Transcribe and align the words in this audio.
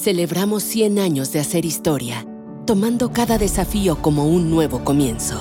Celebramos 0.00 0.62
100 0.62 1.00
años 1.00 1.32
de 1.32 1.40
hacer 1.40 1.64
historia, 1.64 2.24
tomando 2.68 3.12
cada 3.12 3.36
desafío 3.36 4.00
como 4.00 4.26
un 4.28 4.48
nuevo 4.48 4.84
comienzo. 4.84 5.36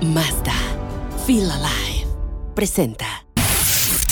Mazda, 0.00 0.56
Feel 1.28 1.48
Alive, 1.48 2.08
presenta. 2.56 3.24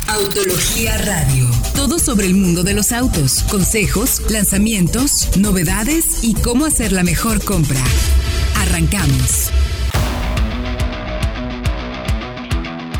Autología 0.07 0.97
Radio. 0.99 1.49
Todo 1.75 1.99
sobre 1.99 2.27
el 2.27 2.35
mundo 2.35 2.63
de 2.63 2.75
los 2.75 2.93
autos, 2.93 3.43
consejos, 3.51 4.31
lanzamientos, 4.31 5.37
novedades 5.37 6.23
y 6.23 6.35
cómo 6.35 6.65
hacer 6.65 6.93
la 6.93 7.03
mejor 7.03 7.45
compra. 7.45 7.83
Arrancamos. 8.55 9.51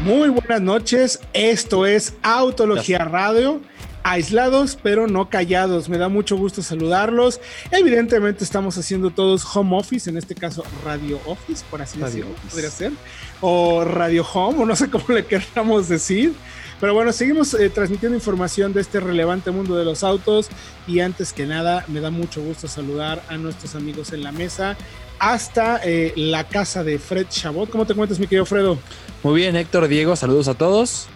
Muy 0.03 0.31
buenas 0.31 0.61
noches, 0.61 1.21
esto 1.33 1.87
es 1.87 2.15
Autología 2.25 3.05
Radio 3.05 3.61
aislados 4.03 4.79
pero 4.83 5.07
no 5.07 5.29
callados. 5.29 5.89
Me 5.89 5.99
da 5.99 6.09
mucho 6.09 6.37
gusto 6.37 6.63
saludarlos. 6.63 7.41
Evidentemente 7.71 8.45
estamos 8.45 8.77
haciendo 8.79 9.11
todos 9.11 9.45
home 9.55 9.77
office, 9.77 10.09
en 10.09 10.17
este 10.17 10.35
caso 10.35 10.65
radio 10.85 11.21
office, 11.27 11.65
por 11.71 11.83
así 11.83 11.99
decirlo, 11.99 12.35
podría 12.51 12.71
ser, 12.71 12.93
o 13.41 13.85
radio 13.85 14.25
home, 14.25 14.63
o 14.63 14.67
no 14.67 14.77
sé 14.77 14.91
cómo 14.91 15.05
le 15.09 15.25
queramos 15.25 15.89
decir. 15.89 16.35
Pero 16.81 16.95
bueno, 16.95 17.13
seguimos 17.13 17.53
eh, 17.55 17.69
transmitiendo 17.69 18.17
información 18.17 18.73
de 18.73 18.81
este 18.81 19.01
relevante 19.01 19.51
mundo 19.51 19.77
de 19.77 19.85
los 19.85 20.03
autos 20.03 20.49
y 20.87 21.01
antes 21.01 21.35
que 21.35 21.45
nada 21.45 21.85
me 21.89 22.01
da 22.01 22.11
mucho 22.11 22.41
gusto 22.41 22.69
saludar 22.69 23.23
a 23.29 23.37
nuestros 23.37 23.75
amigos 23.75 24.15
en 24.15 24.23
la 24.23 24.33
mesa 24.33 24.79
hasta 25.19 25.79
eh, 25.85 26.15
la 26.17 26.45
casa 26.45 26.83
de 26.83 26.99
Fred 26.99 27.27
Chabot. 27.29 27.69
¿Cómo 27.69 27.85
te 27.87 27.95
cuentas, 27.95 28.19
mi 28.19 28.27
querido 28.27 28.47
Fredo? 28.47 28.79
Muy 29.23 29.39
bien, 29.39 29.57
Héctor, 29.57 29.89
Diego, 29.89 30.17
saludos 30.17 30.49
a 30.49 30.55
todos 30.55 31.07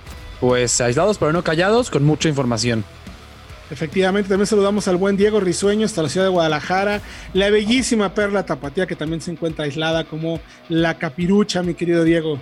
pues 0.41 0.81
aislados 0.81 1.19
pero 1.19 1.33
no 1.33 1.43
callados, 1.43 1.91
con 1.91 2.05
mucha 2.05 2.29
información. 2.29 2.85
Efectivamente, 3.71 4.29
también 4.29 4.47
saludamos 4.47 4.87
al 4.89 4.97
buen 4.97 5.17
Diego 5.17 5.41
Risueño 5.41 5.87
hasta 5.87 6.03
la 6.03 6.09
ciudad 6.09 6.27
de 6.27 6.31
Guadalajara, 6.31 7.01
la 7.33 7.49
bellísima 7.51 8.15
Perla 8.15 8.45
Tapatía 8.45 8.87
que 8.87 8.95
también 8.95 9.21
se 9.21 9.31
encuentra 9.31 9.65
aislada 9.65 10.05
como 10.05 10.41
la 10.69 10.99
capirucha, 10.99 11.63
mi 11.63 11.75
querido 11.75 12.05
Diego. 12.05 12.39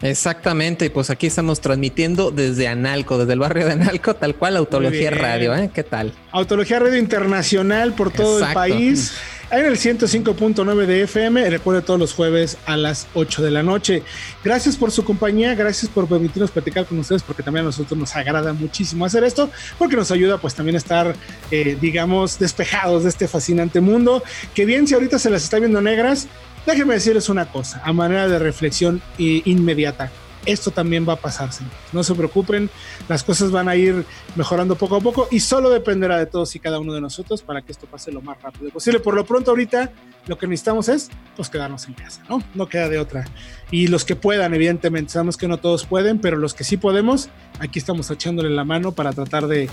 Exactamente, 0.00 0.90
pues 0.90 1.10
aquí 1.10 1.28
estamos 1.28 1.60
transmitiendo 1.60 2.32
desde 2.32 2.66
Analco, 2.66 3.18
desde 3.18 3.34
el 3.34 3.38
barrio 3.38 3.66
de 3.66 3.72
Analco, 3.72 4.14
tal 4.14 4.34
cual 4.34 4.56
Autología 4.56 5.12
Radio, 5.12 5.54
¿eh? 5.54 5.70
¿Qué 5.72 5.84
tal? 5.84 6.12
Autología 6.32 6.80
Radio 6.80 6.98
Internacional 6.98 7.92
por 7.92 8.10
todo 8.12 8.44
el 8.44 8.52
país 8.52 9.12
en 9.52 9.66
el 9.66 9.76
105.9 9.76 10.86
de 10.86 11.02
FM. 11.02 11.50
Recuerde 11.50 11.82
todos 11.82 12.00
los 12.00 12.14
jueves 12.14 12.56
a 12.64 12.76
las 12.76 13.06
8 13.14 13.42
de 13.42 13.50
la 13.50 13.62
noche. 13.62 14.02
Gracias 14.42 14.76
por 14.76 14.90
su 14.90 15.04
compañía, 15.04 15.54
gracias 15.54 15.90
por 15.90 16.08
permitirnos 16.08 16.50
platicar 16.50 16.86
con 16.86 16.98
ustedes, 16.98 17.22
porque 17.22 17.42
también 17.42 17.64
a 17.64 17.66
nosotros 17.66 17.98
nos 17.98 18.16
agrada 18.16 18.54
muchísimo 18.54 19.04
hacer 19.04 19.24
esto, 19.24 19.50
porque 19.78 19.94
nos 19.94 20.10
ayuda 20.10 20.38
pues 20.38 20.54
también 20.54 20.76
a 20.76 20.78
estar, 20.78 21.14
eh, 21.50 21.76
digamos, 21.80 22.38
despejados 22.38 23.02
de 23.02 23.10
este 23.10 23.28
fascinante 23.28 23.80
mundo, 23.80 24.22
que 24.54 24.64
bien 24.64 24.86
si 24.86 24.94
ahorita 24.94 25.18
se 25.18 25.28
las 25.28 25.44
está 25.44 25.58
viendo 25.58 25.82
negras, 25.82 26.28
déjenme 26.66 26.94
decirles 26.94 27.28
una 27.28 27.46
cosa, 27.46 27.82
a 27.84 27.92
manera 27.92 28.28
de 28.28 28.38
reflexión 28.38 29.02
eh, 29.18 29.42
inmediata 29.44 30.10
esto 30.46 30.70
también 30.70 31.06
va 31.08 31.14
a 31.14 31.16
pasarse. 31.16 31.64
No 31.92 32.02
se 32.02 32.14
preocupen, 32.14 32.70
las 33.08 33.22
cosas 33.22 33.50
van 33.50 33.68
a 33.68 33.76
ir 33.76 34.04
mejorando 34.36 34.76
poco 34.76 34.96
a 34.96 35.00
poco 35.00 35.28
y 35.30 35.40
solo 35.40 35.70
dependerá 35.70 36.18
de 36.18 36.26
todos 36.26 36.54
y 36.56 36.60
cada 36.60 36.78
uno 36.78 36.92
de 36.92 37.00
nosotros 37.00 37.42
para 37.42 37.62
que 37.62 37.72
esto 37.72 37.86
pase 37.86 38.12
lo 38.12 38.20
más 38.22 38.40
rápido 38.42 38.70
posible. 38.70 39.00
Por 39.00 39.14
lo 39.14 39.24
pronto 39.24 39.50
ahorita 39.50 39.92
lo 40.26 40.38
que 40.38 40.46
necesitamos 40.46 40.88
es 40.88 41.10
pues 41.36 41.48
quedarnos 41.48 41.86
en 41.88 41.94
casa, 41.94 42.22
¿no? 42.28 42.42
No 42.54 42.68
queda 42.68 42.88
de 42.88 42.98
otra. 42.98 43.24
Y 43.70 43.88
los 43.88 44.04
que 44.04 44.16
puedan, 44.16 44.54
evidentemente, 44.54 45.12
sabemos 45.12 45.36
que 45.36 45.48
no 45.48 45.58
todos 45.58 45.86
pueden, 45.86 46.18
pero 46.18 46.36
los 46.36 46.54
que 46.54 46.64
sí 46.64 46.76
podemos, 46.76 47.28
aquí 47.58 47.78
estamos 47.78 48.10
echándole 48.10 48.50
la 48.50 48.64
mano 48.64 48.92
para 48.92 49.12
tratar 49.12 49.46
de, 49.46 49.68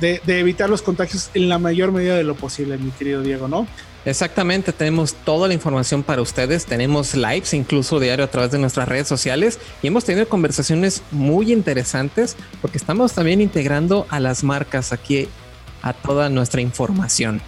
de, 0.00 0.20
evitar 0.26 0.70
los 0.70 0.82
contagios 0.82 1.30
en 1.34 1.48
la 1.48 1.58
mayor 1.58 1.92
medida 1.92 2.16
de 2.16 2.24
lo 2.24 2.34
posible, 2.34 2.78
mi 2.78 2.90
querido 2.90 3.22
Diego, 3.22 3.48
¿no? 3.48 3.66
Exactamente, 4.04 4.72
tenemos 4.72 5.14
toda 5.14 5.46
la 5.46 5.54
información 5.54 6.02
para 6.02 6.22
ustedes, 6.22 6.66
tenemos 6.66 7.14
lives 7.14 7.54
incluso 7.54 8.00
diario 8.00 8.24
a 8.24 8.28
través 8.28 8.50
de 8.50 8.58
nuestras 8.58 8.88
redes 8.88 9.06
sociales 9.06 9.60
y 9.80 9.86
hemos 9.86 10.04
tenido 10.04 10.28
conversaciones 10.28 11.02
muy 11.12 11.52
interesantes 11.52 12.36
porque 12.60 12.78
estamos 12.78 13.12
también 13.12 13.40
integrando 13.40 14.06
a 14.10 14.18
las 14.18 14.42
marcas 14.42 14.92
aquí 14.92 15.28
a 15.82 15.92
toda 15.92 16.28
nuestra 16.30 16.60
información. 16.60 17.40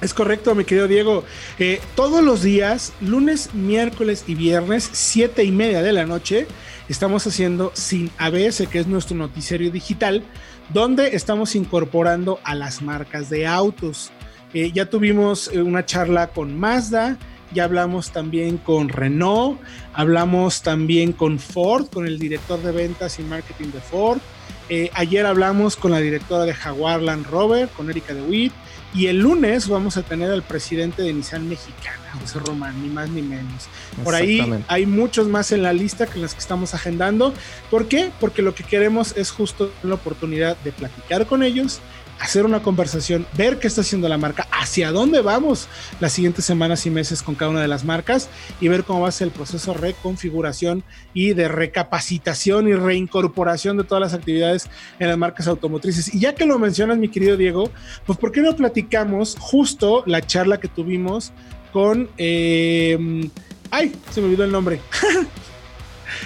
Es 0.00 0.12
correcto, 0.12 0.54
mi 0.54 0.64
querido 0.64 0.88
Diego. 0.88 1.24
Eh, 1.58 1.80
todos 1.94 2.22
los 2.22 2.42
días, 2.42 2.92
lunes, 3.00 3.54
miércoles 3.54 4.24
y 4.26 4.34
viernes, 4.34 4.88
siete 4.92 5.44
y 5.44 5.52
media 5.52 5.82
de 5.82 5.92
la 5.92 6.04
noche, 6.04 6.46
estamos 6.88 7.26
haciendo 7.26 7.72
Sin 7.74 8.10
ABS, 8.18 8.66
que 8.70 8.80
es 8.80 8.86
nuestro 8.86 9.16
noticiario 9.16 9.70
digital, 9.70 10.22
donde 10.70 11.14
estamos 11.14 11.54
incorporando 11.54 12.38
a 12.44 12.54
las 12.54 12.82
marcas 12.82 13.30
de 13.30 13.46
autos. 13.46 14.12
Eh, 14.54 14.70
ya 14.72 14.86
tuvimos 14.86 15.50
eh, 15.52 15.60
una 15.60 15.84
charla 15.84 16.28
con 16.28 16.56
Mazda, 16.56 17.18
ya 17.52 17.64
hablamos 17.64 18.12
también 18.12 18.56
con 18.56 18.88
Renault, 18.88 19.60
hablamos 19.92 20.62
también 20.62 21.12
con 21.12 21.40
Ford, 21.40 21.88
con 21.92 22.06
el 22.06 22.18
director 22.18 22.62
de 22.62 22.70
ventas 22.70 23.18
y 23.18 23.22
marketing 23.22 23.72
de 23.72 23.80
Ford. 23.80 24.20
Eh, 24.68 24.90
ayer 24.94 25.26
hablamos 25.26 25.76
con 25.76 25.90
la 25.90 25.98
directora 25.98 26.44
de 26.44 26.54
Jaguar 26.54 27.02
Land 27.02 27.26
Rover, 27.26 27.68
con 27.68 27.90
Erika 27.90 28.14
DeWitt. 28.14 28.52
Y 28.94 29.08
el 29.08 29.18
lunes 29.18 29.68
vamos 29.68 29.96
a 29.96 30.02
tener 30.04 30.30
al 30.30 30.44
presidente 30.44 31.02
de 31.02 31.12
Nissan 31.12 31.48
Mexicana, 31.48 32.12
José 32.20 32.38
Román, 32.38 32.80
ni 32.80 32.88
más 32.88 33.10
ni 33.10 33.22
menos. 33.22 33.66
Por 34.04 34.14
ahí 34.14 34.40
hay 34.68 34.86
muchos 34.86 35.26
más 35.26 35.50
en 35.50 35.64
la 35.64 35.72
lista 35.72 36.06
que 36.06 36.20
las 36.20 36.32
que 36.34 36.38
estamos 36.38 36.74
agendando. 36.74 37.34
¿Por 37.72 37.88
qué? 37.88 38.12
Porque 38.20 38.40
lo 38.40 38.54
que 38.54 38.62
queremos 38.62 39.16
es 39.16 39.32
justo 39.32 39.72
la 39.82 39.94
oportunidad 39.94 40.56
de 40.58 40.70
platicar 40.70 41.26
con 41.26 41.42
ellos, 41.42 41.80
hacer 42.20 42.44
una 42.44 42.62
conversación, 42.62 43.26
ver 43.36 43.58
qué 43.58 43.66
está 43.66 43.82
haciendo 43.82 44.08
la 44.08 44.18
marca, 44.18 44.46
hacia 44.50 44.92
dónde 44.92 45.20
vamos 45.20 45.68
las 46.00 46.12
siguientes 46.12 46.44
semanas 46.44 46.86
y 46.86 46.90
meses 46.90 47.22
con 47.22 47.34
cada 47.34 47.50
una 47.50 47.60
de 47.60 47.68
las 47.68 47.84
marcas 47.84 48.28
y 48.60 48.68
ver 48.68 48.84
cómo 48.84 49.02
va 49.02 49.08
a 49.08 49.12
ser 49.12 49.28
el 49.28 49.32
proceso 49.32 49.72
de 49.72 49.78
reconfiguración 49.78 50.84
y 51.12 51.34
de 51.34 51.48
recapacitación 51.48 52.68
y 52.68 52.74
reincorporación 52.74 53.76
de 53.76 53.84
todas 53.84 54.00
las 54.00 54.14
actividades 54.14 54.68
en 54.98 55.08
las 55.08 55.18
marcas 55.18 55.46
automotrices. 55.48 56.14
Y 56.14 56.20
ya 56.20 56.34
que 56.34 56.46
lo 56.46 56.58
mencionas, 56.58 56.98
mi 56.98 57.08
querido 57.08 57.36
Diego, 57.36 57.70
pues 58.06 58.18
¿por 58.18 58.32
qué 58.32 58.40
no 58.40 58.54
platicamos 58.56 59.36
justo 59.38 60.02
la 60.06 60.22
charla 60.22 60.58
que 60.58 60.68
tuvimos 60.68 61.32
con... 61.72 62.08
Eh, 62.16 63.28
ay, 63.70 63.92
se 64.12 64.20
me 64.20 64.26
olvidó 64.28 64.44
el 64.44 64.52
nombre. 64.52 64.80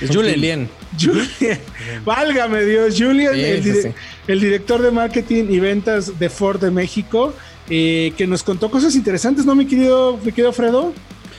Julian. 0.12 0.68
Julian. 0.98 1.60
Válgame 2.04 2.64
Dios, 2.64 2.94
Julian, 2.98 3.34
el, 3.34 4.40
director 4.40 4.82
de 4.82 4.90
marketing 4.90 5.44
y 5.48 5.60
ventas 5.60 6.18
de 6.18 6.30
Ford 6.30 6.60
de 6.60 6.70
México, 6.70 7.34
eh, 7.68 8.12
que 8.16 8.26
nos 8.26 8.42
contó 8.42 8.70
cosas 8.70 8.94
interesantes, 8.94 9.44
¿no, 9.44 9.54
mi 9.54 9.66
querido, 9.66 10.18
mi 10.22 10.32
querido 10.32 10.52
Fredo? 10.52 10.92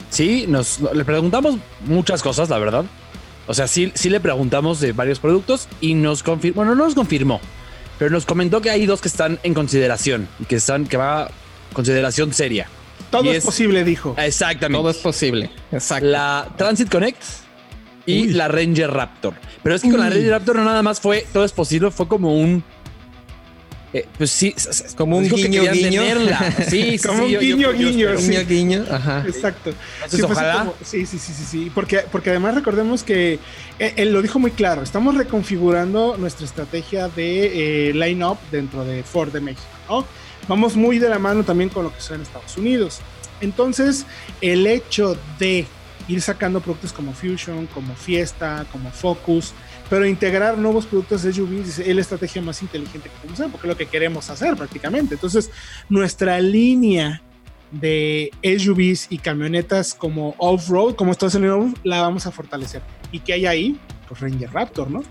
Sí, 0.10 0.46
nos 0.48 0.80
le 0.82 1.06
preguntamos 1.06 1.58
muchas 1.86 2.22
cosas, 2.22 2.50
la 2.50 2.58
verdad. 2.58 2.86
O 3.48 3.54
sea, 3.54 3.68
sí, 3.68 3.92
sí 3.96 4.10
le 4.10 4.20
preguntamos 4.20 4.80
de 4.80 4.92
varios 4.92 5.20
productos 5.20 5.68
y 5.81 5.96
nos 5.96 6.22
confirmó, 6.24 6.58
bueno, 6.58 6.76
no 6.76 6.86
nos 6.86 6.96
confirmó, 6.96 7.42
pero 7.98 8.12
nos 8.12 8.26
comentó 8.26 8.62
que 8.62 8.70
hay 8.70 8.86
dos 8.86 9.02
que 9.02 9.08
están 9.08 9.40
en 9.44 9.54
consideración 9.54 10.28
y 10.40 10.46
que 10.46 10.58
están, 10.58 10.86
que 10.86 10.98
va 10.98 11.24
a 11.24 11.31
consideración 11.74 12.34
seria. 12.34 12.68
Todo 13.12 13.31
es, 13.31 13.44
posible, 13.44 13.84
dijo. 13.84 14.14
Exactamente. 14.18 14.81
Todo 14.81 14.92
es 14.92 14.98
posible. 14.98 15.50
Exacto. 15.72 16.06
La 16.06 16.48
Transit 16.58 16.90
Connect 16.90 17.24
y 18.09 18.28
la 18.30 18.47
Ranger 18.47 18.92
Raptor. 18.92 19.34
Pero 19.64 19.75
es 19.75 19.81
que 19.81 19.90
con 19.90 20.00
la 20.00 20.09
Ranger 20.09 20.31
Raptor 20.31 20.56
no 20.58 20.66
nada 20.66 20.81
más 20.81 21.00
fue, 21.00 21.25
todo 21.31 21.46
es 21.46 21.52
posible, 21.52 21.92
fue 21.92 22.08
como 22.08 22.36
un... 22.36 22.64
Eh, 23.92 24.06
pues 24.20 24.30
sí, 24.30 24.53
como 24.96 25.18
un 25.18 25.28
guiño, 25.28 25.64
guiño. 25.72 26.03
Sí, 26.69 27.00
como 27.00 27.24
un 27.24 27.40
guiño, 27.40 27.74
guiño. 27.74 28.16
Guiño, 28.18 28.46
guiño. 28.48 28.86
Ajá. 28.90 29.24
Exacto. 29.25 29.74
sí, 30.08 30.22
ojalá. 30.22 30.72
sí, 30.84 31.08
sí, 31.08 31.18
sí, 31.18 31.34
sí, 31.34 31.44
sí. 31.44 31.72
Porque, 31.74 32.03
porque 32.12 32.30
además 32.30 32.53
recordemos 32.53 33.02
que 33.02 33.40
eh, 33.80 33.94
él, 33.96 34.14
lo 34.14 34.22
dijo 34.22 34.38
muy 34.38 34.52
claro. 34.52 34.84
Estamos 34.84 35.18
reconfigurando 35.18 36.18
nuestra 36.18 36.46
estrategia 36.46 37.08
de 37.08 37.90
eh, 37.90 37.94
line-up 37.96 38.38
dentro 38.52 38.86
de 38.86 39.02
Ford 39.02 39.31
de 39.31 39.42
México, 39.42 39.66
¿no? 39.90 40.06
Vamos 40.48 40.75
muy 40.75 41.00
de 41.00 41.09
la 41.09 41.18
mano 41.18 41.44
también 41.44 41.69
con 41.69 41.84
lo 41.84 41.92
que 41.92 42.00
sucede 42.00 42.18
en 42.18 42.22
Estados 42.22 42.57
Unidos. 42.57 43.00
Entonces, 43.42 44.06
el 44.42 44.68
hecho 44.68 45.18
de 45.39 45.66
ir 46.09 46.21
sacando 46.21 46.59
productos 46.59 46.91
como 46.91 47.13
Fusion, 47.13 47.67
como 47.67 47.95
Fiesta, 47.95 48.65
como 48.71 48.91
Focus, 48.91 49.53
pero 49.89 50.06
integrar 50.06 50.57
nuevos 50.57 50.85
productos 50.85 51.23
de 51.23 51.31
SUVs 51.31 51.79
es 51.79 51.95
la 51.95 52.01
estrategia 52.01 52.41
más 52.41 52.61
inteligente 52.61 53.09
que 53.09 53.15
podemos 53.15 53.39
hacer, 53.39 53.51
porque 53.51 53.67
es 53.67 53.69
lo 53.69 53.77
que 53.77 53.85
queremos 53.85 54.29
hacer 54.29 54.56
prácticamente. 54.56 55.13
Entonces, 55.13 55.51
nuestra 55.88 56.39
línea 56.41 57.21
de 57.71 58.31
SUVs 58.44 59.07
y 59.11 59.19
camionetas 59.19 59.94
como 59.94 60.35
off-road, 60.39 60.95
como 60.95 61.11
Estados 61.11 61.35
Unidos, 61.35 61.71
la 61.83 62.01
vamos 62.01 62.25
a 62.25 62.31
fortalecer. 62.31 62.81
¿Y 63.11 63.19
qué 63.19 63.33
hay 63.33 63.45
ahí? 63.45 63.79
Pues 64.07 64.19
Ranger 64.19 64.51
Raptor, 64.51 64.89
¿no? 64.89 65.03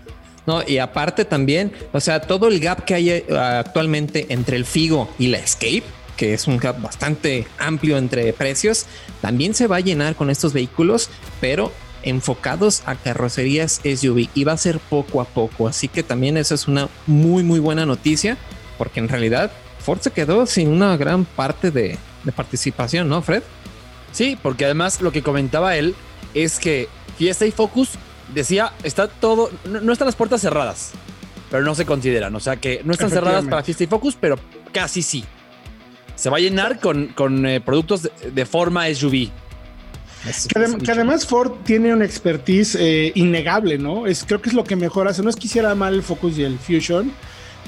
No, 0.45 0.63
y 0.67 0.79
aparte 0.79 1.25
también, 1.25 1.71
o 1.93 1.99
sea, 1.99 2.21
todo 2.21 2.47
el 2.47 2.59
gap 2.59 2.83
que 2.83 2.95
hay 2.95 3.09
eh, 3.09 3.25
actualmente 3.29 4.27
entre 4.29 4.57
el 4.57 4.65
Figo 4.65 5.09
y 5.19 5.27
la 5.27 5.37
Escape, 5.37 5.83
que 6.19 6.33
es 6.33 6.47
un 6.47 6.57
gap 6.57 6.81
bastante 6.81 7.47
amplio 7.57 7.97
entre 7.97 8.33
precios, 8.33 8.87
también 9.21 9.53
se 9.53 9.67
va 9.67 9.77
a 9.77 9.79
llenar 9.79 10.17
con 10.17 10.29
estos 10.29 10.51
vehículos, 10.51 11.09
pero 11.39 11.71
enfocados 12.03 12.83
a 12.85 12.95
carrocerías 12.95 13.79
SUV 13.85 14.27
y 14.33 14.43
va 14.43 14.51
a 14.51 14.57
ser 14.57 14.79
poco 14.79 15.21
a 15.21 15.23
poco. 15.23 15.69
Así 15.69 15.87
que 15.87 16.03
también 16.03 16.35
esa 16.35 16.55
es 16.55 16.67
una 16.67 16.89
muy, 17.07 17.43
muy 17.43 17.61
buena 17.61 17.85
noticia, 17.85 18.37
porque 18.77 18.99
en 18.99 19.07
realidad 19.07 19.49
Ford 19.79 20.01
se 20.01 20.11
quedó 20.11 20.45
sin 20.45 20.67
una 20.67 20.97
gran 20.97 21.23
parte 21.23 21.71
de, 21.71 21.97
participación, 22.35 23.07
¿no, 23.07 23.21
Fred? 23.21 23.41
Sí, 24.11 24.37
porque 24.43 24.65
además 24.65 24.99
lo 24.99 25.13
que 25.13 25.23
comentaba 25.23 25.77
él 25.77 25.95
es 26.33 26.59
que 26.59 26.89
Fiesta 27.17 27.45
y 27.45 27.51
Focus 27.51 27.91
decía, 28.33 28.73
está 28.83 29.07
todo, 29.07 29.51
no, 29.63 29.93
están 29.93 30.05
las 30.05 30.17
puertas 30.17 30.41
cerradas, 30.41 30.91
pero 31.49 31.63
no 31.63 31.75
se 31.75 31.85
consideran. 31.85 32.35
O 32.35 32.41
sea 32.41 32.57
que 32.57 32.81
no 32.83 32.91
están 32.91 33.09
cerradas 33.09 33.45
para 33.45 33.63
Fiesta 33.63 33.85
y 33.85 33.87
Focus, 33.87 34.17
pero 34.19 34.35
casi 34.73 35.01
sí. 35.01 35.23
Se 36.19 36.29
va 36.29 36.35
a 36.35 36.41
llenar 36.41 36.81
con, 36.81 37.45
eh, 37.45 37.61
productos 37.61 38.09
de, 38.21 38.45
forma 38.45 38.93
SUV. 38.93 39.29
Que, 40.53 40.91
además 40.91 41.25
Ford 41.25 41.53
tiene 41.63 41.93
una 41.93 42.03
expertise 42.03 42.75
eh, 42.75 43.13
innegable, 43.15 43.77
¿no? 43.77 44.05
Es, 44.05 44.25
creo 44.25 44.41
que 44.41 44.49
es 44.49 44.53
lo 44.53 44.65
que 44.65 44.75
mejor 44.75 45.07
hace. 45.07 45.23
No 45.23 45.29
es 45.29 45.37
que 45.37 45.47
hiciera 45.47 45.73
mal 45.75 45.93
el 45.93 46.03
Focus 46.03 46.37
y 46.37 46.43
el 46.43 46.59
Fusion, 46.59 47.13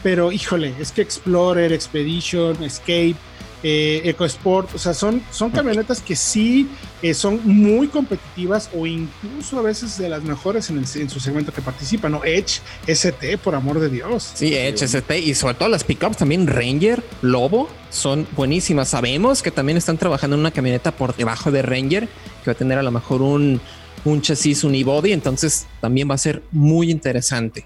pero 0.04 0.34
híjole, 0.34 0.74
es 0.82 0.92
que 0.92 1.02
Explorer, 1.02 1.72
Expedition, 1.72 2.62
Escape, 2.62 3.16
eh, 3.64 4.02
EcoSport, 4.06 4.74
o 4.74 4.78
sea, 4.80 4.94
son, 4.94 5.22
son 5.32 5.52
camionetas 5.52 6.02
que 6.02 6.16
sí 6.16 6.68
eh, 7.02 7.14
son 7.14 7.40
muy 7.44 7.88
competitivas 7.88 8.70
o 8.76 8.88
incluso 8.88 9.60
a 9.60 9.62
veces 9.62 9.98
de 9.98 10.10
las 10.10 10.24
mejores 10.24 10.70
en, 10.70 10.86
su 10.86 11.20
segmento 11.20 11.54
que 11.54 11.62
participan, 11.62 12.14
¿no? 12.14 12.24
Edge, 12.24 12.62
ST, 12.88 13.38
por 13.38 13.56
amor 13.56 13.80
de 13.80 13.90
Dios. 13.90 14.32
Sí, 14.34 14.56
Edge, 14.56 14.84
ST 14.84 15.20
y 15.20 15.36
sobre 15.36 15.54
todo 15.56 15.70
las 15.70 15.84
pickups 15.84 16.18
también, 16.18 16.48
Ranger, 16.48 17.04
Lobo, 17.22 17.70
son 17.90 18.28
buenísimas. 18.36 18.90
Sabemos 18.90 19.42
que 19.42 19.52
también 19.52 19.78
están 19.78 19.98
trabajando 19.98 20.36
en 20.36 20.40
una 20.40 20.52
camioneta 20.52 20.92
por 20.92 21.16
debajo 21.16 21.52
de 21.52 21.62
Ranger, 21.62 22.08
que 22.44 22.46
va 22.48 22.54
a 22.54 22.56
tener 22.56 22.78
a 22.78 22.84
lo 22.84 22.92
mejor 22.92 23.22
un, 23.22 23.62
un 24.06 24.22
chasis 24.22 24.64
unibody, 24.64 25.12
entonces 25.12 25.68
también 25.80 26.10
va 26.10 26.16
a 26.16 26.18
ser 26.18 26.42
muy 26.52 26.90
interesante. 26.90 27.66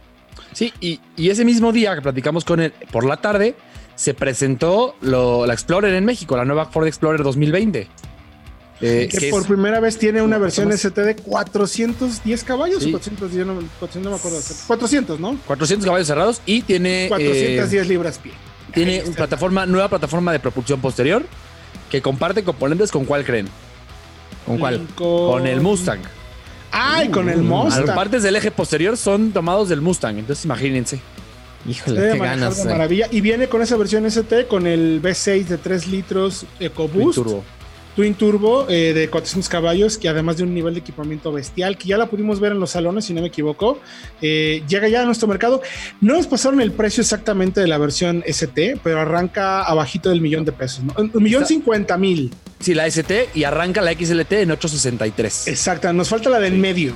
Sí, 0.56 0.71
y, 0.80 1.00
ese 1.18 1.44
mismo 1.44 1.74
día 1.74 1.95
que 1.95 2.01
platicamos 2.01 2.45
con 2.45 2.62
él 2.62 2.74
por 2.91 3.06
la 3.06 3.18
tarde, 3.18 3.56
se 3.95 4.13
presentó 4.13 4.95
la 5.01 5.53
Explorer 5.53 5.94
en 5.94 6.06
México, 6.06 6.38
la 6.38 6.45
nueva 6.45 6.65
Ford 6.65 6.88
Explorer 6.88 7.24
2020. 7.24 7.88
Eh, 8.81 9.07
que, 9.09 9.30
por 9.30 9.47
primera 9.47 9.80
vez 9.80 9.97
tiene 9.97 10.21
una 10.21 10.38
versión 10.38 10.69
ST 10.71 11.01
de 11.01 11.15
410 11.15 12.44
caballos 12.44 12.86
410, 12.86 13.47
no, 13.47 13.56
me 13.56 14.15
acuerdo. 14.15 14.39
400, 14.68 15.19
¿no? 15.19 15.38
400 15.47 15.86
caballos 15.86 16.07
cerrados 16.07 16.42
y 16.45 16.62
tiene 16.62 17.06
410 17.07 17.74
eh, 17.74 17.86
libras 17.86 18.19
pie. 18.19 18.33
Tiene 18.74 19.03
una 19.06 19.15
plataforma, 19.15 19.65
nueva 19.65 19.88
plataforma 19.88 20.33
de 20.33 20.39
propulsión 20.39 20.81
posterior 20.81 21.25
que 21.89 22.01
comparte 22.01 22.44
componentes 22.44 22.91
con 22.91 23.06
cuál 23.06 23.24
creen. 23.24 23.48
¿Con 24.45 24.59
cuál? 24.59 24.86
Con 24.95 25.48
el 25.48 25.62
Mustang. 25.62 26.01
Ay, 26.71 27.07
con 27.07 27.30
el 27.30 27.41
Mustang. 27.44 27.86
Las 27.86 27.95
partes 27.95 28.24
del 28.24 28.36
eje 28.36 28.51
posterior 28.51 28.98
son 28.98 29.31
tomados 29.31 29.69
del 29.69 29.80
Mustang, 29.80 30.18
entonces 30.18 30.44
imagínense. 30.44 31.00
Híjole, 31.67 32.12
qué 32.12 32.17
ganas. 32.17 32.63
De 32.63 32.69
maravilla. 32.69 33.07
Y 33.12 33.21
viene 33.21 33.47
con 33.47 33.62
esa 33.62 33.77
versión 33.77 34.06
ST 34.06 34.47
con 34.47 34.67
el 34.67 35.01
V6 35.01 35.45
de 35.45 35.57
3 35.57 35.88
litros 35.88 36.45
EcoBoost. 36.59 37.15
Twin 37.15 37.25
Turbo. 37.25 37.44
Twin 37.95 38.13
Turbo 38.13 38.69
eh, 38.69 38.94
de 38.94 39.09
400 39.09 39.47
caballos, 39.47 39.97
que 39.97 40.09
además 40.09 40.35
de 40.38 40.44
un 40.44 40.53
nivel 40.53 40.73
de 40.73 40.81
equipamiento 40.81 41.31
bestial, 41.31 41.77
que 41.77 41.88
ya 41.88 41.97
la 41.97 42.07
pudimos 42.07 42.41
ver 42.41 42.51
en 42.51 42.59
los 42.59 42.71
salones, 42.71 43.06
si 43.06 43.13
no 43.13 43.21
me 43.21 43.27
equivoco, 43.27 43.79
eh, 44.21 44.63
llega 44.67 44.89
ya 44.89 45.03
a 45.03 45.06
nuestro 45.06 45.29
mercado. 45.29 45.62
No 46.01 46.15
nos 46.15 46.27
pasaron 46.27 46.59
el 46.59 46.73
precio 46.73 47.01
exactamente 47.01 47.62
de 47.62 47.67
la 47.67 47.77
versión 47.77 48.21
ST, 48.25 48.79
pero 48.83 49.00
arranca 49.00 49.63
abajito 49.63 50.09
del 50.09 50.19
millón 50.19 50.44
de 50.44 50.51
pesos, 50.51 50.83
¿no? 50.83 50.94
Un 50.97 51.23
millón 51.23 51.45
cincuenta 51.45 51.97
mil. 51.97 52.33
Sí, 52.59 52.73
la 52.73 52.85
ST 52.85 53.29
y 53.33 53.45
arranca 53.45 53.81
la 53.81 53.94
XLT 53.94 54.31
en 54.33 54.51
863. 54.51 55.47
Exacto, 55.47 55.91
nos 55.94 56.09
falta 56.09 56.29
la 56.29 56.39
del 56.39 56.56
medio. 56.56 56.94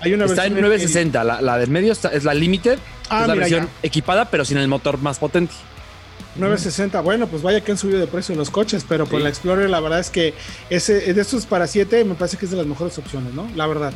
Hay 0.00 0.14
una 0.14 0.24
está 0.24 0.46
en 0.46 0.54
960, 0.54 1.22
la, 1.22 1.42
la, 1.42 1.58
del 1.58 1.68
medio 1.68 1.92
es 1.92 2.24
la 2.24 2.32
Limited, 2.32 2.78
ah, 3.10 3.22
es 3.22 3.28
la 3.28 3.34
versión 3.34 3.68
equipada, 3.82 4.24
pero 4.26 4.44
sin 4.44 4.58
el 4.58 4.68
motor 4.68 4.98
más 4.98 5.18
potente. 5.18 5.52
960, 6.36 7.00
bueno, 7.00 7.26
pues 7.26 7.42
vaya 7.42 7.60
que 7.60 7.72
han 7.72 7.78
subido 7.78 7.98
de 7.98 8.06
precio 8.06 8.34
los 8.36 8.50
coches, 8.50 8.86
pero 8.88 9.04
por 9.06 9.20
la 9.20 9.28
Explorer 9.28 9.68
la 9.68 9.80
verdad 9.80 9.98
es 9.98 10.10
que 10.10 10.32
ese 10.70 11.12
de 11.12 11.20
estos 11.20 11.44
para 11.44 11.66
7 11.66 12.04
me 12.04 12.14
parece 12.14 12.36
que 12.36 12.44
es 12.44 12.50
de 12.50 12.56
las 12.56 12.66
mejores 12.66 12.96
opciones, 12.98 13.34
¿no? 13.34 13.50
La 13.56 13.66
verdad. 13.66 13.92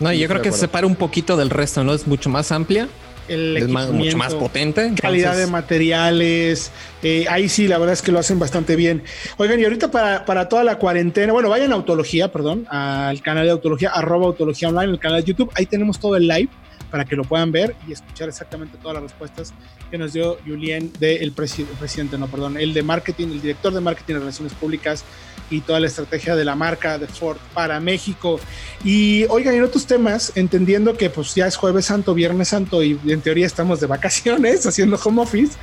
No, 0.00 0.12
yo 0.12 0.26
creo 0.28 0.42
que 0.42 0.50
se 0.50 0.58
separa 0.58 0.86
un 0.86 0.96
poquito 0.96 1.36
del 1.36 1.50
resto, 1.50 1.84
¿no? 1.84 1.94
Es 1.94 2.06
mucho 2.06 2.28
más 2.28 2.50
amplia 2.52 2.88
es 3.30 3.68
mucho 3.68 4.16
más 4.16 4.34
potente. 4.34 4.92
Calidad 5.00 5.36
de 5.36 5.46
materiales. 5.46 6.70
Eh, 7.02 7.26
ahí 7.28 7.48
sí, 7.48 7.68
la 7.68 7.78
verdad 7.78 7.92
es 7.92 8.02
que 8.02 8.12
lo 8.12 8.18
hacen 8.18 8.38
bastante 8.38 8.76
bien. 8.76 9.02
Oigan, 9.36 9.60
y 9.60 9.64
ahorita 9.64 9.90
para, 9.90 10.24
para 10.24 10.48
toda 10.48 10.64
la 10.64 10.78
cuarentena, 10.78 11.32
bueno, 11.32 11.48
vayan 11.48 11.72
a 11.72 11.76
Autología, 11.76 12.32
perdón, 12.32 12.66
al 12.68 13.20
canal 13.22 13.44
de 13.44 13.52
Autología, 13.52 13.90
arroba 13.90 14.26
Autología 14.26 14.68
Online, 14.68 14.92
el 14.92 14.98
canal 14.98 15.20
de 15.20 15.28
YouTube. 15.28 15.50
Ahí 15.54 15.66
tenemos 15.66 15.98
todo 15.98 16.16
el 16.16 16.26
live 16.26 16.48
para 16.90 17.04
que 17.04 17.16
lo 17.16 17.24
puedan 17.24 17.52
ver 17.52 17.76
y 17.86 17.92
escuchar 17.92 18.28
exactamente 18.28 18.76
todas 18.78 18.94
las 18.94 19.04
respuestas 19.04 19.52
que 19.90 19.98
nos 19.98 20.12
dio 20.12 20.38
Julien 20.46 20.92
del 20.98 21.32
presidente, 21.32 22.18
no, 22.18 22.26
perdón, 22.28 22.56
el 22.56 22.74
de 22.74 22.82
marketing, 22.82 23.28
el 23.28 23.40
director 23.40 23.72
de 23.72 23.80
marketing 23.80 24.14
y 24.14 24.18
relaciones 24.18 24.54
públicas 24.54 25.04
y 25.50 25.60
toda 25.60 25.80
la 25.80 25.88
estrategia 25.88 26.36
de 26.36 26.44
la 26.44 26.54
marca 26.54 26.98
de 26.98 27.06
Ford 27.06 27.38
para 27.52 27.80
México. 27.80 28.38
Y 28.84 29.24
oigan, 29.28 29.54
en 29.54 29.64
otros 29.64 29.86
temas, 29.86 30.32
entendiendo 30.36 30.96
que 30.96 31.10
pues 31.10 31.34
ya 31.34 31.46
es 31.46 31.56
jueves 31.56 31.86
santo, 31.86 32.14
viernes 32.14 32.48
santo 32.48 32.82
y 32.82 32.98
en 33.06 33.20
teoría 33.20 33.46
estamos 33.46 33.80
de 33.80 33.86
vacaciones 33.86 34.66
haciendo 34.66 34.98
home 35.02 35.22
office. 35.22 35.56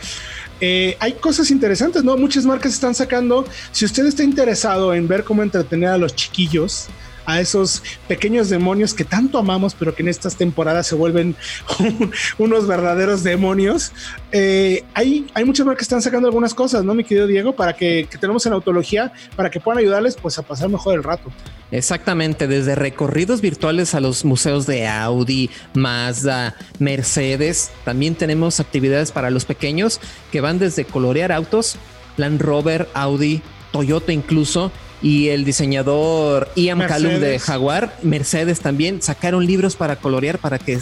Eh, 0.59 0.97
hay 0.99 1.13
cosas 1.13 1.51
interesantes, 1.51 2.03
¿no? 2.03 2.17
Muchas 2.17 2.45
marcas 2.45 2.73
están 2.73 2.95
sacando. 2.95 3.45
Si 3.71 3.85
usted 3.85 4.05
está 4.05 4.23
interesado 4.23 4.93
en 4.93 5.07
ver 5.07 5.23
cómo 5.23 5.43
entretener 5.43 5.89
a 5.89 5.97
los 5.97 6.15
chiquillos, 6.15 6.87
a 7.27 7.41
esos 7.41 7.83
pequeños 8.07 8.49
demonios 8.49 8.93
que 8.93 9.03
tanto 9.03 9.37
amamos, 9.37 9.75
pero 9.75 9.93
que 9.93 10.01
en 10.01 10.07
estas 10.07 10.37
temporadas 10.37 10.87
se 10.87 10.95
vuelven 10.95 11.35
unos 12.37 12.67
verdaderos 12.67 13.21
demonios. 13.21 13.91
Eh, 14.31 14.85
hay, 14.93 15.27
hay 15.33 15.43
muchas 15.43 15.65
marcas 15.65 15.79
que 15.79 15.83
están 15.83 16.01
sacando 16.01 16.29
algunas 16.29 16.53
cosas, 16.53 16.85
¿no, 16.85 16.95
mi 16.95 17.03
querido 17.03 17.27
Diego? 17.27 17.53
Para 17.53 17.73
que, 17.73 18.07
tenemos 18.19 18.45
en 18.45 18.53
autología, 18.53 19.11
para 19.35 19.51
que 19.51 19.59
puedan 19.59 19.79
ayudarles 19.79 20.15
pues 20.15 20.39
a 20.39 20.41
pasar 20.41 20.69
mejor 20.69 20.95
el 20.95 21.03
rato. 21.03 21.29
Exactamente, 21.69 22.47
desde 22.47 22.75
recorridos 22.75 23.41
virtuales 23.41 23.93
a 23.93 23.99
los 23.99 24.23
museos 24.23 24.65
de 24.65 24.87
Audi, 24.87 25.49
Mazda, 25.73 26.55
Mercedes, 26.79 27.71
también 27.83 28.15
tenemos 28.15 28.61
actividades 28.61 29.11
para 29.11 29.31
los 29.31 29.43
pequeños 29.43 29.99
que 30.31 30.39
van 30.39 30.59
desde 30.59 30.85
colorear 30.85 31.33
autos, 31.33 31.75
Land 32.15 32.41
Rover, 32.41 32.87
Audi, 32.93 33.41
Toyota 33.73 34.13
incluso, 34.13 34.71
y 35.01 35.29
el 35.29 35.45
diseñador 35.45 36.49
Ian 36.55 36.79
Callum 36.79 37.19
de 37.19 37.39
Jaguar, 37.39 37.97
Mercedes 38.01 38.59
también, 38.61 39.01
sacaron 39.01 39.45
libros 39.45 39.75
para 39.75 39.97
colorear 39.97 40.39
para 40.39 40.57
que 40.57 40.79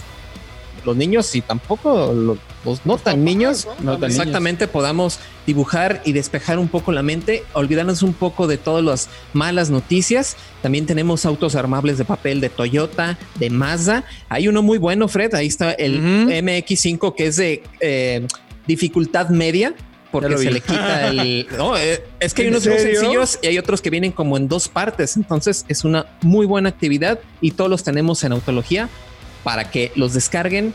los 0.86 0.96
niños, 0.96 1.34
y 1.36 1.42
tampoco 1.42 2.14
los, 2.14 2.86
no 2.86 2.98
tan 2.98 3.26
niños, 3.26 3.68
exactamente 4.04 4.68
podamos 4.68 5.20
dibujar 5.48 6.02
y 6.06 6.14
despejar 6.14 6.60
un 6.60 6.68
poco 6.68 6.92
la 6.92 7.02
mente, 7.02 7.44
olvidarnos 7.54 8.04
un 8.04 8.14
poco 8.14 8.48
de 8.48 8.58
todas 8.58 8.86
las 8.86 9.10
malas 9.34 9.70
noticias. 9.70 10.38
También 10.62 10.86
tenemos 10.86 11.26
autos 11.26 11.56
armables 11.56 11.98
de 11.98 12.06
papel 12.06 12.40
de 12.40 12.50
Toyota, 12.50 13.18
de 13.40 13.50
Mazda. 13.50 14.06
Hay 14.30 14.48
uno 14.48 14.62
muy 14.62 14.78
bueno, 14.78 15.08
Fred, 15.08 15.34
ahí 15.34 15.48
está 15.48 15.72
el 15.72 16.00
MX5 16.02 17.16
que 17.16 17.28
es 17.28 17.36
de 17.38 17.64
eh, 17.80 18.26
dificultad 18.68 19.30
media 19.30 19.74
porque 20.22 20.38
se 20.38 20.52
le 20.52 20.62
quita 20.62 21.08
el. 21.08 21.48
No, 21.58 21.78
eh, 21.78 22.04
es 22.20 22.34
que 22.34 22.44
hay 22.44 22.48
unos 22.48 22.66
muy 22.66 22.78
sencillos 22.78 23.40
y 23.42 23.48
hay 23.48 23.58
otros 23.58 23.82
que 23.82 23.90
vienen 23.90 24.12
como 24.12 24.38
en 24.38 24.48
dos 24.48 24.68
partes. 24.68 25.18
Entonces 25.18 25.66
es 25.68 25.84
una 25.84 26.06
muy 26.22 26.46
buena 26.46 26.70
actividad 26.70 27.20
y 27.42 27.52
todos 27.52 27.70
los 27.70 27.84
tenemos 27.84 28.24
en 28.24 28.32
Autología 28.32 28.90
para 29.44 29.70
que 29.70 29.92
los 29.96 30.14
descarguen 30.14 30.74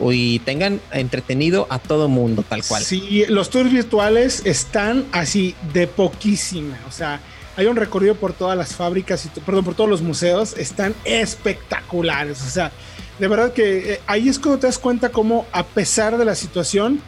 y 0.00 0.38
tengan 0.40 0.80
entretenido 0.90 1.66
a 1.70 1.78
todo 1.78 2.08
mundo, 2.08 2.44
tal 2.48 2.62
cual. 2.64 2.82
Sí, 2.82 3.24
los 3.28 3.50
tours 3.50 3.72
virtuales 3.72 4.42
están 4.44 5.04
así 5.12 5.54
de 5.72 5.86
poquísima. 5.86 6.78
O 6.88 6.92
sea, 6.92 7.20
hay 7.56 7.66
un 7.66 7.76
recorrido 7.76 8.14
por 8.14 8.32
todas 8.32 8.56
las 8.56 8.74
fábricas 8.74 9.24
y 9.26 9.40
perdón, 9.40 9.64
por 9.64 9.74
todos 9.74 9.90
los 9.90 10.02
museos. 10.02 10.54
Están 10.56 10.94
espectaculares. 11.04 12.42
O 12.42 12.50
sea, 12.50 12.72
de 13.18 13.28
verdad 13.28 13.52
que 13.52 13.94
eh, 13.94 14.00
ahí 14.06 14.28
es 14.28 14.38
cuando 14.38 14.60
te 14.60 14.66
das 14.66 14.78
cuenta 14.78 15.10
cómo, 15.10 15.46
a 15.52 15.64
pesar 15.64 16.16
de 16.16 16.24
la 16.24 16.34
situación, 16.34 17.00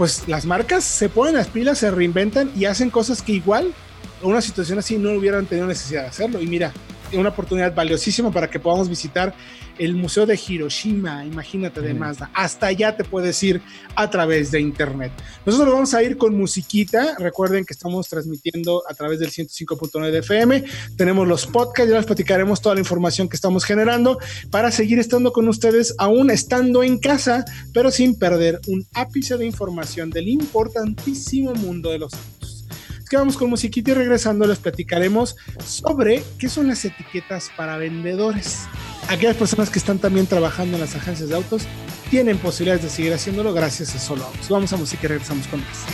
pues 0.00 0.26
las 0.28 0.46
marcas 0.46 0.82
se 0.82 1.10
ponen 1.10 1.34
las 1.34 1.48
pilas, 1.48 1.76
se 1.76 1.90
reinventan 1.90 2.50
y 2.56 2.64
hacen 2.64 2.88
cosas 2.88 3.20
que 3.20 3.32
igual 3.32 3.74
una 4.22 4.40
situación 4.40 4.78
así 4.78 4.96
no 4.96 5.12
hubieran 5.12 5.44
tenido 5.44 5.66
necesidad 5.66 6.04
de 6.04 6.08
hacerlo. 6.08 6.40
Y 6.40 6.46
mira, 6.46 6.72
una 7.12 7.30
oportunidad 7.30 7.74
valiosísima 7.74 8.30
para 8.30 8.48
que 8.48 8.60
podamos 8.60 8.88
visitar 8.88 9.34
el 9.78 9.94
Museo 9.94 10.26
de 10.26 10.38
Hiroshima, 10.46 11.24
imagínate 11.24 11.80
de 11.80 11.94
Mazda. 11.94 12.30
Hasta 12.34 12.66
allá 12.66 12.96
te 12.96 13.04
puedes 13.04 13.42
ir 13.42 13.62
a 13.94 14.10
través 14.10 14.50
de 14.50 14.60
internet. 14.60 15.10
Nosotros 15.46 15.72
vamos 15.72 15.94
a 15.94 16.02
ir 16.02 16.18
con 16.18 16.36
musiquita. 16.36 17.16
Recuerden 17.18 17.64
que 17.64 17.72
estamos 17.72 18.06
transmitiendo 18.08 18.82
a 18.88 18.94
través 18.94 19.20
del 19.20 19.30
105.9 19.30 20.10
de 20.10 20.18
FM. 20.18 20.64
Tenemos 20.98 21.26
los 21.26 21.46
podcasts, 21.46 21.90
ya 21.90 21.96
les 21.96 22.06
platicaremos 22.06 22.60
toda 22.60 22.74
la 22.74 22.82
información 22.82 23.28
que 23.28 23.36
estamos 23.36 23.64
generando 23.64 24.18
para 24.50 24.70
seguir 24.70 24.98
estando 24.98 25.32
con 25.32 25.48
ustedes, 25.48 25.94
aún 25.96 26.30
estando 26.30 26.82
en 26.82 26.98
casa, 26.98 27.44
pero 27.72 27.90
sin 27.90 28.18
perder 28.18 28.60
un 28.66 28.86
ápice 28.92 29.38
de 29.38 29.46
información 29.46 30.10
del 30.10 30.28
importantísimo 30.28 31.54
mundo 31.54 31.90
de 31.90 32.00
los 32.00 32.12
que 33.10 33.16
vamos 33.16 33.36
con 33.36 33.50
musiquita 33.50 33.90
y 33.90 33.94
regresando 33.94 34.46
les 34.46 34.60
platicaremos 34.60 35.36
sobre 35.66 36.22
qué 36.38 36.48
son 36.48 36.68
las 36.68 36.84
etiquetas 36.84 37.50
para 37.56 37.76
vendedores. 37.76 38.68
Aquellas 39.08 39.36
personas 39.36 39.68
que 39.68 39.80
están 39.80 39.98
también 39.98 40.28
trabajando 40.28 40.76
en 40.76 40.80
las 40.80 40.94
agencias 40.94 41.28
de 41.28 41.34
autos 41.34 41.64
tienen 42.08 42.38
posibilidades 42.38 42.84
de 42.84 42.88
seguir 42.88 43.12
haciéndolo 43.12 43.52
gracias 43.52 43.96
a 43.96 43.98
Solo 43.98 44.26
Autos. 44.26 44.48
Vamos 44.48 44.72
a 44.72 44.76
música 44.76 45.00
y 45.02 45.08
regresamos 45.08 45.48
con 45.48 45.58
más. 45.58 45.86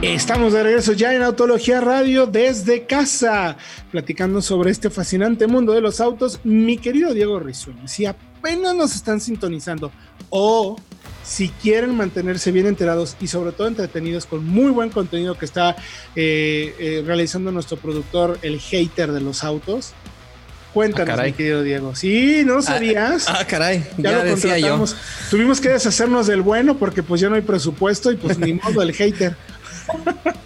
Estamos 0.00 0.54
de 0.54 0.62
regreso 0.62 0.94
ya 0.94 1.14
en 1.14 1.22
Autología 1.22 1.82
Radio 1.82 2.26
desde 2.26 2.86
casa, 2.86 3.58
platicando 3.90 4.40
sobre 4.40 4.70
este 4.70 4.88
fascinante 4.88 5.46
mundo 5.46 5.74
de 5.74 5.82
los 5.82 6.00
autos. 6.00 6.40
Mi 6.42 6.78
querido 6.78 7.12
Diego 7.12 7.38
Rizuño, 7.38 7.86
si 7.86 8.06
apenas 8.06 8.74
nos 8.74 8.96
están 8.96 9.20
sintonizando 9.20 9.92
o 10.30 10.76
si 11.22 11.48
quieren 11.48 11.96
mantenerse 11.96 12.52
bien 12.52 12.66
enterados 12.66 13.16
y 13.20 13.26
sobre 13.28 13.52
todo 13.52 13.68
entretenidos 13.68 14.26
con 14.26 14.44
muy 14.44 14.70
buen 14.70 14.90
contenido 14.90 15.38
que 15.38 15.44
está 15.44 15.76
eh, 16.16 16.74
eh, 16.78 17.02
realizando 17.06 17.52
nuestro 17.52 17.76
productor, 17.76 18.38
el 18.42 18.60
hater 18.60 19.12
de 19.12 19.20
los 19.20 19.44
autos, 19.44 19.94
Cuéntanos, 20.72 21.18
ah, 21.18 21.24
mi 21.24 21.32
querido 21.32 21.62
Diego. 21.62 21.94
Sí, 21.94 22.44
¿no 22.46 22.54
lo 22.54 22.58
ah, 22.60 22.62
sabías? 22.62 23.26
Ah, 23.28 23.44
caray, 23.46 23.84
ya, 23.98 24.12
lo 24.12 24.24
decía 24.24 24.58
yo. 24.58 24.82
Tuvimos 25.30 25.60
que 25.60 25.68
deshacernos 25.68 26.26
del 26.26 26.40
bueno 26.40 26.78
porque 26.78 27.02
pues 27.02 27.20
ya 27.20 27.28
no 27.28 27.34
hay 27.34 27.42
presupuesto 27.42 28.10
y 28.10 28.16
pues 28.16 28.38
ni 28.38 28.54
modo 28.62 28.80
el 28.80 28.94
hater. 28.94 29.36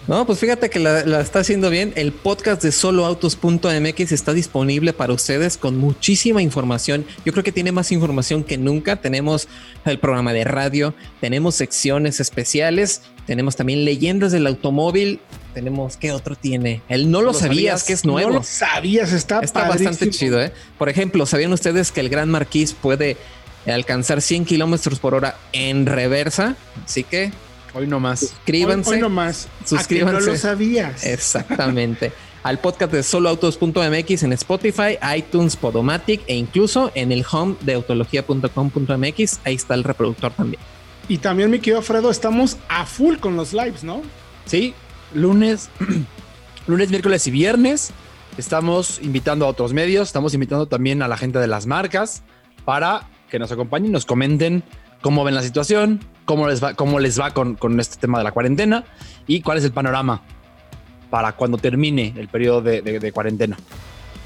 No, 0.07 0.25
pues 0.25 0.39
fíjate 0.39 0.69
que 0.69 0.79
la, 0.79 1.19
está 1.19 1.39
haciendo 1.39 1.69
bien. 1.69 1.91
El 1.95 2.13
podcast 2.13 2.63
de 2.63 2.71
soloautos.mx 2.71 4.11
está 4.13 4.33
disponible 4.33 4.93
para 4.93 5.11
ustedes 5.11 5.57
con 5.57 5.77
muchísima 5.77 6.41
información. 6.41 7.05
Yo 7.25 7.33
creo 7.33 7.43
que 7.43 7.51
tiene 7.51 7.73
más 7.73 7.91
información 7.91 8.45
que 8.45 8.57
nunca. 8.57 8.95
Tenemos 8.95 9.49
el 9.83 9.99
programa 9.99 10.31
de 10.31 10.45
radio, 10.45 10.93
tenemos 11.19 11.55
secciones 11.55 12.21
especiales, 12.21 13.01
tenemos 13.25 13.57
también 13.57 13.83
leyendas 13.83 14.31
del 14.31 14.47
automóvil. 14.47 15.19
Tenemos, 15.53 15.97
¿qué 15.97 16.13
otro 16.13 16.35
tiene? 16.35 16.81
El 16.87 17.11
no 17.11 17.21
lo, 17.21 17.33
sabías, 17.33 17.83
que 17.83 17.91
es 17.91 18.05
nuevo. 18.05 18.29
No 18.29 18.35
lo 18.37 18.43
sabías, 18.43 19.11
está, 19.11 19.41
está 19.41 19.67
bastante 19.67 20.09
chido. 20.09 20.41
¿eh? 20.41 20.53
Por 20.77 20.87
ejemplo, 20.87 21.25
¿sabían 21.25 21.51
ustedes 21.51 21.91
que 21.91 21.99
el 21.99 22.07
Gran 22.07 22.29
Marquis 22.29 22.73
puede 22.73 23.17
alcanzar 23.65 24.21
100 24.21 24.45
kilómetros 24.45 24.99
por 24.99 25.15
hora 25.15 25.35
en 25.51 25.85
reversa? 25.85 26.55
Así 26.85 27.03
que 27.03 27.31
Hoy 27.77 27.85
no 27.85 27.99
más. 27.99 28.21
Suscríbanse. 28.21 28.89
Hoy, 28.95 29.01
no 29.01 29.09
más. 29.09 29.47
Suscríbanse. 29.63 30.25
no 30.25 30.31
lo 30.31 30.37
sabías. 30.37 31.05
Exactamente. 31.05 32.11
Al 32.41 32.57
podcast 32.57 32.91
de 32.91 33.03
soloautos.mx 33.03 34.23
en 34.23 34.33
Spotify, 34.33 34.97
iTunes, 35.15 35.55
Podomatic 35.55 36.21
e 36.25 36.35
incluso 36.35 36.91
en 36.95 37.11
el 37.11 37.23
home 37.31 37.55
de 37.61 37.75
autología.com.mx. 37.75 39.39
Ahí 39.43 39.53
está 39.53 39.75
el 39.75 39.83
reproductor 39.83 40.31
también. 40.31 40.59
Y 41.07 41.19
también, 41.19 41.51
mi 41.51 41.59
querido 41.59 41.83
Fredo, 41.83 42.09
estamos 42.09 42.57
a 42.67 42.87
full 42.87 43.17
con 43.17 43.35
los 43.35 43.53
lives, 43.53 43.83
¿no? 43.83 44.01
Sí, 44.45 44.73
lunes, 45.13 45.69
lunes, 46.67 46.89
miércoles 46.89 47.27
y 47.27 47.31
viernes. 47.31 47.91
Estamos 48.39 48.99
invitando 49.03 49.45
a 49.45 49.49
otros 49.49 49.73
medios, 49.73 50.09
estamos 50.09 50.33
invitando 50.33 50.65
también 50.65 51.03
a 51.03 51.07
la 51.07 51.17
gente 51.17 51.37
de 51.37 51.47
las 51.47 51.67
marcas 51.67 52.23
para 52.65 53.07
que 53.29 53.37
nos 53.37 53.51
acompañen, 53.51 53.91
nos 53.91 54.07
comenten 54.07 54.63
cómo 55.01 55.23
ven 55.23 55.35
la 55.35 55.43
situación, 55.43 55.99
cómo 56.25 56.47
les 56.47 56.63
va, 56.63 56.73
cómo 56.73 56.99
les 56.99 57.19
va 57.19 57.31
con, 57.31 57.57
este 57.79 57.97
tema 57.97 58.17
de 58.17 58.23
la 58.23 58.31
cuarentena 58.31 58.83
y 59.27 59.41
cuál 59.41 59.57
es 59.57 59.63
el 59.63 59.71
panorama 59.71 60.21
para 61.09 61.33
cuando 61.33 61.57
termine 61.57 62.13
el 62.17 62.27
periodo 62.27 62.61
de 62.61 63.11
cuarentena. 63.13 63.57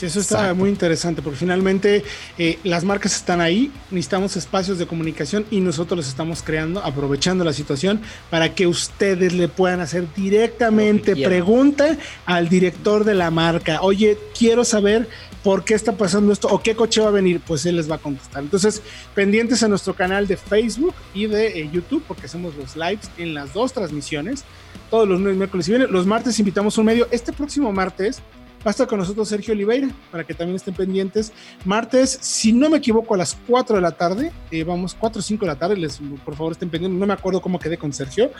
Eso 0.04 0.20
está 0.20 0.54
muy 0.54 0.70
interesante 0.70 1.22
porque 1.22 1.38
finalmente 1.38 2.04
eh, 2.38 2.60
las 2.64 2.84
marcas 2.84 3.16
están 3.16 3.42
ahí, 3.42 3.72
necesitamos 3.92 4.36
espacios 4.36 4.78
de 4.78 4.88
comunicación 4.88 5.46
y 5.52 5.60
nosotros 5.60 5.98
los 5.98 6.08
estamos 6.08 6.42
creando, 6.44 6.84
aprovechando 6.84 7.44
la 7.44 7.54
situación 7.54 8.02
para 8.30 8.56
que 8.56 8.68
ustedes 8.68 9.34
le 9.34 9.48
puedan 9.48 9.80
hacer 9.80 10.06
directamente 10.16 11.16
pregunta 11.16 11.98
al 12.26 12.50
director 12.50 13.04
de 13.04 13.14
la 13.14 13.32
marca. 13.32 13.82
Oye, 13.82 14.18
quiero 14.38 14.64
saber 14.64 15.08
por 15.44 15.64
qué 15.64 15.74
está 15.74 15.94
pasando 15.94 16.32
esto 16.32 16.48
o 16.50 16.62
qué 16.62 16.76
coche 16.76 17.02
va 17.02 17.08
a 17.08 17.12
venir, 17.12 17.42
pues 17.46 17.66
él 17.66 17.76
les 17.76 17.90
va 17.90 17.96
a 17.96 18.00
contestar. 18.00 18.44
Entonces, 18.44 18.82
pendientes 19.16 19.64
a 19.64 19.68
nuestro 19.68 19.94
canal 19.96 20.28
de 20.28 20.38
Facebook 20.38 20.94
y 21.14 21.28
de 21.28 21.62
eh, 21.62 21.70
YouTube 21.72 22.04
porque 22.08 22.26
hacemos 22.26 22.56
los 22.56 22.76
lives 22.76 23.10
en 23.18 23.34
las 23.34 23.54
dos 23.54 23.74
transmisiones, 23.74 24.44
todos 24.90 25.08
los 25.08 25.20
lunes, 25.20 25.38
miércoles 25.38 25.68
y 25.68 25.72
viernes. 25.72 25.92
Los 25.92 26.06
martes 26.06 26.38
invitamos 26.40 26.78
un 26.78 26.86
medio. 26.86 27.08
Este 27.12 27.34
próximo 27.34 27.72
martes 27.72 28.22
Va 28.66 28.70
a 28.70 28.72
estar 28.72 28.88
con 28.88 29.00
nosotros 29.00 29.28
Sergio 29.28 29.54
Oliveira 29.54 29.90
para 30.12 30.24
que 30.24 30.36
también 30.36 30.56
estén 30.56 30.76
pendientes. 30.76 31.34
Martes, 31.66 32.20
si 32.22 32.54
no 32.54 32.70
me 32.70 32.78
equivoco, 32.78 33.16
a 33.16 33.18
las 33.18 33.36
4 33.48 33.76
de 33.76 33.82
la 33.82 33.92
tarde, 33.92 34.32
eh, 34.52 34.64
vamos, 34.64 34.96
4 35.00 35.20
o 35.20 35.22
5 35.24 35.46
de 35.46 35.52
la 35.52 35.58
tarde, 35.58 35.78
les, 35.78 36.00
por 36.24 36.36
favor 36.36 36.52
estén 36.52 36.70
pendientes. 36.70 37.00
No 37.00 37.08
me 37.08 37.14
acuerdo 37.14 37.42
cómo 37.42 37.58
quedé 37.58 37.78
con 37.78 37.92
Sergio. 37.92 38.32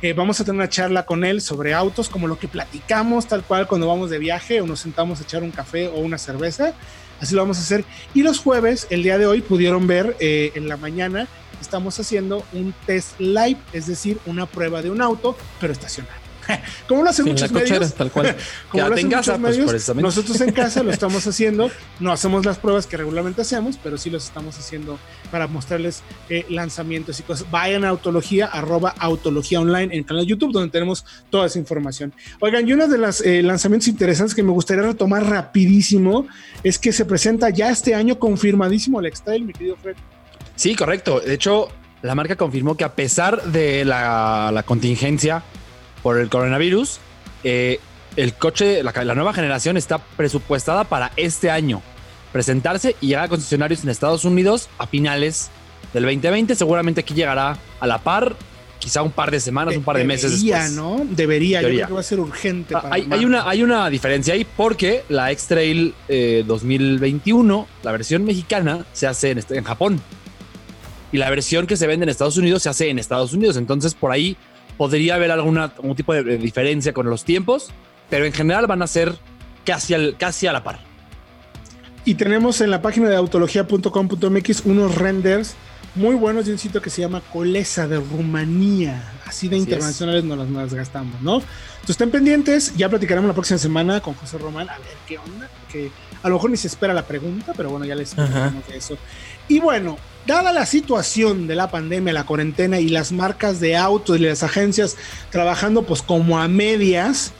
Eh, 0.00 0.14
vamos 0.14 0.40
a 0.40 0.44
tener 0.44 0.58
una 0.58 0.70
charla 0.70 1.04
con 1.04 1.22
él 1.22 1.42
sobre 1.42 1.74
autos, 1.74 2.08
como 2.08 2.28
lo 2.28 2.38
que 2.38 2.48
platicamos, 2.48 3.26
tal 3.26 3.42
cual 3.42 3.66
cuando 3.66 3.86
vamos 3.88 4.08
de 4.08 4.18
viaje 4.18 4.60
o 4.62 4.66
nos 4.66 4.80
sentamos 4.80 5.20
a 5.20 5.24
echar 5.24 5.42
un 5.42 5.50
café 5.50 5.88
o 5.88 5.98
una 5.98 6.16
cerveza. 6.16 6.72
Así 7.20 7.34
lo 7.34 7.42
vamos 7.42 7.58
a 7.58 7.60
hacer. 7.60 7.84
Y 8.14 8.22
los 8.22 8.38
jueves, 8.38 8.86
el 8.88 9.02
día 9.02 9.18
de 9.18 9.26
hoy, 9.26 9.42
pudieron 9.42 9.86
ver 9.86 10.16
eh, 10.20 10.52
en 10.54 10.68
la 10.68 10.78
mañana, 10.78 11.26
estamos 11.60 11.98
haciendo 12.00 12.44
un 12.54 12.72
test 12.86 13.18
live, 13.20 13.58
es 13.74 13.86
decir, 13.86 14.18
una 14.24 14.46
prueba 14.46 14.80
de 14.80 14.90
un 14.90 15.02
auto, 15.02 15.36
pero 15.60 15.72
estacionado. 15.72 16.27
como 16.88 17.02
lo 17.02 17.10
hacen 17.10 17.26
muchos 17.26 17.50
medios, 17.52 17.94
tal 17.94 18.10
cual. 18.10 18.36
como 18.70 18.88
lo 18.88 18.94
hacen 18.94 19.08
muchos 19.08 19.26
pues, 19.26 19.40
medios, 19.40 19.96
nosotros 19.96 20.40
en 20.40 20.52
casa 20.52 20.82
lo 20.82 20.90
estamos 20.90 21.26
haciendo, 21.26 21.70
no 22.00 22.12
hacemos 22.12 22.44
las 22.44 22.58
pruebas 22.58 22.86
que 22.86 22.96
regularmente 22.96 23.42
hacemos, 23.42 23.78
pero 23.82 23.98
sí 23.98 24.10
los 24.10 24.24
estamos 24.24 24.58
haciendo 24.58 24.98
para 25.30 25.46
mostrarles 25.46 26.02
eh, 26.28 26.46
lanzamientos 26.48 27.20
y 27.20 27.22
cosas. 27.22 27.50
Vayan 27.50 27.84
a 27.84 27.88
Autología, 27.88 28.46
arroba 28.46 28.94
Autología 28.98 29.60
Online 29.60 29.92
en 29.92 30.00
el 30.00 30.06
canal 30.06 30.24
de 30.24 30.30
YouTube, 30.30 30.52
donde 30.52 30.70
tenemos 30.70 31.04
toda 31.30 31.46
esa 31.46 31.58
información. 31.58 32.12
Oigan, 32.40 32.66
y 32.68 32.72
uno 32.72 32.88
de 32.88 32.98
los 32.98 33.20
eh, 33.20 33.42
lanzamientos 33.42 33.88
interesantes 33.88 34.34
que 34.34 34.42
me 34.42 34.52
gustaría 34.52 34.82
retomar 34.82 35.24
rapidísimo 35.24 36.26
es 36.62 36.78
que 36.78 36.92
se 36.92 37.04
presenta 37.04 37.50
ya 37.50 37.70
este 37.70 37.94
año 37.94 38.18
confirmadísimo 38.18 39.00
el 39.00 39.06
X-Trail, 39.06 39.44
mi 39.44 39.52
querido 39.52 39.76
Fred. 39.76 39.96
Sí, 40.56 40.74
correcto. 40.74 41.20
De 41.20 41.34
hecho, 41.34 41.68
la 42.02 42.14
marca 42.14 42.36
confirmó 42.36 42.76
que 42.76 42.84
a 42.84 42.94
pesar 42.94 43.42
de 43.44 43.84
la, 43.84 44.50
la 44.52 44.62
contingencia 44.62 45.42
por 46.02 46.18
el 46.18 46.28
coronavirus, 46.28 46.98
eh, 47.44 47.80
el 48.16 48.34
coche, 48.34 48.82
la, 48.82 48.92
la, 49.04 49.14
nueva 49.14 49.32
generación 49.32 49.76
está 49.76 49.98
presupuestada 49.98 50.84
para 50.84 51.12
este 51.16 51.50
año 51.50 51.82
presentarse 52.32 52.96
y 53.00 53.08
llegar 53.08 53.24
a 53.24 53.28
concesionarios 53.28 53.84
en 53.84 53.90
Estados 53.90 54.24
Unidos 54.24 54.68
a 54.78 54.86
finales 54.86 55.50
del 55.92 56.04
2020. 56.04 56.54
Seguramente 56.54 57.00
aquí 57.00 57.14
llegará 57.14 57.58
a 57.80 57.86
la 57.86 57.98
par, 57.98 58.36
quizá 58.78 59.02
un 59.02 59.12
par 59.12 59.30
de 59.30 59.40
semanas, 59.40 59.76
un 59.76 59.82
par 59.82 59.96
de 59.96 60.04
meses 60.04 60.42
después. 60.42 60.72
¿no? 60.72 61.06
Debería, 61.08 61.62
yo 61.62 61.68
creo 61.68 61.86
que 61.86 61.92
va 61.92 62.00
a 62.00 62.04
ser 62.04 62.20
urgente. 62.20 62.74
Ah, 62.74 62.88
hay, 62.90 63.06
hay, 63.10 63.24
una, 63.24 63.48
hay 63.48 63.62
una 63.62 63.88
diferencia 63.88 64.34
ahí 64.34 64.44
porque 64.44 65.04
la 65.08 65.30
X-Trail 65.32 65.94
2021, 66.46 67.60
eh, 67.68 67.78
la 67.82 67.92
versión 67.92 68.24
mexicana, 68.24 68.84
se 68.92 69.06
hace 69.06 69.30
en, 69.30 69.44
en 69.50 69.64
Japón. 69.64 70.00
Y 71.10 71.16
la 71.16 71.30
versión 71.30 71.66
que 71.66 71.76
se 71.76 71.86
vende 71.86 72.04
en 72.04 72.10
Estados 72.10 72.36
Unidos 72.36 72.62
se 72.62 72.68
hace 72.68 72.90
en 72.90 72.98
Estados 72.98 73.32
Unidos. 73.32 73.56
Entonces, 73.56 73.94
por 73.94 74.12
ahí 74.12 74.36
podría 74.78 75.16
haber 75.16 75.30
alguna, 75.30 75.64
algún 75.64 75.94
tipo 75.94 76.14
de 76.14 76.38
diferencia 76.38 76.94
con 76.94 77.10
los 77.10 77.24
tiempos, 77.24 77.68
pero 78.08 78.24
en 78.24 78.32
general 78.32 78.66
van 78.66 78.80
a 78.80 78.86
ser 78.86 79.18
casi, 79.66 79.92
al, 79.92 80.16
casi 80.16 80.46
a 80.46 80.52
la 80.54 80.64
par. 80.64 80.80
Y 82.06 82.14
tenemos 82.14 82.62
en 82.62 82.70
la 82.70 82.80
página 82.80 83.10
de 83.10 83.16
autología.com.mx 83.16 84.62
unos 84.64 84.94
renders 84.94 85.56
muy 85.94 86.14
buenos 86.14 86.46
de 86.46 86.52
un 86.52 86.58
sitio 86.58 86.80
que 86.80 86.90
se 86.90 87.02
llama 87.02 87.20
Colesa 87.32 87.88
de 87.88 87.98
Rumanía. 87.98 89.12
Así 89.26 89.48
de 89.48 89.56
internacionales 89.56 90.24
no 90.24 90.36
las, 90.36 90.48
las, 90.48 90.72
gastamos, 90.72 91.20
¿no? 91.20 91.34
Entonces 91.34 91.90
estén 91.90 92.10
pendientes, 92.10 92.74
ya 92.76 92.88
platicaremos 92.88 93.28
la 93.28 93.34
próxima 93.34 93.58
semana 93.58 94.00
con 94.00 94.14
José 94.14 94.38
Román 94.38 94.70
a 94.70 94.78
ver 94.78 94.96
qué 95.06 95.18
onda, 95.18 95.50
que 95.70 95.90
a 96.22 96.28
lo 96.28 96.36
mejor 96.36 96.50
ni 96.50 96.56
se 96.56 96.68
espera 96.68 96.94
la 96.94 97.06
pregunta, 97.06 97.52
pero 97.56 97.70
bueno, 97.70 97.84
ya 97.84 97.94
les 97.94 98.14
de 98.16 98.24
eso. 98.74 98.96
Y 99.48 99.60
bueno, 99.60 99.96
dada 100.26 100.52
la 100.52 100.66
situación 100.66 101.46
de 101.46 101.56
la 101.56 101.70
pandemia, 101.70 102.12
la 102.12 102.26
cuarentena 102.26 102.78
y 102.80 102.88
las 102.88 103.12
marcas 103.12 103.60
de 103.60 103.76
autos 103.76 104.18
y 104.18 104.20
las 104.20 104.42
agencias 104.42 104.96
trabajando 105.30 105.84
pues 105.84 106.02
como 106.02 106.38
a 106.38 106.46
medias, 106.48 107.32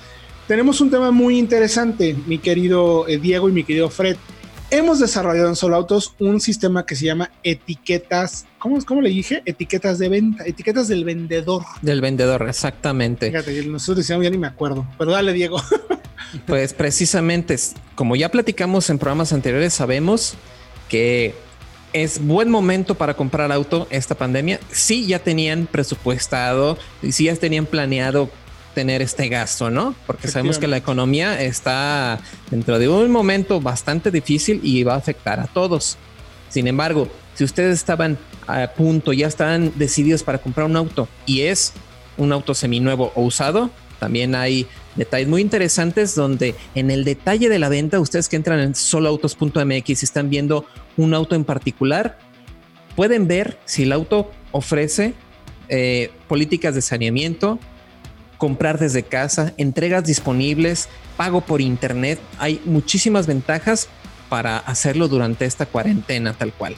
tenemos 0.47 0.81
un 0.81 0.91
tema 0.91 1.11
muy 1.11 1.39
interesante, 1.39 2.17
mi 2.27 2.39
querido 2.39 3.07
eh, 3.07 3.19
Diego 3.19 3.51
y 3.51 3.53
mi 3.53 3.65
querido 3.65 3.91
Fred. 3.91 4.17
Hemos 4.71 4.99
desarrollado 4.99 5.49
en 5.49 5.57
Solo 5.57 5.77
Autos 5.77 6.15
un 6.19 6.41
sistema 6.41 6.87
que 6.87 6.97
se 6.97 7.05
llama 7.05 7.31
etiquetas, 7.43 8.47
¿cómo, 8.59 8.83
¿cómo 8.85 9.03
le 9.03 9.11
dije? 9.11 9.43
Etiquetas 9.45 9.99
de 9.99 10.09
venta, 10.09 10.45
etiquetas 10.45 10.89
del 10.89 11.05
vendedor. 11.05 11.65
Del 11.83 12.01
vendedor, 12.01 12.47
exactamente. 12.49 13.31
Fíjate, 13.31 13.63
nosotros 13.67 13.99
decíamos, 13.99 14.25
ya 14.25 14.31
ni 14.31 14.39
me 14.39 14.47
acuerdo, 14.47 14.87
pero 14.97 15.11
dale, 15.11 15.35
Diego. 15.35 15.63
pues 16.47 16.73
precisamente, 16.73 17.57
como 17.95 18.17
ya 18.17 18.31
platicamos 18.31 18.89
en 18.89 18.99
programas 18.99 19.35
anteriores, 19.35 19.75
sabemos 19.75 20.35
que 20.89 21.35
es 21.93 22.25
buen 22.25 22.51
momento 22.51 22.95
para 22.95 23.15
comprar 23.15 23.51
auto 23.53 23.87
esta 23.91 24.15
pandemia. 24.15 24.61
Sí, 24.71 25.07
ya 25.07 25.19
tenían 25.19 25.67
presupuestado 25.67 26.79
y 27.03 27.13
sí 27.13 27.25
ya 27.25 27.37
tenían 27.37 27.67
planeado 27.67 28.31
tener 28.75 29.03
este 29.03 29.29
gasto, 29.29 29.71
¿no? 29.71 29.95
Porque 30.07 30.29
sabemos 30.29 30.59
que 30.59 30.69
la 30.69 30.77
economía 30.77 31.41
está 31.43 32.21
dentro 32.51 32.79
de 32.79 32.89
un 32.89 33.11
momento 33.11 33.61
bastante 33.61 34.11
difícil 34.11 34.61
y 34.63 34.85
va 34.85 34.95
a 34.95 34.99
afectar 34.99 35.41
a 35.41 35.47
todos. 35.47 35.97
Sin 36.49 36.69
embargo, 36.69 37.09
si 37.35 37.45
ustedes 37.45 37.77
estaban 37.79 38.19
a 38.47 38.67
punto, 38.69 39.13
ya 39.13 39.27
están 39.27 39.73
decididos 39.77 40.23
para 40.23 40.39
comprar 40.39 40.67
un 40.67 40.77
auto 40.77 41.09
y 41.27 41.43
es 41.43 41.73
un 42.17 42.33
auto 42.33 42.55
seminuevo 42.55 43.13
o 43.15 43.23
usado, 43.23 43.71
también 43.99 44.35
hay 44.35 44.67
detalles 44.99 45.29
muy 45.29 45.41
interesantes 45.41 46.15
donde 46.15 46.55
en 46.75 46.91
el 46.91 47.05
detalle 47.05 47.49
de 47.49 47.59
la 47.59 47.69
venta, 47.69 48.01
ustedes 48.01 48.29
que 48.29 48.37
entran 48.37 48.61
en 48.61 48.75
soloautos.mx 48.75 49.89
y 49.89 49.93
están 50.05 50.29
viendo 50.29 50.67
un 50.97 51.15
auto 51.15 51.35
en 51.35 51.45
particular, 51.45 52.19
pueden 52.97 53.29
ver 53.29 53.59
si 53.65 53.85
el 53.85 53.93
auto 53.93 54.31
ofrece 54.51 55.15
eh, 55.69 56.11
políticas 56.27 56.75
de 56.75 56.83
saneamiento, 56.83 57.59
comprar 58.37 58.79
desde 58.79 59.05
casa, 59.05 59.55
entregas 59.57 60.05
disponibles, 60.05 60.89
pago 61.17 61.41
por 61.41 61.61
internet. 61.61 62.19
Hay 62.39 62.61
muchísimas 62.65 63.27
ventajas 63.27 63.89
para 64.29 64.59
hacerlo 64.59 65.09
durante 65.09 65.45
esta 65.45 65.67
cuarentena 65.67 66.33
tal 66.33 66.53
cual. 66.53 66.77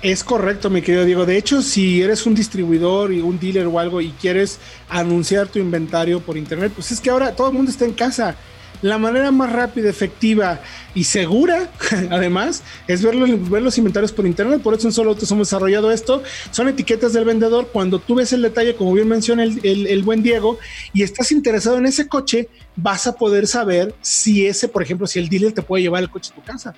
Es 0.00 0.22
correcto, 0.22 0.70
mi 0.70 0.80
querido 0.80 1.04
Diego. 1.04 1.26
De 1.26 1.36
hecho, 1.36 1.60
si 1.60 2.00
eres 2.00 2.24
un 2.24 2.36
distribuidor 2.36 3.12
y 3.12 3.20
un 3.20 3.40
dealer 3.40 3.66
o 3.66 3.80
algo 3.80 4.00
y 4.00 4.10
quieres 4.10 4.60
anunciar 4.88 5.48
tu 5.48 5.58
inventario 5.58 6.20
por 6.20 6.36
internet, 6.36 6.70
pues 6.72 6.92
es 6.92 7.00
que 7.00 7.10
ahora 7.10 7.34
todo 7.34 7.48
el 7.48 7.54
mundo 7.54 7.72
está 7.72 7.84
en 7.84 7.94
casa. 7.94 8.36
La 8.80 8.96
manera 8.96 9.32
más 9.32 9.52
rápida, 9.52 9.90
efectiva 9.90 10.60
y 10.94 11.02
segura, 11.02 11.68
además, 12.10 12.62
es 12.86 13.02
ver 13.02 13.16
los, 13.16 13.76
inventarios 13.76 14.12
por 14.12 14.24
internet. 14.24 14.62
Por 14.62 14.74
eso 14.74 14.86
en 14.86 14.92
Solo 14.92 15.10
Autos 15.10 15.28
hemos 15.32 15.48
desarrollado 15.48 15.90
esto. 15.90 16.22
Son 16.52 16.68
etiquetas 16.68 17.12
del 17.12 17.24
vendedor. 17.24 17.70
Cuando 17.72 17.98
tú 17.98 18.14
ves 18.14 18.32
el 18.32 18.42
detalle, 18.42 18.76
como 18.76 18.92
bien 18.92 19.08
menciona 19.08 19.42
el 19.42 20.02
buen 20.04 20.22
Diego, 20.22 20.60
y 20.92 21.02
estás 21.02 21.32
interesado 21.32 21.76
en 21.76 21.86
ese 21.86 22.06
coche, 22.06 22.48
vas 22.76 23.08
a 23.08 23.16
poder 23.16 23.48
saber 23.48 23.96
si 24.00 24.46
ese, 24.46 24.68
por 24.68 24.80
ejemplo, 24.80 25.08
si 25.08 25.18
el 25.18 25.28
dealer 25.28 25.50
te 25.50 25.62
puede 25.62 25.82
llevar 25.82 26.04
el 26.04 26.10
coche 26.10 26.30
a 26.32 26.36
tu 26.36 26.42
casa 26.42 26.72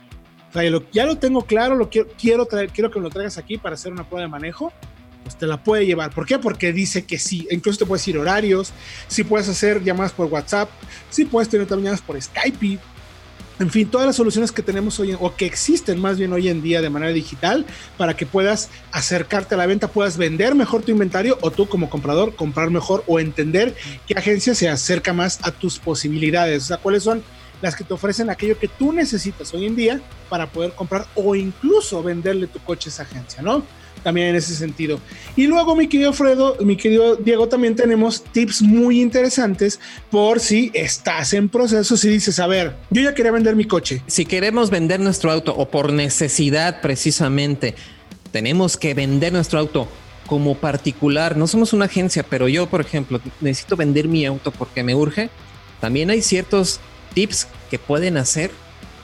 ya 0.92 1.06
lo 1.06 1.18
tengo 1.18 1.42
claro, 1.42 1.76
lo 1.76 1.88
quiero, 1.88 2.08
quiero, 2.18 2.46
traer, 2.46 2.70
quiero 2.70 2.90
que 2.90 2.98
me 2.98 3.04
lo 3.04 3.10
traigas 3.10 3.38
aquí 3.38 3.58
para 3.58 3.74
hacer 3.74 3.92
una 3.92 4.04
prueba 4.04 4.22
de 4.22 4.28
manejo. 4.28 4.72
Pues 5.22 5.36
te 5.36 5.46
la 5.46 5.62
puede 5.62 5.86
llevar. 5.86 6.10
¿Por 6.12 6.26
qué? 6.26 6.38
Porque 6.38 6.72
dice 6.72 7.04
que 7.04 7.18
sí. 7.18 7.46
Incluso 7.50 7.80
te 7.80 7.86
puedes 7.86 8.06
ir 8.08 8.18
horarios, 8.18 8.72
si 9.06 9.22
puedes 9.22 9.48
hacer 9.48 9.82
llamadas 9.84 10.12
por 10.12 10.26
WhatsApp, 10.26 10.70
si 11.10 11.24
puedes 11.24 11.48
tener 11.48 11.66
también 11.66 11.86
llamadas 11.86 12.04
por 12.04 12.20
Skype. 12.20 12.78
En 13.60 13.68
fin, 13.68 13.90
todas 13.90 14.06
las 14.06 14.16
soluciones 14.16 14.52
que 14.52 14.62
tenemos 14.62 14.98
hoy 15.00 15.14
o 15.20 15.36
que 15.36 15.44
existen 15.44 16.00
más 16.00 16.16
bien 16.16 16.32
hoy 16.32 16.48
en 16.48 16.62
día 16.62 16.80
de 16.80 16.88
manera 16.88 17.12
digital 17.12 17.66
para 17.98 18.16
que 18.16 18.24
puedas 18.24 18.70
acercarte 18.90 19.54
a 19.54 19.58
la 19.58 19.66
venta, 19.66 19.88
puedas 19.88 20.16
vender 20.16 20.54
mejor 20.54 20.80
tu 20.82 20.92
inventario 20.92 21.36
o 21.42 21.50
tú 21.50 21.68
como 21.68 21.90
comprador 21.90 22.34
comprar 22.34 22.70
mejor 22.70 23.04
o 23.06 23.20
entender 23.20 23.76
qué 24.08 24.14
agencia 24.16 24.54
se 24.54 24.70
acerca 24.70 25.12
más 25.12 25.40
a 25.42 25.52
tus 25.52 25.78
posibilidades. 25.78 26.62
O 26.62 26.66
sea, 26.68 26.78
cuáles 26.78 27.02
son 27.02 27.22
las 27.62 27.76
que 27.76 27.84
te 27.84 27.94
ofrecen 27.94 28.30
aquello 28.30 28.58
que 28.58 28.68
tú 28.68 28.92
necesitas 28.92 29.52
hoy 29.54 29.66
en 29.66 29.76
día 29.76 30.00
para 30.28 30.46
poder 30.46 30.72
comprar 30.72 31.06
o 31.14 31.34
incluso 31.34 32.02
venderle 32.02 32.46
tu 32.46 32.58
coche 32.60 32.88
a 32.88 32.92
esa 32.92 33.02
agencia, 33.02 33.42
¿no? 33.42 33.62
También 34.02 34.28
en 34.28 34.36
ese 34.36 34.54
sentido. 34.54 34.98
Y 35.36 35.46
luego, 35.46 35.76
mi 35.76 35.86
querido 35.86 36.14
Fredo, 36.14 36.56
mi 36.60 36.76
querido 36.76 37.16
Diego, 37.16 37.48
también 37.48 37.76
tenemos 37.76 38.24
tips 38.24 38.62
muy 38.62 39.02
interesantes 39.02 39.78
por 40.10 40.40
si 40.40 40.70
estás 40.72 41.34
en 41.34 41.50
proceso, 41.50 41.98
si 41.98 42.08
dices, 42.08 42.38
a 42.38 42.46
ver, 42.46 42.76
yo 42.88 43.02
ya 43.02 43.14
quería 43.14 43.32
vender 43.32 43.56
mi 43.56 43.66
coche. 43.66 44.02
Si 44.06 44.24
queremos 44.24 44.70
vender 44.70 45.00
nuestro 45.00 45.30
auto 45.30 45.54
o 45.54 45.68
por 45.68 45.92
necesidad 45.92 46.80
precisamente, 46.80 47.74
tenemos 48.32 48.78
que 48.78 48.94
vender 48.94 49.34
nuestro 49.34 49.58
auto 49.58 49.86
como 50.26 50.54
particular, 50.54 51.36
no 51.36 51.46
somos 51.46 51.72
una 51.72 51.86
agencia, 51.86 52.22
pero 52.22 52.48
yo, 52.48 52.68
por 52.68 52.80
ejemplo, 52.80 53.20
necesito 53.40 53.76
vender 53.76 54.06
mi 54.06 54.24
auto 54.24 54.52
porque 54.52 54.84
me 54.84 54.94
urge. 54.94 55.28
También 55.80 56.08
hay 56.08 56.22
ciertos 56.22 56.78
tips 57.14 57.48
que 57.70 57.78
pueden 57.78 58.16
hacer 58.16 58.50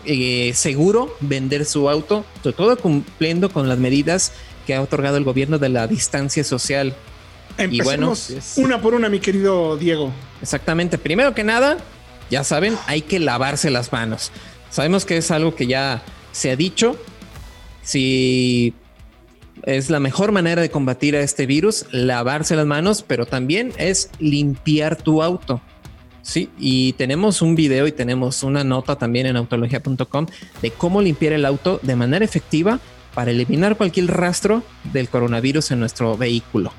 eh, 0.04 0.52
seguro 0.54 1.16
vender 1.20 1.64
su 1.64 1.90
auto, 1.90 2.24
sobre 2.42 2.56
todo 2.56 2.76
cumpliendo 2.78 3.50
con 3.50 3.68
las 3.68 3.78
medidas 3.78 4.32
que 4.66 4.74
ha 4.74 4.82
otorgado 4.82 5.16
el 5.16 5.24
gobierno 5.24 5.58
de 5.58 5.68
la 5.68 5.86
distancia 5.86 6.44
social. 6.44 6.94
y 7.58 7.80
bueno, 7.82 8.14
una 8.56 8.80
por 8.80 8.94
una, 8.94 9.08
mi 9.08 9.18
querido 9.18 9.76
Diego. 9.76 10.12
Exactamente. 10.42 10.98
Primero 10.98 11.34
que 11.34 11.44
nada, 11.44 11.78
ya 12.30 12.44
saben, 12.44 12.76
hay 12.86 13.02
que 13.02 13.18
lavarse 13.18 13.70
las 13.70 13.92
manos. 13.92 14.30
Sabemos 14.70 15.04
que 15.04 15.16
es 15.16 15.30
algo 15.30 15.54
que 15.54 15.66
ya 15.66 16.02
se 16.32 16.50
ha 16.50 16.56
dicho. 16.56 16.96
Si 17.82 18.74
es 19.62 19.90
la 19.90 20.00
mejor 20.00 20.32
manera 20.32 20.62
de 20.62 20.70
combatir 20.70 21.16
a 21.16 21.20
este 21.20 21.46
virus, 21.46 21.86
lavarse 21.90 22.54
las 22.56 22.66
manos, 22.66 23.02
pero 23.02 23.26
también 23.26 23.72
es 23.78 24.10
limpiar 24.18 24.96
tu 24.96 25.22
auto. 25.22 25.60
Sí, 26.26 26.50
y 26.58 26.92
tenemos 26.94 27.40
un 27.40 27.54
video 27.54 27.86
y 27.86 27.92
tenemos 27.92 28.42
una 28.42 28.64
nota 28.64 28.96
también 28.96 29.26
en 29.26 29.36
autología.com 29.36 30.26
de 30.60 30.70
cómo 30.72 31.00
limpiar 31.00 31.32
el 31.34 31.44
auto 31.44 31.78
de 31.84 31.94
manera 31.94 32.24
efectiva 32.24 32.80
para 33.14 33.30
eliminar 33.30 33.76
cualquier 33.76 34.08
rastro 34.08 34.64
del 34.92 35.08
coronavirus 35.08 35.70
en 35.70 35.78
nuestro 35.78 36.16
vehículo. 36.16 36.72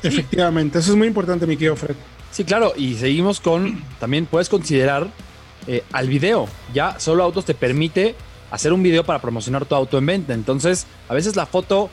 Efectivamente, 0.00 0.78
eso 0.78 0.92
es 0.92 0.96
muy 0.96 1.08
importante, 1.08 1.44
mi 1.44 1.56
querido 1.56 1.74
Fred. 1.74 1.96
Sí, 2.30 2.44
claro, 2.44 2.72
y 2.76 2.94
seguimos 2.94 3.40
con, 3.40 3.82
también 3.98 4.26
puedes 4.26 4.48
considerar 4.48 5.08
eh, 5.66 5.82
al 5.90 6.06
video. 6.06 6.46
Ya 6.72 7.00
solo 7.00 7.24
autos 7.24 7.46
te 7.46 7.54
permite 7.54 8.14
hacer 8.52 8.72
un 8.72 8.80
video 8.80 9.02
para 9.02 9.20
promocionar 9.20 9.64
tu 9.64 9.74
auto 9.74 9.98
en 9.98 10.06
venta. 10.06 10.34
Entonces, 10.34 10.86
a 11.08 11.14
veces 11.14 11.34
la 11.34 11.46
foto 11.46 11.90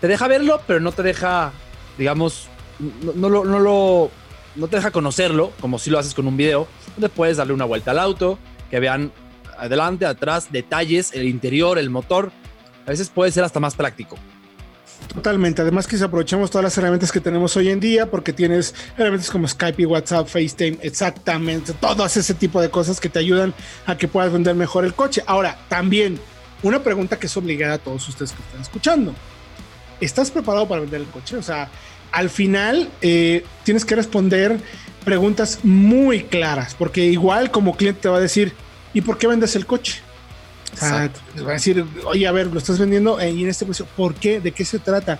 te 0.00 0.08
deja 0.08 0.28
verlo, 0.28 0.62
pero 0.66 0.80
no 0.80 0.92
te 0.92 1.02
deja, 1.02 1.52
digamos, 1.98 2.48
no, 3.16 3.28
no, 3.28 3.44
no 3.44 3.58
lo 3.58 4.10
no 4.56 4.68
te 4.68 4.76
deja 4.76 4.90
conocerlo, 4.90 5.52
como 5.60 5.78
si 5.78 5.90
lo 5.90 5.98
haces 5.98 6.14
con 6.14 6.26
un 6.26 6.36
video, 6.36 6.66
donde 6.96 7.08
puedes 7.08 7.36
darle 7.36 7.52
una 7.52 7.64
vuelta 7.64 7.90
al 7.92 7.98
auto, 7.98 8.38
que 8.70 8.80
vean 8.80 9.12
adelante, 9.58 10.06
atrás, 10.06 10.50
detalles, 10.50 11.12
el 11.12 11.28
interior, 11.28 11.78
el 11.78 11.90
motor. 11.90 12.32
A 12.86 12.90
veces 12.90 13.08
puede 13.08 13.30
ser 13.30 13.44
hasta 13.44 13.60
más 13.60 13.74
práctico. 13.74 14.16
Totalmente. 15.14 15.62
Además 15.62 15.86
que 15.86 15.96
si 15.96 16.04
aprovechamos 16.04 16.50
todas 16.50 16.64
las 16.64 16.78
herramientas 16.78 17.10
que 17.10 17.20
tenemos 17.20 17.56
hoy 17.56 17.68
en 17.68 17.80
día, 17.80 18.10
porque 18.10 18.32
tienes 18.32 18.74
herramientas 18.96 19.30
como 19.30 19.48
Skype 19.48 19.82
y 19.82 19.86
WhatsApp, 19.86 20.28
FaceTime, 20.28 20.78
exactamente, 20.82 21.72
todas 21.72 22.16
ese 22.16 22.34
tipo 22.34 22.60
de 22.60 22.70
cosas 22.70 23.00
que 23.00 23.08
te 23.08 23.18
ayudan 23.18 23.52
a 23.86 23.96
que 23.96 24.08
puedas 24.08 24.32
vender 24.32 24.54
mejor 24.54 24.84
el 24.84 24.94
coche. 24.94 25.22
Ahora, 25.26 25.58
también 25.68 26.18
una 26.62 26.82
pregunta 26.82 27.18
que 27.18 27.26
es 27.26 27.36
obligada 27.36 27.74
a 27.74 27.78
todos 27.78 28.08
ustedes 28.08 28.32
que 28.32 28.42
están 28.42 28.60
escuchando. 28.60 29.14
¿Estás 30.00 30.30
preparado 30.30 30.66
para 30.68 30.80
vender 30.80 31.00
el 31.00 31.08
coche? 31.08 31.36
O 31.36 31.42
sea, 31.42 31.68
al 32.12 32.30
final 32.30 32.88
eh, 33.02 33.44
tienes 33.64 33.84
que 33.84 33.96
responder 33.96 34.58
preguntas 35.04 35.60
muy 35.62 36.24
claras, 36.24 36.74
porque 36.74 37.04
igual 37.06 37.50
como 37.50 37.76
cliente 37.76 38.02
te 38.02 38.08
va 38.08 38.18
a 38.18 38.20
decir, 38.20 38.52
¿y 38.92 39.00
por 39.00 39.18
qué 39.18 39.26
vendes 39.26 39.56
el 39.56 39.66
coche? 39.66 40.00
O 40.74 40.76
sea, 40.76 41.10
te 41.34 41.42
va 41.42 41.50
a 41.50 41.54
decir, 41.54 41.84
oye, 42.04 42.26
a 42.26 42.32
ver, 42.32 42.46
lo 42.46 42.58
estás 42.58 42.78
vendiendo 42.78 43.18
eh, 43.18 43.30
y 43.30 43.42
en 43.42 43.48
este 43.48 43.64
precio, 43.64 43.86
¿por 43.96 44.14
qué? 44.14 44.40
¿De 44.40 44.52
qué 44.52 44.64
se 44.64 44.78
trata? 44.78 45.18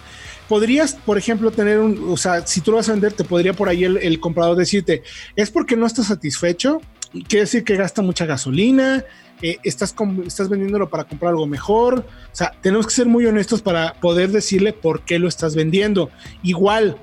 Podrías, 0.49 0.95
por 0.95 1.19
ejemplo, 1.19 1.51
tener 1.51 1.79
un, 1.79 2.09
o 2.11 2.17
sea, 2.17 2.47
si 2.47 2.61
tú 2.61 2.71
lo 2.71 2.77
vas 2.77 2.89
a 2.89 2.93
vender, 2.93 3.13
te 3.13 3.25
podría 3.25 3.53
por 3.53 3.69
ahí 3.69 3.85
el 3.85 4.21
comprador 4.21 4.57
decirte, 4.57 5.03
es 5.35 5.51
porque 5.51 5.77
no 5.77 5.87
estás 5.87 6.07
satisfecho, 6.07 6.81
quiere 7.13 7.41
decir 7.41 7.65
que 7.65 7.77
gasta 7.77 8.03
mucha 8.03 8.27
gasolina, 8.27 9.05
eh, 9.43 9.59
estás, 9.63 9.95
estás 10.27 10.49
vendiéndolo 10.49 10.91
para 10.91 11.05
comprar 11.05 11.31
algo 11.31 11.47
mejor. 11.47 12.01
O 12.01 12.35
sea, 12.35 12.53
tenemos 12.61 12.87
que 12.87 12.93
ser 12.93 13.07
muy 13.07 13.27
honestos 13.27 13.63
para 13.63 13.95
poder 13.95 14.31
decirle 14.31 14.73
por 14.73 15.03
qué 15.03 15.19
lo 15.19 15.29
estás 15.29 15.55
vendiendo. 15.55 16.11
Igual, 16.43 16.97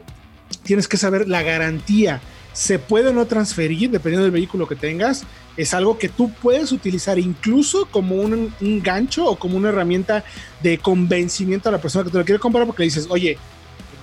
tienes 0.63 0.87
que 0.87 0.97
saber 0.97 1.27
la 1.27 1.41
garantía. 1.41 2.21
Se 2.53 2.79
puede 2.79 3.09
o 3.09 3.13
no 3.13 3.25
transferir 3.25 3.91
dependiendo 3.91 4.23
del 4.23 4.31
vehículo 4.31 4.67
que 4.67 4.75
tengas. 4.75 5.23
Es 5.57 5.73
algo 5.73 5.97
que 5.97 6.09
tú 6.09 6.31
puedes 6.31 6.71
utilizar 6.71 7.17
incluso 7.17 7.87
como 7.87 8.15
un, 8.15 8.53
gancho 8.83 9.25
o 9.25 9.37
como 9.37 9.57
una 9.57 9.69
herramienta 9.69 10.23
de 10.61 10.77
convencimiento 10.77 11.69
a 11.69 11.71
la 11.71 11.81
persona 11.81 12.05
que 12.05 12.11
te 12.11 12.17
lo 12.17 12.25
quiere 12.25 12.39
comprar 12.39 12.65
porque 12.65 12.83
le 12.83 12.87
dices, 12.87 13.07
oye, 13.09 13.37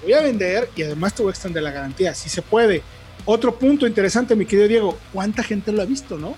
voy 0.02 0.12
a 0.12 0.22
vender 0.22 0.68
y 0.76 0.82
además 0.82 1.14
te 1.14 1.22
voy 1.22 1.30
a 1.30 1.34
extender 1.34 1.62
la 1.62 1.70
garantía. 1.70 2.14
Si 2.14 2.28
se 2.28 2.42
puede. 2.42 2.82
Otro 3.26 3.58
punto 3.58 3.86
interesante, 3.86 4.36
mi 4.36 4.44
querido 4.44 4.68
Diego, 4.68 4.98
¿cuánta 5.12 5.42
gente 5.42 5.72
lo 5.72 5.82
ha 5.82 5.86
visto, 5.86 6.18
no? 6.18 6.34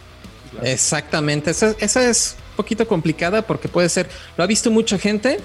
Exactamente, 0.62 1.50
esa, 1.50 1.74
es 2.08 2.36
un 2.50 2.56
poquito 2.56 2.86
complicada 2.86 3.42
porque 3.42 3.68
puede 3.68 3.88
ser, 3.88 4.08
lo 4.36 4.44
ha 4.44 4.46
visto 4.46 4.70
mucha 4.70 4.98
gente 4.98 5.38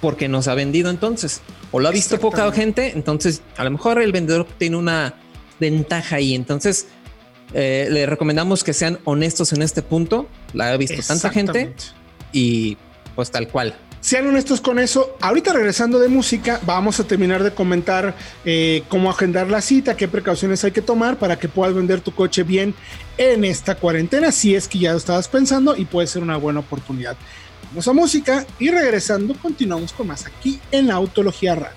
porque 0.00 0.28
nos 0.28 0.48
ha 0.48 0.54
vendido 0.54 0.90
entonces, 0.90 1.40
o 1.70 1.78
lo 1.78 1.88
ha 1.88 1.92
visto 1.92 2.18
poca 2.18 2.50
gente, 2.52 2.92
entonces 2.94 3.42
a 3.56 3.64
lo 3.64 3.70
mejor 3.70 4.02
el 4.02 4.12
vendedor 4.12 4.46
tiene 4.58 4.76
una 4.76 5.14
ventaja 5.60 6.16
ahí, 6.16 6.34
entonces 6.34 6.88
eh, 7.54 7.86
le 7.90 8.06
recomendamos 8.06 8.64
que 8.64 8.72
sean 8.72 8.98
honestos 9.04 9.52
en 9.52 9.62
este 9.62 9.82
punto, 9.82 10.28
la 10.52 10.72
ha 10.72 10.76
visto 10.76 11.00
tanta 11.06 11.30
gente 11.30 11.72
y 12.32 12.76
pues 13.14 13.30
tal 13.30 13.48
cual. 13.48 13.76
Sean 14.02 14.26
honestos 14.26 14.60
con 14.60 14.80
eso. 14.80 15.16
Ahorita 15.20 15.52
regresando 15.52 16.00
de 16.00 16.08
música, 16.08 16.58
vamos 16.66 16.98
a 16.98 17.04
terminar 17.04 17.44
de 17.44 17.54
comentar 17.54 18.16
eh, 18.44 18.82
cómo 18.88 19.08
agendar 19.08 19.48
la 19.48 19.60
cita, 19.60 19.96
qué 19.96 20.08
precauciones 20.08 20.64
hay 20.64 20.72
que 20.72 20.82
tomar 20.82 21.18
para 21.18 21.38
que 21.38 21.48
puedas 21.48 21.72
vender 21.72 22.00
tu 22.00 22.12
coche 22.12 22.42
bien 22.42 22.74
en 23.16 23.44
esta 23.44 23.76
cuarentena, 23.76 24.32
si 24.32 24.56
es 24.56 24.66
que 24.66 24.80
ya 24.80 24.90
lo 24.90 24.98
estabas 24.98 25.28
pensando 25.28 25.76
y 25.76 25.84
puede 25.84 26.08
ser 26.08 26.24
una 26.24 26.36
buena 26.36 26.58
oportunidad. 26.58 27.16
Vamos 27.68 27.86
a 27.86 27.92
música 27.92 28.44
y 28.58 28.70
regresando 28.70 29.34
continuamos 29.40 29.92
con 29.92 30.08
más 30.08 30.26
aquí 30.26 30.58
en 30.72 30.90
Autología 30.90 31.54
Radio. 31.54 31.76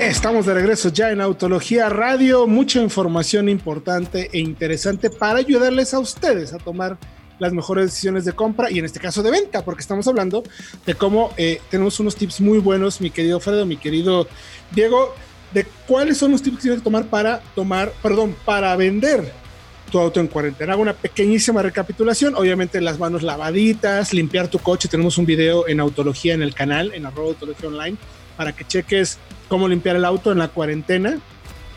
Estamos 0.00 0.46
de 0.46 0.54
regreso 0.54 0.88
ya 0.88 1.12
en 1.12 1.20
Autología 1.20 1.88
Radio, 1.90 2.48
mucha 2.48 2.82
información 2.82 3.48
importante 3.48 4.30
e 4.32 4.40
interesante 4.40 5.10
para 5.10 5.38
ayudarles 5.38 5.94
a 5.94 6.00
ustedes 6.00 6.52
a 6.52 6.58
tomar 6.58 6.98
las 7.38 7.52
mejores 7.52 7.86
decisiones 7.86 8.24
de 8.24 8.32
compra 8.32 8.70
y 8.70 8.78
en 8.78 8.84
este 8.84 9.00
caso 9.00 9.22
de 9.22 9.30
venta, 9.30 9.64
porque 9.64 9.80
estamos 9.80 10.06
hablando 10.06 10.42
de 10.86 10.94
cómo 10.94 11.32
eh, 11.36 11.60
tenemos 11.70 11.98
unos 12.00 12.16
tips 12.16 12.40
muy 12.40 12.58
buenos, 12.58 13.00
mi 13.00 13.10
querido 13.10 13.40
Fredo, 13.40 13.66
mi 13.66 13.76
querido 13.76 14.26
Diego, 14.72 15.14
de 15.52 15.66
cuáles 15.86 16.18
son 16.18 16.32
los 16.32 16.42
tips 16.42 16.56
que 16.56 16.62
tienes 16.62 16.80
que 16.80 16.84
tomar 16.84 17.06
para 17.06 17.40
tomar, 17.54 17.92
perdón, 18.02 18.34
para 18.44 18.74
vender 18.76 19.32
tu 19.90 19.98
auto 19.98 20.18
en 20.20 20.26
cuarentena. 20.26 20.72
Hago 20.72 20.82
una 20.82 20.94
pequeñísima 20.94 21.62
recapitulación, 21.62 22.34
obviamente 22.34 22.80
las 22.80 22.98
manos 22.98 23.22
lavaditas, 23.22 24.12
limpiar 24.12 24.48
tu 24.48 24.58
coche. 24.58 24.88
Tenemos 24.88 25.18
un 25.18 25.26
video 25.26 25.68
en 25.68 25.80
Autología 25.80 26.34
en 26.34 26.42
el 26.42 26.54
canal, 26.54 26.92
en 26.94 27.06
arroba 27.06 27.28
Autología 27.28 27.68
Online, 27.68 27.96
para 28.36 28.52
que 28.52 28.64
cheques 28.64 29.18
cómo 29.48 29.68
limpiar 29.68 29.96
el 29.96 30.04
auto 30.04 30.32
en 30.32 30.38
la 30.38 30.48
cuarentena 30.48 31.20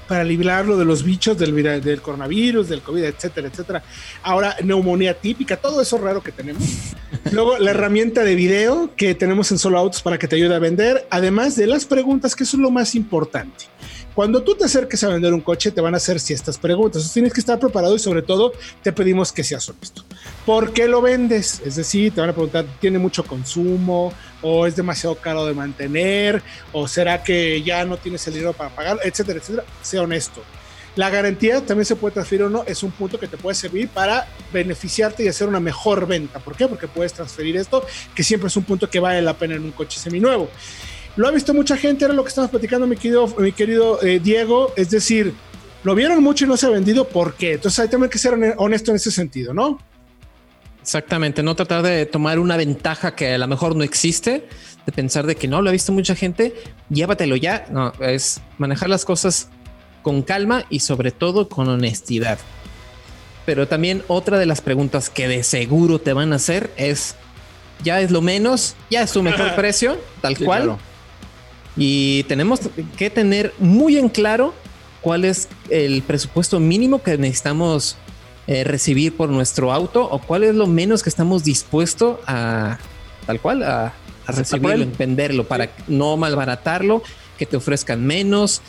para 0.07 0.23
librarlo 0.23 0.77
de 0.77 0.85
los 0.85 1.03
bichos 1.03 1.37
del, 1.37 1.53
del 1.83 2.01
coronavirus, 2.01 2.69
del 2.69 2.81
COVID, 2.81 3.03
etcétera, 3.03 3.47
etcétera. 3.47 3.83
Ahora, 4.23 4.55
neumonía 4.63 5.13
típica, 5.13 5.57
todo 5.57 5.81
eso 5.81 5.97
raro 5.97 6.21
que 6.21 6.31
tenemos. 6.31 6.63
Luego, 7.31 7.57
la 7.57 7.71
herramienta 7.71 8.23
de 8.23 8.35
video 8.35 8.91
que 8.95 9.15
tenemos 9.15 9.51
en 9.51 9.57
Solo 9.57 9.77
Autos 9.77 10.01
para 10.01 10.17
que 10.17 10.27
te 10.27 10.35
ayude 10.35 10.55
a 10.55 10.59
vender, 10.59 11.07
además 11.09 11.55
de 11.55 11.67
las 11.67 11.85
preguntas, 11.85 12.35
que 12.35 12.43
eso 12.43 12.57
es 12.57 12.61
lo 12.61 12.71
más 12.71 12.95
importante. 12.95 13.65
Cuando 14.17 14.41
tú 14.41 14.55
te 14.55 14.65
acerques 14.65 15.03
a 15.03 15.09
vender 15.09 15.31
un 15.31 15.41
coche, 15.41 15.69
te 15.69 15.79
van 15.79 15.93
a 15.93 15.97
hacer 15.97 16.19
si 16.19 16.33
estas 16.33 16.57
preguntas. 16.57 17.13
tienes 17.13 17.31
que 17.31 17.39
estar 17.39 17.59
preparado 17.59 17.95
y 17.95 17.99
sobre 17.99 18.23
todo 18.23 18.51
te 18.81 18.91
pedimos 18.91 19.31
que 19.31 19.43
seas 19.43 19.69
honesto. 19.69 20.03
¿Por 20.43 20.73
qué 20.73 20.87
lo 20.87 21.03
vendes? 21.03 21.61
Es 21.63 21.75
decir, 21.75 22.11
te 22.15 22.21
van 22.21 22.31
a 22.31 22.33
preguntar, 22.33 22.65
¿tiene 22.81 22.97
mucho 22.97 23.23
consumo? 23.23 24.11
¿O 24.41 24.65
es 24.65 24.75
demasiado 24.75 25.13
caro 25.17 25.45
de 25.45 25.53
mantener? 25.53 26.41
¿O 26.73 26.87
será 26.87 27.21
que 27.21 27.61
ya 27.61 27.85
no 27.85 27.97
tienes 27.97 28.25
el 28.25 28.33
dinero 28.33 28.53
para 28.53 28.71
pagar? 28.71 28.97
Etcétera, 29.03 29.37
etcétera. 29.37 29.65
Sea 29.83 30.01
honesto. 30.01 30.41
La 30.95 31.11
garantía 31.11 31.63
también 31.63 31.85
se 31.85 31.95
puede 31.95 32.15
transferir 32.15 32.45
o 32.45 32.49
no, 32.49 32.63
es 32.63 32.81
un 32.81 32.89
punto 32.89 33.19
que 33.19 33.27
te 33.27 33.37
puede 33.37 33.53
servir 33.53 33.87
para 33.87 34.27
beneficiarte 34.51 35.23
y 35.23 35.27
hacer 35.27 35.47
una 35.47 35.59
mejor 35.59 36.07
venta. 36.07 36.39
¿Por 36.39 36.55
qué? 36.55 36.67
Porque 36.67 36.87
puedes 36.87 37.13
transferir 37.13 37.55
esto, 37.55 37.85
que 38.15 38.23
siempre 38.23 38.47
es 38.47 38.57
un 38.57 38.63
punto 38.63 38.89
que 38.89 38.99
vale 38.99 39.21
la 39.21 39.35
pena 39.35 39.53
en 39.53 39.63
un 39.63 39.73
coche 39.73 39.99
seminuevo. 39.99 40.49
Lo 41.17 41.27
ha 41.27 41.31
visto 41.31 41.53
mucha 41.53 41.75
gente, 41.75 42.05
era 42.05 42.13
lo 42.13 42.23
que 42.23 42.29
estamos 42.29 42.51
platicando, 42.51 42.85
mi 42.87 42.95
querido, 42.95 43.27
mi 43.39 43.51
querido 43.51 44.01
eh, 44.03 44.19
Diego. 44.19 44.71
Es 44.75 44.91
decir, 44.91 45.33
lo 45.83 45.95
vieron 45.95 46.23
mucho 46.23 46.45
y 46.45 46.47
no 46.47 46.55
se 46.55 46.67
ha 46.67 46.69
vendido. 46.69 47.07
¿Por 47.07 47.33
qué? 47.33 47.53
Entonces 47.53 47.79
hay 47.79 47.89
también 47.89 48.09
que 48.11 48.19
ser 48.19 48.37
honesto 48.57 48.91
en 48.91 48.97
ese 48.97 49.11
sentido, 49.11 49.53
¿no? 49.53 49.79
Exactamente, 50.81 51.43
no 51.43 51.53
tratar 51.53 51.81
de 51.81 52.05
tomar 52.05 52.39
una 52.39 52.55
ventaja 52.55 53.13
que 53.13 53.33
a 53.33 53.37
lo 53.37 53.47
mejor 53.47 53.75
no 53.75 53.83
existe, 53.83 54.47
de 54.85 54.91
pensar 54.93 55.25
de 55.25 55.35
que 55.35 55.47
no 55.47 55.61
lo 55.61 55.67
ha 55.67 55.73
visto 55.73 55.91
mucha 55.91 56.15
gente, 56.15 56.53
llévatelo 56.89 57.35
ya. 57.35 57.65
No, 57.71 57.91
es 57.99 58.39
manejar 58.57 58.87
las 58.87 59.03
cosas 59.03 59.49
con 60.01 60.21
calma 60.21 60.65
y 60.69 60.79
sobre 60.79 61.11
todo 61.11 61.49
con 61.49 61.67
honestidad. 61.67 62.39
Pero 63.45 63.67
también 63.67 64.03
otra 64.07 64.37
de 64.37 64.45
las 64.45 64.61
preguntas 64.61 65.09
que 65.09 65.27
de 65.27 65.43
seguro 65.43 65.99
te 65.99 66.13
van 66.13 66.31
a 66.31 66.37
hacer 66.37 66.71
es, 66.77 67.15
ya 67.83 67.99
es 67.99 68.11
lo 68.11 68.21
menos, 68.21 68.75
ya 68.89 69.01
es 69.01 69.09
su 69.09 69.23
mejor 69.23 69.55
precio, 69.57 69.97
tal 70.21 70.37
cual. 70.37 70.77
Y 71.77 72.23
tenemos 72.23 72.61
que 72.97 73.09
tener 73.09 73.53
muy 73.59 73.97
en 73.97 74.09
claro 74.09 74.53
cuál 75.01 75.25
es 75.25 75.47
el 75.69 76.01
presupuesto 76.01 76.59
mínimo 76.59 77.03
que 77.03 77.17
necesitamos 77.17 77.97
eh, 78.47 78.63
recibir 78.63 79.15
por 79.15 79.29
nuestro 79.29 79.71
auto 79.71 80.03
o 80.09 80.19
cuál 80.19 80.43
es 80.43 80.55
lo 80.55 80.67
menos 80.67 81.03
que 81.03 81.09
estamos 81.09 81.43
dispuestos 81.43 82.17
a 82.25 82.79
tal 83.25 83.39
cual 83.39 83.63
a, 83.63 83.93
recibirlo, 84.25 84.87
venderlo 84.97 85.43
para 85.45 85.69
no 85.87 86.17
malbaratarlo, 86.17 87.03
que 87.37 87.45
te 87.45 87.57
ofrezcan 87.57 88.05
menos. 88.05 88.61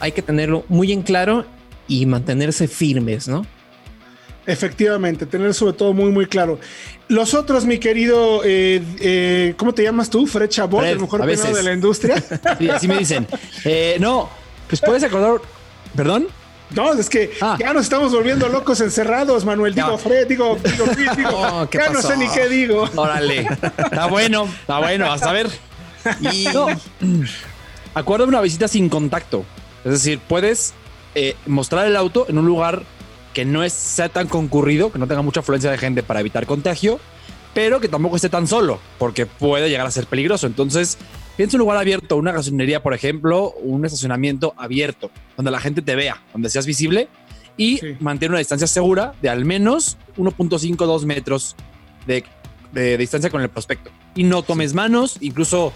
Hay 0.00 0.12
que 0.12 0.22
tenerlo 0.22 0.64
muy 0.68 0.92
en 0.92 1.02
claro 1.02 1.46
y 1.88 2.06
mantenerse 2.06 2.68
firmes, 2.68 3.26
¿no? 3.28 3.46
Efectivamente, 4.44 5.24
tener 5.26 5.54
sobre 5.54 5.72
todo 5.74 5.92
muy, 5.92 6.10
muy 6.10 6.26
claro. 6.26 6.58
Los 7.06 7.32
otros, 7.34 7.64
mi 7.64 7.78
querido, 7.78 8.42
eh, 8.44 8.82
eh, 9.00 9.54
¿cómo 9.56 9.72
te 9.72 9.84
llamas 9.84 10.10
tú? 10.10 10.26
Fred 10.26 10.48
Chabot, 10.48 10.84
el 10.84 10.98
mejor 10.98 11.24
peinado 11.24 11.54
de 11.54 11.62
la 11.62 11.72
industria. 11.72 12.22
Sí, 12.58 12.68
así 12.68 12.88
me 12.88 12.98
dicen. 12.98 13.26
Eh, 13.64 13.96
no, 14.00 14.28
pues 14.68 14.80
puedes 14.80 15.02
acordar, 15.04 15.40
¿perdón? 15.96 16.28
No, 16.70 16.92
es 16.92 17.08
que 17.08 17.32
ah. 17.40 17.56
ya 17.58 17.72
nos 17.72 17.84
estamos 17.84 18.12
volviendo 18.12 18.48
locos 18.48 18.80
encerrados, 18.80 19.44
Manuel. 19.44 19.74
Digo, 19.74 19.96
Fred, 19.98 20.26
digo, 20.26 20.56
digo, 20.62 20.86
digo. 21.16 21.68
ya 21.70 21.90
no 21.90 22.02
sé 22.02 22.16
ni 22.16 22.28
qué 22.28 22.48
digo. 22.48 22.88
Órale. 22.96 23.46
Está 23.78 24.06
bueno, 24.06 24.48
está 24.60 24.78
bueno, 24.78 25.12
a 25.12 25.18
saber. 25.18 25.48
Y 26.32 26.44
no. 26.54 26.66
Acuerdo 27.94 28.26
una 28.26 28.40
visita 28.40 28.68
sin 28.68 28.88
contacto. 28.88 29.44
Es 29.84 29.92
decir, 29.92 30.18
puedes 30.26 30.74
mostrar 31.46 31.86
el 31.86 31.96
auto 31.96 32.26
en 32.28 32.38
un 32.38 32.46
lugar 32.46 32.82
que 33.32 33.44
no 33.44 33.64
es, 33.64 33.72
sea 33.72 34.08
tan 34.08 34.28
concurrido, 34.28 34.92
que 34.92 34.98
no 34.98 35.06
tenga 35.06 35.22
mucha 35.22 35.40
afluencia 35.40 35.70
de 35.70 35.78
gente 35.78 36.02
para 36.02 36.20
evitar 36.20 36.46
contagio, 36.46 37.00
pero 37.54 37.80
que 37.80 37.88
tampoco 37.88 38.16
esté 38.16 38.28
tan 38.28 38.46
solo, 38.46 38.80
porque 38.98 39.26
puede 39.26 39.68
llegar 39.68 39.86
a 39.86 39.90
ser 39.90 40.06
peligroso. 40.06 40.46
Entonces, 40.46 40.98
piensa 41.36 41.56
un 41.56 41.60
lugar 41.60 41.76
abierto, 41.78 42.16
una 42.16 42.32
gasolinería, 42.32 42.82
por 42.82 42.94
ejemplo, 42.94 43.52
un 43.62 43.84
estacionamiento 43.84 44.54
abierto, 44.56 45.10
donde 45.36 45.50
la 45.50 45.60
gente 45.60 45.82
te 45.82 45.94
vea, 45.94 46.22
donde 46.32 46.50
seas 46.50 46.66
visible 46.66 47.08
y 47.56 47.80
mantener 48.00 48.30
una 48.30 48.38
distancia 48.38 48.66
segura 48.66 49.12
de 49.20 49.28
al 49.28 49.44
menos 49.44 49.98
1.5-2 50.16 51.04
metros 51.04 51.56
de, 52.06 52.24
distancia 52.96 53.30
con 53.30 53.42
el 53.42 53.50
prospecto. 53.50 53.90
Y 54.14 54.24
no 54.24 54.42
tomes 54.42 54.74
manos, 54.74 55.18
incluso 55.20 55.72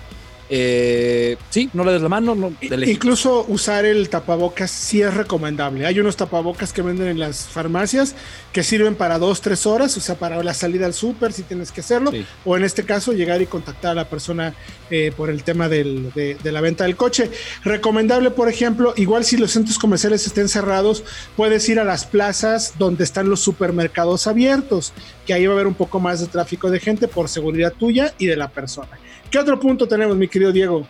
eh, 0.49 1.37
sí, 1.51 1.71
no 1.73 1.85
le 1.85 1.93
des 1.93 2.03
la 2.03 2.09
mano. 2.09 2.35
No, 2.35 2.53
Incluso 2.87 3.45
usar 3.49 3.85
el 3.85 4.09
tapabocas 4.09 4.71
sí 4.71 5.03
es 5.03 5.13
recomendable. 5.13 5.87
Hay 5.87 5.99
unos 5.99 6.17
tapabocas 6.17 6.73
que 6.73 6.83
venden 6.83 7.09
en 7.09 7.19
las 7.19 7.47
farmacias 7.47 8.15
que 8.53 8.63
sirven 8.63 8.95
para 8.95 9.19
dos, 9.19 9.41
tres 9.41 9.67
horas, 9.67 9.97
o 9.97 10.01
sea, 10.01 10.15
para 10.15 10.43
la 10.43 10.55
salida 10.55 10.87
al 10.87 10.95
súper 10.95 11.33
si 11.33 11.43
tienes 11.43 11.73
que 11.73 11.81
hacerlo, 11.81 12.13
o 12.45 12.57
en 12.57 12.65
este 12.65 12.85
caso 12.85 13.13
llegar 13.13 13.43
y 13.43 13.47
contactar 13.47 13.93
a 13.93 13.95
la 13.95 14.09
persona 14.09 14.55
eh, 14.91 15.13
por 15.17 15.31
el 15.31 15.43
tema 15.43 15.69
de, 15.69 16.37
la 16.43 16.61
venta 16.61 16.85
del 16.85 16.97
coche. 16.97 17.31
Recomendable, 17.65 18.31
por 18.31 18.49
ejemplo, 18.49 18.95
igual 18.97 19.25
si 19.25 19.37
los 19.37 19.51
centros 19.51 19.79
comerciales 19.79 20.27
estén 20.27 20.49
cerrados, 20.49 21.05
puedes 21.37 21.69
ir 21.69 21.81
a 21.81 21.85
las 21.85 22.07
plazas 22.07 22.75
donde 22.79 23.05
están 23.05 23.29
los 23.29 23.41
supermercados 23.41 24.27
abiertos, 24.27 24.93
que 25.27 25.35
ahí 25.35 25.47
va 25.47 25.53
a 25.53 25.57
haber 25.57 25.67
un 25.67 25.75
poco 25.75 26.01
más 26.01 26.21
de 26.21 26.27
tráfico 26.27 26.71
de 26.71 26.81
gente 26.81 27.09
por 27.09 27.29
seguridad 27.29 27.73
tuya 27.73 28.15
y 28.19 28.27
de 28.27 28.37
la 28.37 28.49
persona. 28.49 28.99
¿Qué 29.31 29.39
otro 29.39 29.59
punto 29.61 29.87
tenemos, 29.87 30.17
mi 30.17 30.29
querido 30.29 30.53
Diego? 30.53 30.87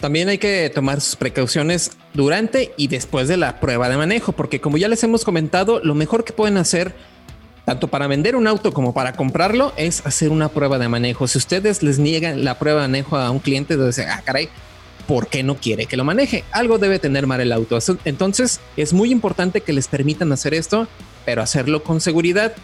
También 0.00 0.28
hay 0.28 0.38
que 0.38 0.70
tomar 0.74 1.00
sus 1.00 1.16
precauciones 1.16 1.92
durante 2.12 2.74
y 2.76 2.88
después 2.88 3.28
de 3.28 3.38
la 3.38 3.60
prueba 3.60 3.88
de 3.88 3.96
manejo, 3.96 4.32
porque 4.32 4.60
como 4.60 4.76
ya 4.76 4.88
les 4.88 5.02
hemos 5.04 5.24
comentado, 5.24 5.80
lo 5.82 5.94
mejor 5.94 6.24
que 6.24 6.34
pueden 6.34 6.58
hacer 6.58 6.94
tanto 7.64 7.88
para 7.88 8.06
vender 8.06 8.36
un 8.36 8.46
auto 8.46 8.72
como 8.72 8.94
para 8.94 9.12
comprarlo 9.14 9.72
es 9.76 10.06
hacer 10.06 10.30
una 10.30 10.48
prueba 10.48 10.78
de 10.78 10.88
manejo. 10.88 11.26
Si 11.26 11.38
ustedes 11.38 11.82
les 11.82 11.98
niegan 11.98 12.44
la 12.44 12.58
prueba 12.58 12.82
de 12.82 12.88
manejo 12.88 13.16
a 13.16 13.30
un 13.30 13.40
cliente, 13.40 13.76
dicen, 13.76 14.08
ah, 14.08 14.22
caray, 14.24 14.48
¿por 15.08 15.28
qué 15.28 15.42
no 15.42 15.56
quiere 15.56 15.86
que 15.86 15.96
lo 15.96 16.04
maneje? 16.04 16.44
Algo 16.52 16.78
debe 16.78 16.98
tener 16.98 17.26
mal 17.26 17.40
el 17.40 17.52
auto. 17.52 17.78
Entonces 18.04 18.60
es 18.76 18.92
muy 18.92 19.10
importante 19.10 19.62
que 19.62 19.72
les 19.72 19.88
permitan 19.88 20.30
hacer 20.30 20.54
esto, 20.54 20.86
pero 21.24 21.42
hacerlo 21.42 21.82
con 21.82 22.00
seguridad. 22.00 22.54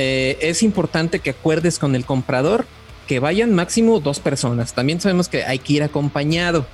Eh, 0.00 0.38
es 0.40 0.62
importante 0.62 1.18
que 1.18 1.30
acuerdes 1.30 1.80
con 1.80 1.96
el 1.96 2.04
comprador 2.04 2.66
que 3.08 3.18
vayan 3.18 3.52
máximo 3.52 3.98
dos 3.98 4.20
personas. 4.20 4.72
También 4.72 5.00
sabemos 5.00 5.28
que 5.28 5.42
hay 5.42 5.58
que 5.58 5.72
ir 5.72 5.82
acompañado. 5.82 6.66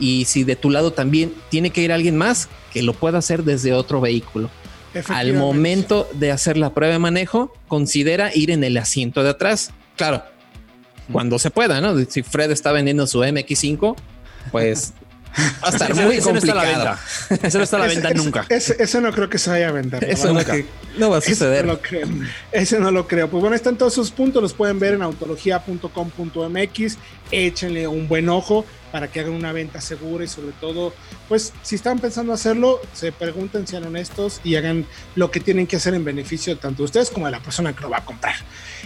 Y 0.00 0.24
si 0.24 0.42
de 0.42 0.56
tu 0.56 0.70
lado 0.70 0.92
también 0.92 1.32
tiene 1.50 1.70
que 1.70 1.82
ir 1.82 1.92
alguien 1.92 2.16
más, 2.16 2.48
que 2.72 2.82
lo 2.82 2.92
pueda 2.92 3.18
hacer 3.18 3.44
desde 3.44 3.72
otro 3.74 4.00
vehículo. 4.00 4.50
Al 5.08 5.34
momento 5.34 6.08
de 6.14 6.32
hacer 6.32 6.56
la 6.56 6.74
prueba 6.74 6.94
de 6.94 6.98
manejo, 6.98 7.52
considera 7.68 8.34
ir 8.34 8.50
en 8.50 8.64
el 8.64 8.76
asiento 8.76 9.22
de 9.22 9.30
atrás. 9.30 9.70
Claro, 9.96 10.24
cuando 11.12 11.38
se 11.38 11.52
pueda, 11.52 11.80
¿no? 11.80 11.96
Si 12.08 12.24
Fred 12.24 12.50
está 12.50 12.72
vendiendo 12.72 13.06
su 13.06 13.20
MX5, 13.20 13.94
pues 14.50 14.94
Va 15.62 15.68
a 15.68 15.70
estar 15.70 15.94
muy 15.94 16.18
complicado. 16.18 16.96
Eso 17.42 17.58
no 17.58 17.64
está 17.64 17.76
a 17.76 17.80
la 17.80 17.86
venta 17.86 18.10
nunca. 18.14 18.46
Eso 18.48 19.00
no 19.00 19.12
creo 19.12 19.28
que 19.28 19.38
se 19.38 19.50
vaya 19.50 19.68
a 19.68 19.72
vender. 19.72 20.04
Eso 20.04 20.32
no, 20.98 21.10
va 21.10 21.18
a 21.18 21.20
suceder. 21.20 21.64
Ese 21.64 21.66
no, 21.66 21.72
lo 21.72 21.80
creo. 21.80 22.08
Ese 22.52 22.78
no 22.80 22.90
lo 22.90 23.06
creo. 23.06 23.28
Pues 23.28 23.40
bueno, 23.40 23.56
están 23.56 23.76
todos 23.76 23.94
sus 23.94 24.10
puntos. 24.10 24.42
Los 24.42 24.54
pueden 24.54 24.78
ver 24.78 24.94
en 24.94 25.02
autología.com.mx. 25.02 26.98
Échenle 27.30 27.86
un 27.86 28.08
buen 28.08 28.28
ojo 28.28 28.64
para 28.94 29.10
que 29.10 29.18
hagan 29.18 29.32
una 29.32 29.50
venta 29.50 29.80
segura 29.80 30.22
y 30.22 30.28
sobre 30.28 30.52
todo, 30.52 30.94
pues 31.28 31.52
si 31.62 31.74
están 31.74 31.98
pensando 31.98 32.32
hacerlo, 32.32 32.80
se 32.92 33.10
pregunten, 33.10 33.66
sean 33.66 33.82
honestos 33.82 34.40
y 34.44 34.54
hagan 34.54 34.86
lo 35.16 35.32
que 35.32 35.40
tienen 35.40 35.66
que 35.66 35.74
hacer 35.74 35.94
en 35.94 36.04
beneficio 36.04 36.56
tanto 36.58 36.76
de 36.76 36.84
ustedes 36.84 37.10
como 37.10 37.26
de 37.26 37.32
la 37.32 37.40
persona 37.40 37.72
que 37.72 37.80
lo 37.80 37.90
va 37.90 37.98
a 37.98 38.04
comprar. 38.04 38.36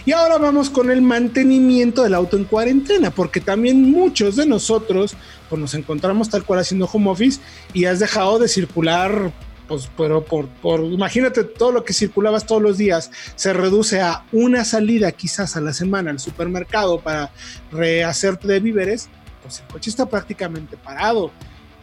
Y 0.07 0.11
ahora 0.13 0.39
vamos 0.39 0.71
con 0.71 0.89
el 0.89 1.03
mantenimiento 1.03 2.01
del 2.01 2.15
auto 2.15 2.37
en 2.37 2.45
cuarentena, 2.45 3.11
porque 3.11 3.39
también 3.39 3.83
muchos 3.83 4.35
de 4.35 4.47
nosotros 4.47 5.15
pues, 5.47 5.61
nos 5.61 5.75
encontramos 5.75 6.27
tal 6.27 6.43
cual 6.43 6.61
haciendo 6.61 6.89
home 6.91 7.11
office 7.11 7.39
y 7.75 7.85
has 7.85 7.99
dejado 7.99 8.39
de 8.39 8.47
circular 8.47 9.31
pues, 9.69 9.87
pero 9.95 10.25
por, 10.25 10.47
por, 10.47 10.81
imagínate 10.81 11.43
todo 11.43 11.71
lo 11.71 11.83
que 11.83 11.93
circulabas 11.93 12.47
todos 12.47 12.59
los 12.59 12.79
días, 12.79 13.11
se 13.35 13.53
reduce 13.53 14.01
a 14.01 14.23
una 14.31 14.65
salida 14.65 15.11
quizás 15.11 15.55
a 15.55 15.61
la 15.61 15.73
semana 15.73 16.09
al 16.09 16.19
supermercado 16.19 16.99
para 16.99 17.29
rehacerte 17.71 18.47
de 18.47 18.59
víveres, 18.59 19.09
pues 19.41 19.59
el 19.59 19.67
coche 19.67 19.89
está 19.89 20.07
prácticamente 20.07 20.77
parado. 20.77 21.31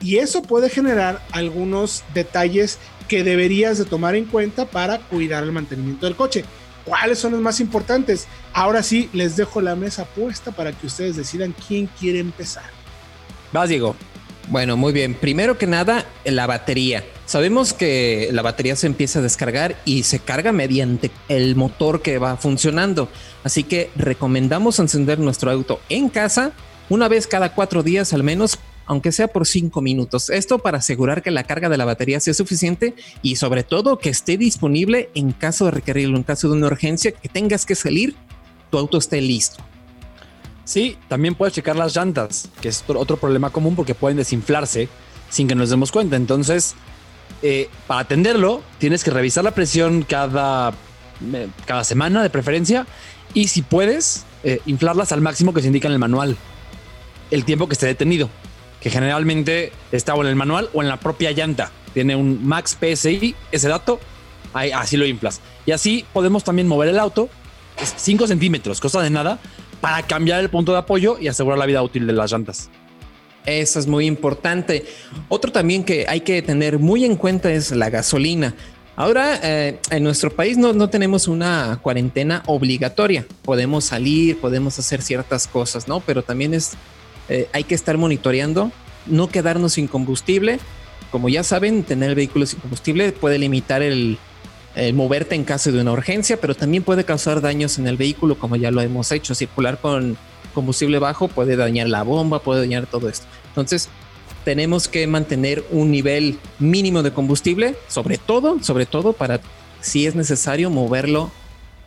Y 0.00 0.16
eso 0.16 0.42
puede 0.42 0.68
generar 0.68 1.22
algunos 1.32 2.04
detalles 2.12 2.78
que 3.08 3.24
deberías 3.24 3.78
de 3.78 3.84
tomar 3.84 4.14
en 4.14 4.26
cuenta 4.26 4.66
para 4.66 4.98
cuidar 4.98 5.42
el 5.44 5.52
mantenimiento 5.52 6.06
del 6.06 6.16
coche. 6.16 6.44
¿Cuáles 6.84 7.18
son 7.18 7.32
los 7.32 7.40
más 7.40 7.60
importantes? 7.60 8.28
Ahora 8.52 8.82
sí, 8.82 9.10
les 9.12 9.36
dejo 9.36 9.60
la 9.60 9.74
mesa 9.74 10.04
puesta 10.04 10.52
para 10.52 10.72
que 10.72 10.86
ustedes 10.86 11.16
decidan 11.16 11.54
quién 11.66 11.88
quiere 11.98 12.20
empezar. 12.20 12.64
Vas, 13.52 13.68
Diego. 13.68 13.96
Bueno, 14.48 14.76
muy 14.76 14.92
bien. 14.92 15.14
Primero 15.14 15.58
que 15.58 15.66
nada, 15.66 16.06
la 16.24 16.46
batería. 16.46 17.02
Sabemos 17.24 17.72
que 17.72 18.28
la 18.32 18.42
batería 18.42 18.76
se 18.76 18.86
empieza 18.86 19.18
a 19.18 19.22
descargar 19.22 19.76
y 19.84 20.04
se 20.04 20.20
carga 20.20 20.52
mediante 20.52 21.10
el 21.28 21.56
motor 21.56 22.00
que 22.00 22.18
va 22.18 22.36
funcionando. 22.36 23.08
Así 23.42 23.64
que 23.64 23.90
recomendamos 23.96 24.78
encender 24.78 25.18
nuestro 25.18 25.50
auto 25.50 25.80
en 25.88 26.08
casa 26.08 26.52
una 26.88 27.08
vez 27.08 27.26
cada 27.26 27.52
cuatro 27.54 27.82
días 27.82 28.12
al 28.12 28.22
menos, 28.22 28.58
aunque 28.86 29.12
sea 29.12 29.28
por 29.28 29.46
cinco 29.46 29.80
minutos. 29.80 30.30
Esto 30.30 30.58
para 30.58 30.78
asegurar 30.78 31.22
que 31.22 31.30
la 31.30 31.44
carga 31.44 31.68
de 31.68 31.76
la 31.76 31.84
batería 31.84 32.20
sea 32.20 32.34
suficiente 32.34 32.94
y 33.22 33.36
sobre 33.36 33.64
todo 33.64 33.98
que 33.98 34.10
esté 34.10 34.36
disponible 34.36 35.10
en 35.14 35.32
caso 35.32 35.64
de 35.66 35.72
requerirlo, 35.72 36.16
en 36.16 36.22
caso 36.22 36.48
de 36.48 36.54
una 36.54 36.68
urgencia, 36.68 37.12
que 37.12 37.28
tengas 37.28 37.66
que 37.66 37.74
salir, 37.74 38.14
tu 38.70 38.78
auto 38.78 38.98
esté 38.98 39.20
listo. 39.20 39.62
Sí, 40.64 40.96
también 41.08 41.34
puedes 41.34 41.54
checar 41.54 41.76
las 41.76 41.94
llantas, 41.94 42.48
que 42.60 42.68
es 42.68 42.82
otro 42.88 43.16
problema 43.16 43.50
común 43.50 43.76
porque 43.76 43.94
pueden 43.94 44.16
desinflarse 44.16 44.88
sin 45.30 45.46
que 45.46 45.54
nos 45.54 45.70
demos 45.70 45.92
cuenta. 45.92 46.16
Entonces, 46.16 46.74
eh, 47.42 47.68
para 47.86 48.00
atenderlo, 48.00 48.62
tienes 48.78 49.04
que 49.04 49.10
revisar 49.10 49.44
la 49.44 49.52
presión 49.52 50.02
cada, 50.02 50.72
eh, 51.32 51.48
cada 51.66 51.84
semana 51.84 52.22
de 52.22 52.30
preferencia 52.30 52.86
y 53.34 53.48
si 53.48 53.62
puedes, 53.62 54.24
eh, 54.42 54.60
inflarlas 54.66 55.12
al 55.12 55.20
máximo 55.20 55.52
que 55.52 55.60
se 55.60 55.68
indica 55.68 55.88
en 55.88 55.94
el 55.94 55.98
manual. 55.98 56.36
El 57.30 57.44
tiempo 57.44 57.66
que 57.68 57.74
esté 57.74 57.86
detenido, 57.86 58.30
que 58.80 58.90
generalmente 58.90 59.72
está 59.92 60.14
o 60.14 60.22
en 60.22 60.28
el 60.28 60.36
manual 60.36 60.70
o 60.72 60.82
en 60.82 60.88
la 60.88 60.98
propia 60.98 61.32
llanta. 61.32 61.70
Tiene 61.94 62.14
un 62.16 62.46
max 62.46 62.76
PSI, 62.78 63.34
ese 63.52 63.68
dato, 63.68 63.98
ahí, 64.52 64.70
así 64.70 64.96
lo 64.96 65.06
inflas. 65.06 65.40
Y 65.64 65.72
así 65.72 66.04
podemos 66.12 66.44
también 66.44 66.68
mover 66.68 66.88
el 66.88 66.98
auto 66.98 67.28
5 67.84 68.26
centímetros, 68.26 68.80
cosa 68.80 69.02
de 69.02 69.10
nada, 69.10 69.38
para 69.80 70.02
cambiar 70.02 70.40
el 70.40 70.50
punto 70.50 70.72
de 70.72 70.78
apoyo 70.78 71.18
y 71.20 71.28
asegurar 71.28 71.58
la 71.58 71.66
vida 71.66 71.82
útil 71.82 72.06
de 72.06 72.12
las 72.12 72.32
llantas. 72.32 72.70
Eso 73.44 73.78
es 73.78 73.86
muy 73.86 74.06
importante. 74.06 74.84
Otro 75.28 75.52
también 75.52 75.84
que 75.84 76.06
hay 76.08 76.20
que 76.20 76.42
tener 76.42 76.78
muy 76.78 77.04
en 77.04 77.16
cuenta 77.16 77.52
es 77.52 77.70
la 77.70 77.90
gasolina. 77.90 78.54
Ahora, 78.96 79.38
eh, 79.42 79.78
en 79.90 80.02
nuestro 80.02 80.30
país 80.30 80.56
no, 80.56 80.72
no, 80.72 80.88
tenemos 80.88 81.28
una 81.28 81.78
cuarentena 81.82 82.42
obligatoria. 82.46 83.26
Podemos 83.42 83.84
salir, 83.84 84.40
podemos 84.40 84.78
hacer 84.78 85.02
ciertas 85.02 85.46
cosas, 85.46 85.86
¿no? 85.86 86.00
Pero 86.00 86.22
también 86.22 86.54
es, 86.54 86.72
eh, 87.28 87.48
hay 87.52 87.64
que 87.64 87.74
estar 87.74 87.98
monitoreando, 87.98 88.70
no 89.06 89.28
quedarnos 89.28 89.74
sin 89.74 89.86
combustible. 89.88 90.58
Como 91.10 91.28
ya 91.28 91.42
saben, 91.42 91.84
tener 91.84 92.10
el 92.10 92.14
vehículo 92.14 92.46
sin 92.46 92.60
combustible 92.60 93.12
puede 93.12 93.38
limitar 93.38 93.82
el, 93.82 94.18
el 94.74 94.94
moverte 94.94 95.34
en 95.34 95.44
caso 95.44 95.72
de 95.72 95.80
una 95.80 95.92
urgencia, 95.92 96.38
pero 96.40 96.54
también 96.54 96.82
puede 96.82 97.04
causar 97.04 97.40
daños 97.40 97.78
en 97.78 97.86
el 97.86 97.96
vehículo, 97.96 98.38
como 98.38 98.56
ya 98.56 98.70
lo 98.70 98.80
hemos 98.80 99.12
hecho. 99.12 99.34
Circular 99.34 99.80
con 99.80 100.16
combustible 100.54 100.98
bajo 100.98 101.28
puede 101.28 101.56
dañar 101.56 101.88
la 101.88 102.02
bomba, 102.02 102.40
puede 102.40 102.60
dañar 102.60 102.86
todo 102.86 103.08
esto. 103.08 103.26
Entonces, 103.48 103.88
tenemos 104.44 104.86
que 104.86 105.06
mantener 105.06 105.64
un 105.70 105.90
nivel 105.90 106.38
mínimo 106.58 107.02
de 107.02 107.12
combustible, 107.12 107.74
sobre 107.88 108.16
todo, 108.16 108.62
sobre 108.62 108.86
todo 108.86 109.12
para 109.12 109.40
si 109.80 110.06
es 110.06 110.14
necesario 110.14 110.70
moverlo 110.70 111.30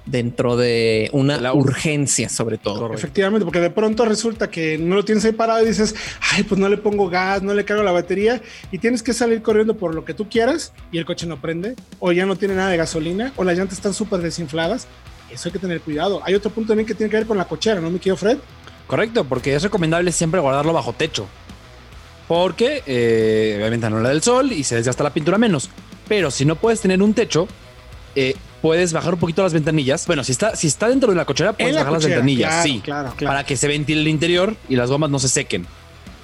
dentro 0.10 0.58
de 0.58 1.10
una 1.14 1.54
urgencia, 1.54 2.30
sobre 2.30 2.58
todo. 2.58 2.94
Efectivamente, 2.94 3.46
porque 3.46 3.60
de 3.60 3.70
pronto 3.70 4.06
resulta 4.06 4.50
que 4.50 4.78
no 4.78 4.96
lo 4.96 5.06
tienes 5.06 5.24
ahí 5.26 5.32
parado 5.32 5.64
y 5.64 5.68
dices, 5.68 5.96
ay, 6.32 6.44
pues 6.44 6.60
no 6.60 6.68
le 6.70 6.78
pongo 6.78 7.10
gas, 7.10 7.44
no 7.44 7.54
le 7.54 7.66
cargo 7.66 7.84
la 7.84 7.92
batería 7.92 8.42
y 8.72 8.80
tienes 8.80 9.04
que 9.04 9.14
salir 9.14 9.42
corriendo 9.42 9.78
por 9.78 9.94
lo 9.94 10.06
que 10.06 10.14
tú 10.14 10.28
quieras 10.30 10.74
y 10.92 10.98
el 10.98 11.06
coche 11.06 11.28
no 11.28 11.40
prende, 11.40 11.76
o 12.00 12.12
ya 12.12 12.26
no 12.26 12.36
tiene 12.36 12.56
nada 12.56 12.70
de 12.70 12.78
gasolina, 12.78 13.34
o 13.36 13.44
las 13.44 13.58
llantas 13.58 13.78
están 13.78 13.94
súper 13.94 14.22
desinfladas. 14.22 14.88
Eso 15.32 15.50
hay 15.50 15.54
que 15.54 15.60
tener 15.60 15.82
cuidado. 15.82 16.22
Hay 16.24 16.34
otro 16.34 16.50
punto 16.50 16.70
también 16.70 16.88
que 16.88 16.96
tiene 16.96 17.10
que 17.10 17.18
ver 17.18 17.28
con 17.28 17.38
la 17.38 17.46
cochera, 17.46 17.80
¿no 17.80 17.92
me 17.92 18.00
quiero, 18.00 18.18
Fred? 18.18 18.38
Correcto, 18.88 19.24
porque 19.26 19.54
es 19.54 19.62
recomendable 19.62 20.12
siempre 20.12 20.40
guardarlo 20.40 20.74
bajo 20.74 20.94
techo. 20.94 21.28
Porque 22.28 22.84
eh, 22.88 23.56
obviamente 23.60 23.90
no 23.90 23.98
le 23.98 24.04
da 24.06 24.12
el 24.12 24.24
sol 24.24 24.52
y 24.52 24.64
se 24.64 24.76
desgasta 24.76 25.04
la 25.04 25.14
pintura 25.14 25.38
menos. 25.38 25.70
Pero 26.08 26.32
si 26.32 26.46
no 26.46 26.56
puedes 26.56 26.82
tener 26.82 27.02
un 27.04 27.14
techo, 27.14 27.48
eh, 28.16 28.36
puedes 28.62 28.94
bajar 28.94 29.14
un 29.14 29.20
poquito 29.20 29.44
las 29.44 29.54
ventanillas. 29.54 30.06
Bueno, 30.08 30.24
si 30.24 30.32
está, 30.32 30.56
si 30.56 30.68
está 30.68 30.90
dentro 30.90 31.10
de 31.10 31.16
la 31.16 31.26
cochera, 31.26 31.54
puedes 31.54 31.76
bajar 31.76 31.92
las 31.94 32.06
ventanillas, 32.06 32.64
sí, 32.64 32.82
claro, 32.84 33.14
para 33.24 33.46
que 33.46 33.58
se 33.58 33.68
ventile 33.68 34.02
el 34.02 34.08
interior 34.08 34.56
y 34.68 34.76
las 34.76 34.90
gomas 34.90 35.10
no 35.10 35.20
se 35.20 35.30
sequen. 35.30 35.66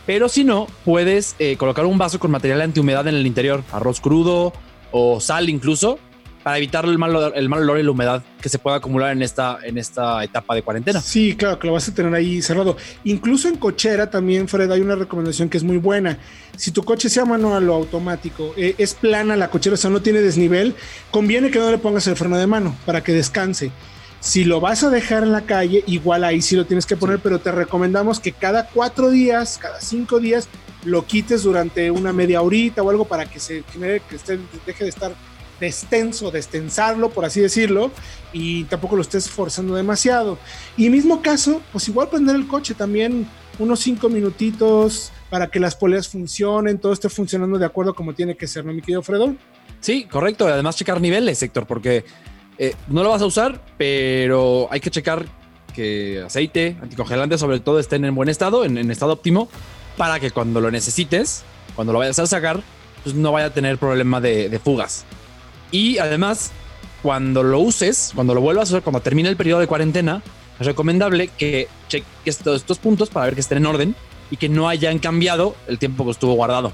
Pero 0.05 0.29
si 0.29 0.43
no, 0.43 0.67
puedes 0.83 1.35
eh, 1.39 1.57
colocar 1.57 1.85
un 1.85 1.97
vaso 1.97 2.19
con 2.19 2.29
material 2.29 2.61
antihumedad 2.61 3.07
en 3.07 3.15
el 3.15 3.25
interior, 3.25 3.63
arroz 3.71 3.99
crudo 3.99 4.53
o 4.91 5.19
sal 5.19 5.49
incluso, 5.49 5.97
para 6.45 6.57
evitar 6.57 6.85
el 6.85 6.99
mal, 6.99 7.33
el 7.33 7.49
mal 7.49 7.63
olor 7.63 7.79
y 7.79 7.81
la 7.81 7.89
humedad 7.89 8.23
que 8.39 8.49
se 8.49 8.59
pueda 8.59 8.77
acumular 8.77 9.11
en 9.11 9.23
esta, 9.23 9.57
en 9.63 9.79
esta 9.79 10.23
etapa 10.23 10.53
de 10.53 10.61
cuarentena. 10.61 11.01
Sí, 11.01 11.35
claro, 11.35 11.57
que 11.57 11.65
lo 11.65 11.73
vas 11.73 11.89
a 11.89 11.93
tener 11.95 12.13
ahí 12.13 12.39
cerrado. 12.43 12.77
Incluso 13.03 13.47
en 13.47 13.55
cochera 13.55 14.11
también, 14.11 14.47
Fred, 14.47 14.69
hay 14.69 14.79
una 14.79 14.93
recomendación 14.93 15.49
que 15.49 15.57
es 15.57 15.63
muy 15.63 15.77
buena. 15.77 16.19
Si 16.55 16.69
tu 16.69 16.83
coche 16.83 17.09
sea 17.09 17.25
manual 17.25 17.67
o 17.67 17.73
automático, 17.73 18.53
eh, 18.57 18.75
es 18.77 18.93
plana 18.93 19.35
la 19.35 19.49
cochera, 19.49 19.73
o 19.73 19.77
sea, 19.77 19.89
no 19.89 20.03
tiene 20.03 20.21
desnivel, 20.21 20.75
conviene 21.09 21.49
que 21.49 21.57
no 21.57 21.71
le 21.71 21.79
pongas 21.79 22.05
el 22.05 22.15
freno 22.15 22.37
de 22.37 22.45
mano 22.45 22.75
para 22.85 23.01
que 23.03 23.11
descanse. 23.11 23.71
Si 24.19 24.43
lo 24.43 24.59
vas 24.59 24.83
a 24.83 24.91
dejar 24.91 25.23
en 25.23 25.31
la 25.31 25.47
calle, 25.47 25.83
igual 25.87 26.23
ahí 26.23 26.43
sí 26.43 26.55
lo 26.55 26.67
tienes 26.67 26.85
que 26.85 26.95
poner, 26.95 27.17
pero 27.17 27.39
te 27.39 27.51
recomendamos 27.51 28.19
que 28.19 28.33
cada 28.33 28.67
cuatro 28.67 29.09
días, 29.09 29.57
cada 29.59 29.81
cinco 29.81 30.19
días, 30.19 30.47
lo 30.83 31.07
quites 31.07 31.41
durante 31.41 31.89
una 31.89 32.13
media 32.13 32.43
horita 32.43 32.83
o 32.83 32.91
algo 32.91 33.05
para 33.05 33.25
que 33.25 33.39
se 33.39 33.63
genere, 33.73 34.03
que 34.07 34.17
esté, 34.17 34.37
deje 34.67 34.83
de 34.83 34.91
estar 34.91 35.15
destenso, 35.59 36.31
destensarlo, 36.31 37.09
por 37.09 37.25
así 37.25 37.41
decirlo, 37.41 37.91
y 38.33 38.65
tampoco 38.65 38.95
lo 38.95 39.01
estés 39.01 39.29
forzando 39.29 39.75
demasiado. 39.75 40.37
Y 40.77 40.89
mismo 40.89 41.21
caso, 41.21 41.61
pues 41.71 41.87
igual 41.87 42.09
prender 42.09 42.35
el 42.35 42.47
coche 42.47 42.73
también 42.73 43.27
unos 43.59 43.79
cinco 43.79 44.09
minutitos 44.09 45.11
para 45.29 45.47
que 45.47 45.59
las 45.59 45.75
poleas 45.75 46.07
funcionen, 46.07 46.77
todo 46.77 46.93
esté 46.93 47.09
funcionando 47.09 47.57
de 47.57 47.65
acuerdo 47.65 47.93
como 47.93 48.13
tiene 48.13 48.35
que 48.35 48.47
ser, 48.47 48.65
¿no, 48.65 48.73
mi 48.73 48.81
querido 48.81 49.01
Fredo? 49.01 49.35
Sí, 49.79 50.05
correcto. 50.05 50.47
Además, 50.47 50.75
checar 50.75 50.99
niveles, 50.99 51.41
Héctor, 51.41 51.65
porque 51.65 52.05
eh, 52.57 52.75
no 52.87 53.03
lo 53.03 53.09
vas 53.09 53.21
a 53.21 53.25
usar, 53.25 53.61
pero 53.77 54.67
hay 54.71 54.79
que 54.79 54.91
checar 54.91 55.25
que 55.73 56.23
aceite, 56.25 56.77
anticongelante, 56.81 57.37
sobre 57.37 57.59
todo, 57.59 57.79
estén 57.79 58.05
en 58.05 58.15
buen 58.15 58.29
estado, 58.29 58.63
en, 58.63 58.89
estado 58.89 59.13
óptimo, 59.13 59.49
para 59.97 60.19
que 60.19 60.31
cuando 60.31 60.61
lo 60.61 60.71
necesites, 60.71 61.43
cuando 61.75 61.91
lo 61.91 61.99
vayas 61.99 62.17
a 62.19 62.27
sacar, 62.27 62.61
pues 63.03 63.13
no 63.13 63.33
vaya 63.33 63.47
a 63.47 63.53
tener 63.53 63.77
problema 63.77 64.21
de 64.21 64.59
fugas. 64.63 65.05
Y 65.75 65.97
además, 65.97 66.51
cuando 67.03 67.43
lo 67.43 67.59
uses, 67.59 68.13
cuando 68.15 68.33
lo 68.33 68.39
vuelvas 68.39 68.69
a 68.69 68.75
usar, 68.75 68.81
cuando 68.81 69.01
termine 69.01 69.27
el 69.27 69.35
periodo 69.35 69.59
de 69.59 69.67
cuarentena, 69.67 70.21
es 70.57 70.65
recomendable 70.65 71.27
que 71.37 71.67
cheques 71.89 72.37
todos 72.37 72.61
estos 72.61 72.77
puntos 72.77 73.09
para 73.09 73.25
ver 73.25 73.35
que 73.35 73.41
estén 73.41 73.57
en 73.57 73.65
orden 73.65 73.93
y 74.31 74.37
que 74.37 74.47
no 74.47 74.69
hayan 74.69 74.99
cambiado 74.99 75.53
el 75.67 75.77
tiempo 75.77 76.05
que 76.05 76.11
estuvo 76.11 76.33
guardado. 76.33 76.71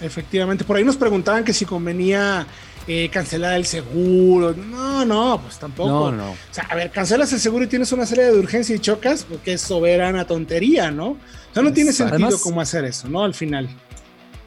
Efectivamente, 0.00 0.64
por 0.64 0.76
ahí 0.78 0.84
nos 0.84 0.96
preguntaban 0.96 1.44
que 1.44 1.52
si 1.52 1.66
convenía 1.66 2.46
eh, 2.88 3.10
cancelar 3.12 3.56
el 3.58 3.66
seguro. 3.66 4.54
No, 4.54 5.04
no, 5.04 5.38
pues 5.42 5.58
tampoco. 5.58 5.90
No, 5.90 6.10
no. 6.10 6.30
O 6.30 6.36
sea, 6.50 6.64
a 6.70 6.74
ver, 6.74 6.90
cancelas 6.90 7.30
el 7.34 7.40
seguro 7.40 7.66
y 7.66 7.68
tienes 7.68 7.92
una 7.92 8.06
serie 8.06 8.24
de 8.24 8.38
urgencia 8.38 8.74
y 8.74 8.78
chocas, 8.78 9.24
porque 9.28 9.52
es 9.52 9.60
soberana 9.60 10.26
tontería, 10.26 10.90
¿no? 10.90 11.08
O 11.10 11.18
sea, 11.52 11.62
no 11.62 11.74
tiene 11.74 11.92
sentido 11.92 12.14
Además- 12.28 12.40
cómo 12.42 12.62
hacer 12.62 12.86
eso, 12.86 13.06
¿no? 13.06 13.22
Al 13.22 13.34
final. 13.34 13.68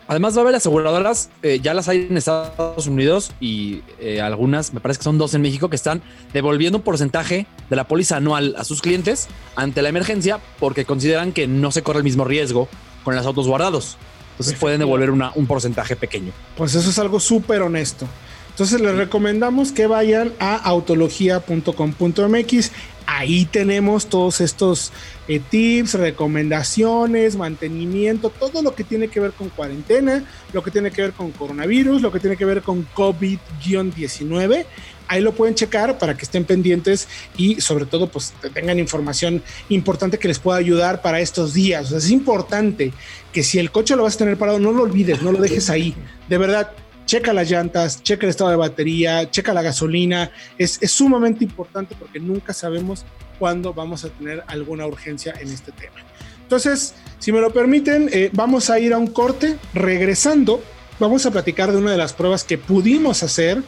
Además, 0.08 0.36
va 0.36 0.40
a 0.40 0.42
haber 0.44 0.56
aseguradoras, 0.56 1.30
eh, 1.44 1.60
ya 1.62 1.74
las 1.74 1.88
hay 1.88 2.08
en 2.10 2.18
Estados 2.18 2.88
Unidos 2.88 3.32
y 3.40 3.82
eh, 4.00 4.20
algunas, 4.22 4.74
me 4.74 4.80
parece 4.82 4.98
que 5.00 5.04
son 5.06 5.18
dos 5.18 5.34
en 5.34 5.42
México, 5.42 5.70
que 5.70 5.76
están 5.78 6.02
devolviendo 6.34 6.78
un 6.80 6.84
porcentaje 6.84 7.48
de 7.70 7.76
la 7.76 7.88
póliza 7.88 8.18
anual 8.18 8.56
a 8.58 8.64
sus 8.66 8.82
clientes 8.82 9.28
ante 9.56 9.82
la 9.82 9.90
emergencia 9.90 10.40
porque 10.60 10.84
consideran 10.86 11.32
que 11.32 11.48
no 11.48 11.72
se 11.72 11.84
corre 11.84 12.00
el 12.00 12.04
mismo 12.04 12.26
riesgo 12.26 12.68
con 13.04 13.16
los 13.16 13.26
autos 13.26 13.48
guardados. 13.48 13.98
Entonces 14.32 14.56
pueden 14.60 14.80
devolver 14.80 15.12
una- 15.12 15.32
un 15.36 15.46
porcentaje 15.48 15.96
pequeño. 15.96 16.32
Pues 16.58 16.74
eso 16.76 16.90
es 16.90 16.98
algo 17.00 17.20
súper 17.20 17.62
honesto. 17.62 18.08
Entonces 18.54 18.80
les 18.82 18.96
recomendamos 18.96 19.72
que 19.72 19.88
vayan 19.88 20.32
a 20.38 20.56
autología.com.mx. 20.56 22.72
Ahí 23.08 23.46
tenemos 23.46 24.06
todos 24.06 24.42
estos 24.42 24.92
eh, 25.28 25.40
tips, 25.40 25.96
recomendaciones, 25.96 27.36
mantenimiento, 27.36 28.30
todo 28.30 28.62
lo 28.62 28.76
que 28.76 28.84
tiene 28.84 29.08
que 29.08 29.20
ver 29.20 29.32
con 29.32 29.50
cuarentena, 29.50 30.24
lo 30.54 30.64
que 30.64 30.70
tiene 30.70 30.92
que 30.92 31.02
ver 31.02 31.14
con 31.14 31.32
coronavirus, 31.32 32.04
lo 32.04 32.12
que 32.12 32.20
tiene 32.20 32.38
que 32.38 32.46
ver 32.46 32.62
con 32.62 32.88
COVID-19. 32.94 34.66
Ahí 35.08 35.22
lo 35.22 35.34
pueden 35.34 35.56
checar 35.56 35.98
para 35.98 36.16
que 36.16 36.24
estén 36.24 36.46
pendientes 36.46 37.08
y 37.36 37.60
sobre 37.60 37.86
todo 37.86 38.08
pues 38.08 38.34
tengan 38.54 38.78
información 38.78 39.42
importante 39.70 40.20
que 40.20 40.28
les 40.28 40.38
pueda 40.38 40.60
ayudar 40.60 41.02
para 41.02 41.20
estos 41.20 41.56
días. 41.56 41.92
Es 41.92 42.12
importante 42.12 42.94
que 43.34 43.42
si 43.42 43.58
el 43.58 43.72
coche 43.72 43.96
lo 43.96 44.04
vas 44.04 44.16
a 44.16 44.20
tener 44.20 44.38
parado, 44.38 44.60
no 44.60 44.72
lo 44.72 44.84
olvides, 44.84 45.24
no 45.24 45.32
lo 45.32 45.40
dejes 45.40 45.72
ahí. 45.72 45.96
De 46.30 46.38
verdad, 46.38 46.72
checa 47.14 47.32
las 47.32 47.48
llantas, 47.48 48.02
checa 48.02 48.26
el 48.26 48.32
estado 48.32 48.50
de 48.50 48.56
batería, 48.56 49.30
checa 49.30 49.54
la 49.54 49.62
gasolina. 49.62 50.32
Es, 50.58 50.82
es 50.82 50.92
sumamente 50.92 51.44
importante 51.44 51.94
porque 51.94 52.20
nunca 52.20 52.54
sabemos 52.54 53.06
cuándo 53.38 53.72
vamos 53.72 54.04
a 54.04 54.10
tener 54.10 54.44
alguna 54.48 54.88
urgencia 54.88 55.32
en 55.40 55.50
este 55.50 55.72
tema. 55.72 55.94
Entonces, 56.42 56.96
si 57.20 57.32
me 57.32 57.40
lo 57.40 57.54
permiten, 57.54 58.10
eh, 58.12 58.32
vamos 58.34 58.72
a 58.72 58.80
ir 58.80 58.94
a 58.94 58.98
un 58.98 59.06
corte. 59.06 59.60
Regresando, 59.76 60.64
vamos 61.00 61.24
a 61.28 61.30
platicar 61.30 61.72
de 61.72 61.78
una 61.78 61.92
de 61.92 61.98
las 61.98 62.14
pruebas 62.14 62.44
que 62.44 62.58
pudimos 62.58 63.22
hacer 63.22 63.62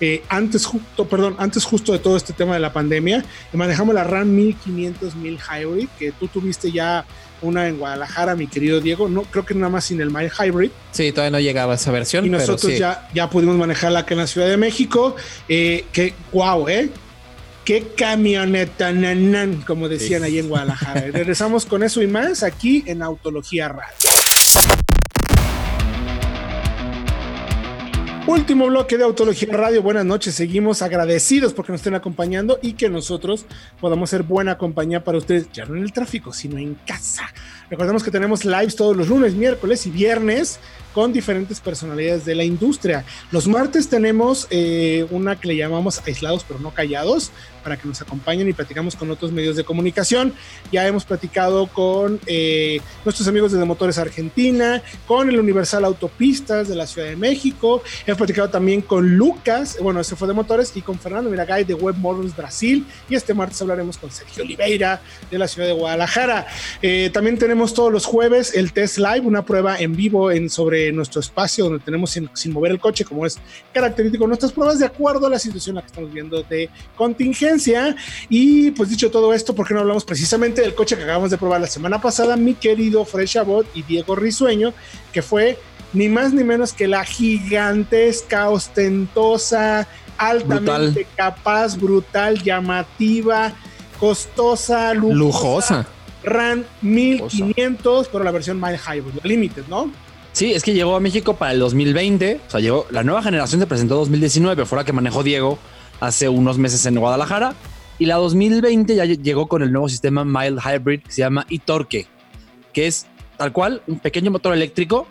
eh, 0.00 0.22
antes, 0.28 0.64
justo, 0.64 1.08
perdón, 1.08 1.34
antes 1.38 1.64
justo 1.64 1.90
de 1.90 1.98
todo 1.98 2.16
este 2.16 2.32
tema 2.32 2.54
de 2.54 2.60
la 2.60 2.72
pandemia. 2.72 3.24
Manejamos 3.52 3.96
la 3.96 4.04
RAM 4.04 4.32
1500 4.32 5.16
1000 5.16 5.38
Hybrid, 5.40 5.88
que 5.98 6.12
tú 6.12 6.28
tuviste 6.28 6.70
ya 6.70 7.04
una 7.42 7.68
en 7.68 7.78
Guadalajara, 7.78 8.34
mi 8.36 8.46
querido 8.46 8.80
Diego. 8.80 9.08
No 9.08 9.22
creo 9.22 9.44
que 9.44 9.54
nada 9.54 9.68
más 9.68 9.84
sin 9.84 10.00
el 10.00 10.10
My 10.10 10.26
Hybrid. 10.26 10.70
Sí, 10.92 11.12
todavía 11.12 11.30
no 11.30 11.40
llegaba 11.40 11.74
esa 11.74 11.90
versión. 11.90 12.24
Y 12.24 12.28
nosotros 12.28 12.76
ya, 12.78 13.08
ya 13.14 13.28
pudimos 13.28 13.56
manejarla 13.56 14.00
acá 14.00 14.14
en 14.14 14.18
la 14.18 14.26
Ciudad 14.26 14.48
de 14.48 14.56
México. 14.56 15.16
Eh, 15.48 15.84
que 15.92 16.14
wow, 16.32 16.68
¿eh? 16.68 16.90
Qué 17.64 17.92
camioneta, 17.96 18.92
nan, 18.92 19.62
como 19.64 19.88
decían 19.88 20.24
ahí 20.24 20.38
en 20.38 20.48
Guadalajara. 20.48 21.00
Regresamos 21.12 21.64
con 21.64 21.82
eso 21.82 22.02
y 22.02 22.08
más 22.08 22.42
aquí 22.42 22.82
en 22.86 23.02
Autología 23.02 23.68
Radio. 23.68 24.81
Último 28.26 28.68
bloque 28.68 28.96
de 28.96 29.02
Autología 29.02 29.48
Radio. 29.50 29.82
Buenas 29.82 30.04
noches. 30.04 30.36
Seguimos 30.36 30.80
agradecidos 30.80 31.52
porque 31.52 31.72
nos 31.72 31.80
estén 31.80 31.96
acompañando 31.96 32.60
y 32.62 32.74
que 32.74 32.88
nosotros 32.88 33.46
podamos 33.80 34.10
ser 34.10 34.22
buena 34.22 34.56
compañía 34.56 35.02
para 35.02 35.18
ustedes, 35.18 35.50
ya 35.52 35.64
no 35.64 35.74
en 35.74 35.82
el 35.82 35.92
tráfico, 35.92 36.32
sino 36.32 36.56
en 36.56 36.76
casa. 36.86 37.24
Recordemos 37.68 38.04
que 38.04 38.12
tenemos 38.12 38.44
lives 38.44 38.76
todos 38.76 38.96
los 38.96 39.08
lunes, 39.08 39.34
miércoles 39.34 39.88
y 39.88 39.90
viernes 39.90 40.60
con 40.92 41.12
diferentes 41.12 41.60
personalidades 41.60 42.24
de 42.24 42.34
la 42.34 42.44
industria. 42.44 43.04
Los 43.30 43.46
martes 43.46 43.88
tenemos 43.88 44.46
eh, 44.50 45.06
una 45.10 45.38
que 45.38 45.48
le 45.48 45.56
llamamos 45.56 46.00
aislados 46.06 46.44
pero 46.46 46.60
no 46.60 46.72
callados, 46.72 47.32
para 47.62 47.76
que 47.76 47.88
nos 47.88 48.00
acompañen 48.02 48.48
y 48.48 48.52
platicamos 48.52 48.96
con 48.96 49.10
otros 49.10 49.32
medios 49.32 49.56
de 49.56 49.64
comunicación. 49.64 50.34
Ya 50.70 50.86
hemos 50.86 51.04
platicado 51.04 51.66
con 51.68 52.20
eh, 52.26 52.80
nuestros 53.04 53.28
amigos 53.28 53.52
de 53.52 53.64
Motores 53.64 53.98
Argentina, 53.98 54.82
con 55.06 55.28
el 55.28 55.38
Universal 55.38 55.84
Autopistas 55.84 56.68
de 56.68 56.74
la 56.74 56.86
Ciudad 56.86 57.08
de 57.08 57.16
México. 57.16 57.82
Hemos 58.06 58.18
platicado 58.18 58.50
también 58.50 58.82
con 58.82 59.16
Lucas, 59.16 59.78
bueno, 59.80 60.00
ese 60.00 60.16
fue 60.16 60.28
de 60.28 60.34
Motores, 60.34 60.72
y 60.74 60.82
con 60.82 60.98
Fernando 60.98 61.30
Miragay 61.30 61.64
de 61.64 61.74
Web 61.74 61.96
Models 61.98 62.36
Brasil. 62.36 62.84
Y 63.08 63.14
este 63.14 63.34
martes 63.34 63.60
hablaremos 63.62 63.96
con 63.96 64.10
Sergio 64.10 64.42
Oliveira 64.42 65.00
de 65.30 65.38
la 65.38 65.46
Ciudad 65.46 65.68
de 65.68 65.74
Guadalajara. 65.74 66.46
Eh, 66.80 67.10
también 67.12 67.38
tenemos 67.38 67.74
todos 67.74 67.92
los 67.92 68.04
jueves 68.04 68.54
el 68.54 68.72
Test 68.72 68.98
Live, 68.98 69.20
una 69.20 69.44
prueba 69.44 69.78
en 69.78 69.94
vivo 69.94 70.30
sobre 70.48 70.81
nuestro 70.90 71.20
espacio 71.20 71.64
donde 71.64 71.80
tenemos 71.80 72.10
sin, 72.10 72.30
sin 72.32 72.52
mover 72.52 72.72
el 72.72 72.80
coche, 72.80 73.04
como 73.04 73.26
es 73.26 73.38
característico 73.72 74.26
nuestras 74.26 74.52
pruebas, 74.52 74.78
de 74.78 74.86
acuerdo 74.86 75.26
a 75.26 75.30
la 75.30 75.38
situación 75.38 75.74
en 75.74 75.76
la 75.76 75.82
que 75.82 75.86
estamos 75.88 76.12
viendo 76.12 76.42
de 76.42 76.70
contingencia 76.96 77.94
y 78.28 78.70
pues 78.72 78.88
dicho 78.88 79.10
todo 79.10 79.34
esto, 79.34 79.54
¿por 79.54 79.68
qué 79.68 79.74
no 79.74 79.80
hablamos 79.80 80.04
precisamente 80.04 80.62
del 80.62 80.74
coche 80.74 80.96
que 80.96 81.02
acabamos 81.02 81.30
de 81.30 81.38
probar 81.38 81.60
la 81.60 81.66
semana 81.66 82.00
pasada? 82.00 82.36
Mi 82.36 82.54
querido 82.54 83.04
Fresh 83.04 83.44
Bot 83.44 83.66
y 83.74 83.82
Diego 83.82 84.16
Risueño, 84.16 84.72
que 85.12 85.22
fue 85.22 85.58
ni 85.92 86.08
más 86.08 86.32
ni 86.32 86.42
menos 86.42 86.72
que 86.72 86.88
la 86.88 87.04
gigantesca, 87.04 88.48
ostentosa, 88.48 89.86
altamente 90.16 91.06
capaz, 91.16 91.76
brutal, 91.76 92.42
llamativa, 92.42 93.52
costosa, 93.98 94.94
lujosa. 94.94 95.86
RAN 96.24 96.64
1500, 96.82 98.08
pero 98.08 98.22
la 98.22 98.30
versión 98.30 98.60
Mild 98.60 98.78
Hybrid, 98.78 99.24
Limited, 99.24 99.64
¿no? 99.68 99.90
Sí, 100.32 100.52
es 100.52 100.62
que 100.62 100.72
llegó 100.72 100.96
a 100.96 101.00
México 101.00 101.34
para 101.34 101.52
el 101.52 101.58
2020, 101.58 102.40
o 102.46 102.50
sea, 102.50 102.60
llegó, 102.60 102.86
la 102.90 103.02
nueva 103.02 103.22
generación 103.22 103.60
se 103.60 103.66
presentó 103.66 103.94
en 103.94 104.00
2019, 104.00 104.64
fue 104.64 104.78
la 104.78 104.84
que 104.84 104.92
manejó 104.92 105.22
Diego 105.22 105.58
hace 106.00 106.28
unos 106.28 106.56
meses 106.58 106.84
en 106.86 106.98
Guadalajara. 106.98 107.54
Y 107.98 108.06
la 108.06 108.16
2020 108.16 108.96
ya 108.96 109.04
llegó 109.04 109.46
con 109.46 109.62
el 109.62 109.70
nuevo 109.70 109.88
sistema 109.88 110.24
Mild 110.24 110.58
Hybrid 110.58 111.02
que 111.02 111.12
se 111.12 111.20
llama 111.20 111.46
eTorque, 111.50 112.06
que 112.72 112.86
es 112.86 113.06
tal 113.36 113.52
cual 113.52 113.82
un 113.86 113.98
pequeño 113.98 114.30
motor 114.30 114.54
eléctrico 114.54 115.06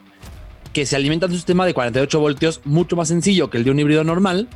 que 0.73 0.85
se 0.85 0.95
alimenta 0.95 1.27
de 1.27 1.33
un 1.33 1.37
sistema 1.37 1.65
de 1.65 1.73
48 1.73 2.19
voltios 2.19 2.61
mucho 2.65 2.95
más 2.95 3.09
sencillo 3.09 3.49
que 3.49 3.57
el 3.57 3.63
de 3.63 3.71
un 3.71 3.79
híbrido 3.79 4.03
normal 4.03 4.47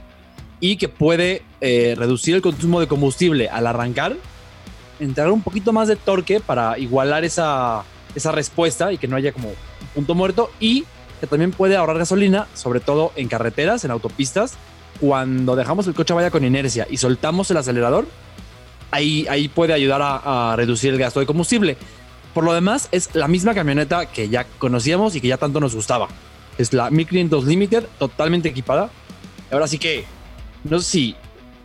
y 0.60 0.78
que 0.78 0.90
puede 0.90 1.44
eh, 1.62 1.94
reducir 1.98 2.36
el 2.36 2.42
consumo 2.42 2.80
de 2.80 2.88
combustible 2.88 3.50
al 3.50 3.68
arrancar, 3.68 4.16
entregar 5.00 5.32
un 5.32 5.42
poquito 5.42 5.72
más 5.74 5.88
de 5.88 5.96
torque 5.96 6.40
para 6.40 6.80
igualar 6.80 7.24
esa, 7.24 7.84
esa 8.16 8.32
respuesta 8.32 8.92
y 8.92 8.98
que 8.98 9.08
no 9.08 9.16
haya 9.16 9.32
como 9.32 9.50
un 9.50 9.56
punto 9.94 10.16
muerto 10.16 10.52
y 10.60 10.86
que 11.20 11.28
también 11.28 11.52
puede 11.52 11.76
ahorrar 11.76 11.98
gasolina, 11.98 12.48
sobre 12.54 12.80
todo 12.80 13.12
en 13.16 13.28
carreteras, 13.28 13.86
en 13.86 13.92
autopistas 13.92 14.58
cuando 15.00 15.56
dejamos 15.56 15.88
el 15.88 15.94
coche 15.94 16.14
vaya 16.14 16.32
con 16.32 16.44
inercia 16.44 16.88
y 16.90 16.98
soltamos 16.98 17.52
el 17.52 17.58
acelerador, 17.58 18.08
ahí, 18.92 19.26
ahí 19.30 19.48
puede 19.48 19.74
ayudar 19.74 20.02
a, 20.04 20.56
reducir 20.56 20.94
el 20.94 21.00
gasto 21.00 21.20
de 21.20 21.26
combustible. 21.26 21.78
Por 22.34 22.44
lo 22.44 22.54
demás, 22.54 22.90
es 22.92 23.14
la 23.14 23.28
misma 23.28 23.54
camioneta 23.54 24.08
que 24.08 24.30
ya 24.30 24.46
conocíamos 24.58 25.16
y 25.16 25.22
que 25.22 25.28
ya 25.28 25.38
tanto 25.38 25.60
nos 25.60 25.76
gustaba. 25.76 26.08
Es 26.58 26.74
la 26.74 26.90
1500 26.90 27.46
Limited, 27.46 27.86
totalmente 27.98 28.50
equipada. 28.50 28.90
Ahora 29.52 29.68
sí 29.68 29.78
que, 29.78 30.06
no 30.64 30.80
sé 30.80 30.86
si 30.86 31.16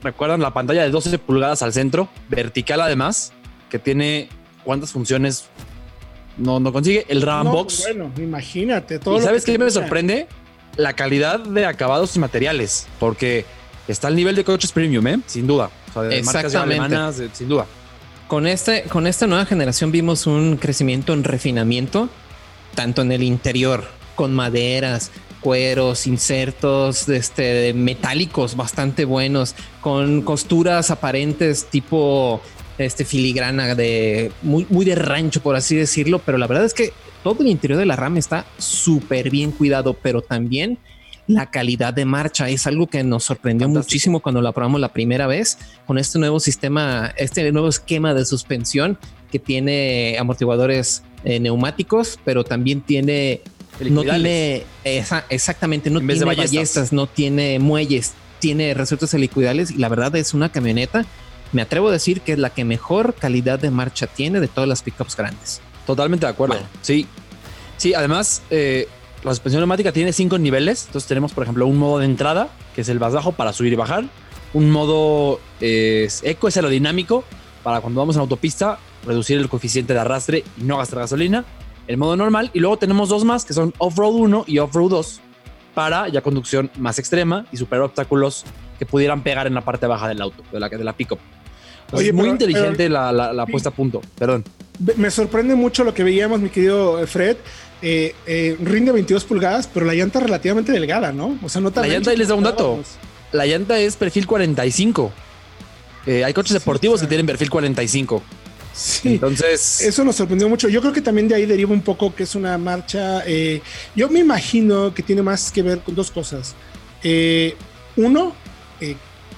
recuerdan 0.02 0.40
la 0.40 0.52
pantalla 0.52 0.82
de 0.82 0.90
12 0.90 1.18
pulgadas 1.18 1.62
al 1.62 1.72
centro, 1.72 2.08
vertical 2.28 2.80
además, 2.80 3.32
que 3.68 3.78
tiene 3.78 4.28
cuántas 4.64 4.92
funciones 4.92 5.48
no, 6.40 6.58
no 6.60 6.72
consigue. 6.72 7.06
El 7.08 7.22
RAM 7.22 7.50
Box. 7.50 7.82
Bueno, 7.84 8.10
imagínate. 8.16 8.98
Todo 8.98 9.18
¿Y 9.18 9.22
sabes 9.22 9.44
qué 9.44 9.58
me 9.58 9.70
sorprende? 9.70 10.26
la 10.76 10.92
calidad 10.94 11.40
de 11.40 11.66
acabados 11.66 12.16
y 12.16 12.18
materiales, 12.18 12.86
porque 12.98 13.44
está 13.88 14.08
al 14.08 14.16
nivel 14.16 14.36
de 14.36 14.44
coches 14.44 14.72
premium, 14.72 15.06
¿eh? 15.06 15.20
sin 15.26 15.46
duda. 15.46 15.70
O 15.90 15.92
sea, 15.92 16.02
de 16.02 16.22
marcas 16.22 16.54
alemanas, 16.54 17.22
sin 17.32 17.48
duda. 17.48 17.66
Con, 18.28 18.46
este, 18.46 18.84
con 18.84 19.06
esta 19.06 19.26
nueva 19.26 19.44
generación 19.44 19.90
vimos 19.90 20.26
un 20.26 20.56
crecimiento 20.56 21.12
en 21.12 21.24
refinamiento, 21.24 22.08
tanto 22.74 23.02
en 23.02 23.10
el 23.12 23.22
interior, 23.22 23.84
con 24.14 24.32
maderas, 24.32 25.10
cueros, 25.40 26.06
insertos 26.06 27.08
este, 27.08 27.72
metálicos 27.74 28.56
bastante 28.56 29.04
buenos, 29.04 29.56
con 29.80 30.22
costuras 30.22 30.90
aparentes 30.90 31.66
tipo 31.66 32.40
este 32.84 33.04
filigrana 33.04 33.74
de 33.74 34.32
muy, 34.42 34.66
muy 34.68 34.84
de 34.84 34.94
rancho, 34.94 35.42
por 35.42 35.56
así 35.56 35.76
decirlo, 35.76 36.20
pero 36.20 36.38
la 36.38 36.46
verdad 36.46 36.64
es 36.64 36.74
que 36.74 36.92
todo 37.22 37.42
el 37.42 37.48
interior 37.48 37.78
de 37.78 37.86
la 37.86 37.96
RAM 37.96 38.16
está 38.16 38.46
súper 38.58 39.30
bien 39.30 39.52
cuidado, 39.52 39.94
pero 39.94 40.22
también 40.22 40.78
la 41.26 41.50
calidad 41.50 41.94
de 41.94 42.04
marcha 42.04 42.48
es 42.48 42.66
algo 42.66 42.88
que 42.88 43.04
nos 43.04 43.24
sorprendió 43.24 43.68
muchísimo 43.68 44.20
cuando 44.20 44.42
la 44.42 44.52
probamos 44.52 44.80
la 44.80 44.92
primera 44.92 45.26
vez 45.26 45.58
con 45.86 45.98
este 45.98 46.18
nuevo 46.18 46.40
sistema, 46.40 47.12
este 47.16 47.50
nuevo 47.52 47.68
esquema 47.68 48.14
de 48.14 48.24
suspensión 48.24 48.98
que 49.30 49.38
tiene 49.38 50.16
amortiguadores 50.18 51.02
eh, 51.24 51.38
neumáticos, 51.38 52.18
pero 52.24 52.42
también 52.42 52.80
tiene 52.80 53.42
no 53.88 54.02
tiene 54.02 54.64
exactamente 54.84 55.88
no 55.88 56.00
tiene 56.00 56.24
ballestas, 56.24 56.92
no 56.92 57.06
tiene 57.06 57.58
muelles, 57.58 58.12
tiene 58.40 58.74
resortes 58.74 59.14
helicoidales 59.14 59.70
y 59.70 59.78
la 59.78 59.88
verdad 59.88 60.14
es 60.16 60.34
una 60.34 60.50
camioneta. 60.50 61.06
Me 61.52 61.62
atrevo 61.62 61.88
a 61.88 61.92
decir 61.92 62.20
que 62.20 62.32
es 62.32 62.38
la 62.38 62.50
que 62.50 62.64
mejor 62.64 63.14
calidad 63.14 63.58
de 63.58 63.70
marcha 63.70 64.06
tiene 64.06 64.40
de 64.40 64.48
todas 64.48 64.68
las 64.68 64.82
pickups 64.82 65.16
grandes. 65.16 65.60
Totalmente 65.86 66.26
de 66.26 66.32
acuerdo. 66.32 66.56
Sí. 66.82 67.06
Sí, 67.76 67.94
además, 67.94 68.42
eh, 68.50 68.88
la 69.24 69.32
suspensión 69.32 69.60
neumática 69.60 69.92
tiene 69.92 70.12
cinco 70.12 70.38
niveles. 70.38 70.86
Entonces 70.86 71.08
tenemos, 71.08 71.32
por 71.32 71.42
ejemplo, 71.42 71.66
un 71.66 71.78
modo 71.78 71.98
de 71.98 72.04
entrada, 72.04 72.48
que 72.74 72.82
es 72.82 72.88
el 72.88 73.00
más 73.00 73.12
bajo 73.12 73.32
para 73.32 73.52
subir 73.52 73.72
y 73.72 73.76
bajar. 73.76 74.04
Un 74.52 74.70
modo 74.70 75.40
eh, 75.60 76.08
eco, 76.22 76.48
es 76.48 76.56
aerodinámico, 76.56 77.24
para 77.62 77.80
cuando 77.80 78.00
vamos 78.00 78.16
en 78.16 78.20
autopista, 78.20 78.78
reducir 79.06 79.38
el 79.38 79.48
coeficiente 79.48 79.92
de 79.92 80.00
arrastre 80.00 80.44
y 80.58 80.62
no 80.62 80.78
gastar 80.78 81.00
gasolina. 81.00 81.44
El 81.86 81.96
modo 81.96 82.16
normal. 82.16 82.50
Y 82.54 82.60
luego 82.60 82.76
tenemos 82.76 83.08
dos 83.08 83.24
más, 83.24 83.44
que 83.44 83.52
son 83.52 83.74
Off-Road 83.78 84.14
1 84.14 84.44
y 84.46 84.58
Off-Road 84.58 84.90
2, 84.90 85.20
para 85.74 86.08
ya 86.08 86.20
conducción 86.20 86.70
más 86.78 86.98
extrema 86.98 87.46
y 87.50 87.56
superar 87.56 87.82
obstáculos 87.82 88.44
que 88.78 88.86
pudieran 88.86 89.22
pegar 89.22 89.46
en 89.46 89.54
la 89.54 89.60
parte 89.62 89.86
baja 89.86 90.08
del 90.08 90.22
auto, 90.22 90.42
de 90.52 90.60
la, 90.60 90.68
de 90.68 90.84
la 90.84 90.92
pick-up. 90.92 91.18
Oye, 91.92 92.12
muy 92.12 92.28
inteligente 92.28 92.88
la, 92.88 93.12
la 93.12 93.46
puesta 93.46 93.70
a 93.70 93.72
punto. 93.72 94.00
Perdón 94.18 94.44
me 94.96 95.10
sorprende 95.10 95.54
mucho 95.54 95.84
lo 95.84 95.94
que 95.94 96.02
veíamos, 96.02 96.40
mi 96.40 96.48
querido 96.48 97.06
Fred. 97.06 97.36
Eh, 97.82 98.14
eh, 98.26 98.56
rinde 98.62 98.92
22 98.92 99.24
pulgadas, 99.24 99.68
pero 99.72 99.86
la 99.86 99.94
llanta 99.94 100.20
relativamente 100.20 100.72
delgada, 100.72 101.12
¿no? 101.12 101.38
O 101.42 101.48
sea, 101.48 101.60
no 101.60 101.70
tan. 101.70 101.88
La 101.88 101.94
llanta, 101.94 102.12
y 102.12 102.16
les 102.16 102.28
da 102.28 102.34
un 102.34 102.44
dato. 102.44 102.82
La 103.32 103.46
llanta 103.46 103.78
es 103.78 103.96
perfil 103.96 104.26
45. 104.26 105.12
Eh, 106.06 106.24
hay 106.24 106.32
coches 106.32 106.54
deportivos 106.54 107.00
que 107.00 107.06
tienen 107.06 107.26
perfil 107.26 107.50
45. 107.50 108.22
Sí, 108.72 109.14
entonces 109.14 109.80
eso 109.82 110.04
nos 110.04 110.16
sorprendió 110.16 110.48
mucho. 110.48 110.68
Yo 110.68 110.80
creo 110.80 110.92
que 110.92 111.00
también 111.00 111.28
de 111.28 111.34
ahí 111.34 111.44
deriva 111.44 111.72
un 111.72 111.82
poco 111.82 112.14
que 112.14 112.22
es 112.22 112.34
una 112.34 112.56
marcha. 112.56 113.22
yo 113.94 114.08
me 114.08 114.20
imagino 114.20 114.94
que 114.94 115.02
tiene 115.02 115.22
más 115.22 115.50
que 115.50 115.62
ver 115.62 115.80
con 115.80 115.94
dos 115.94 116.10
cosas. 116.10 116.54
uno, 117.96 118.34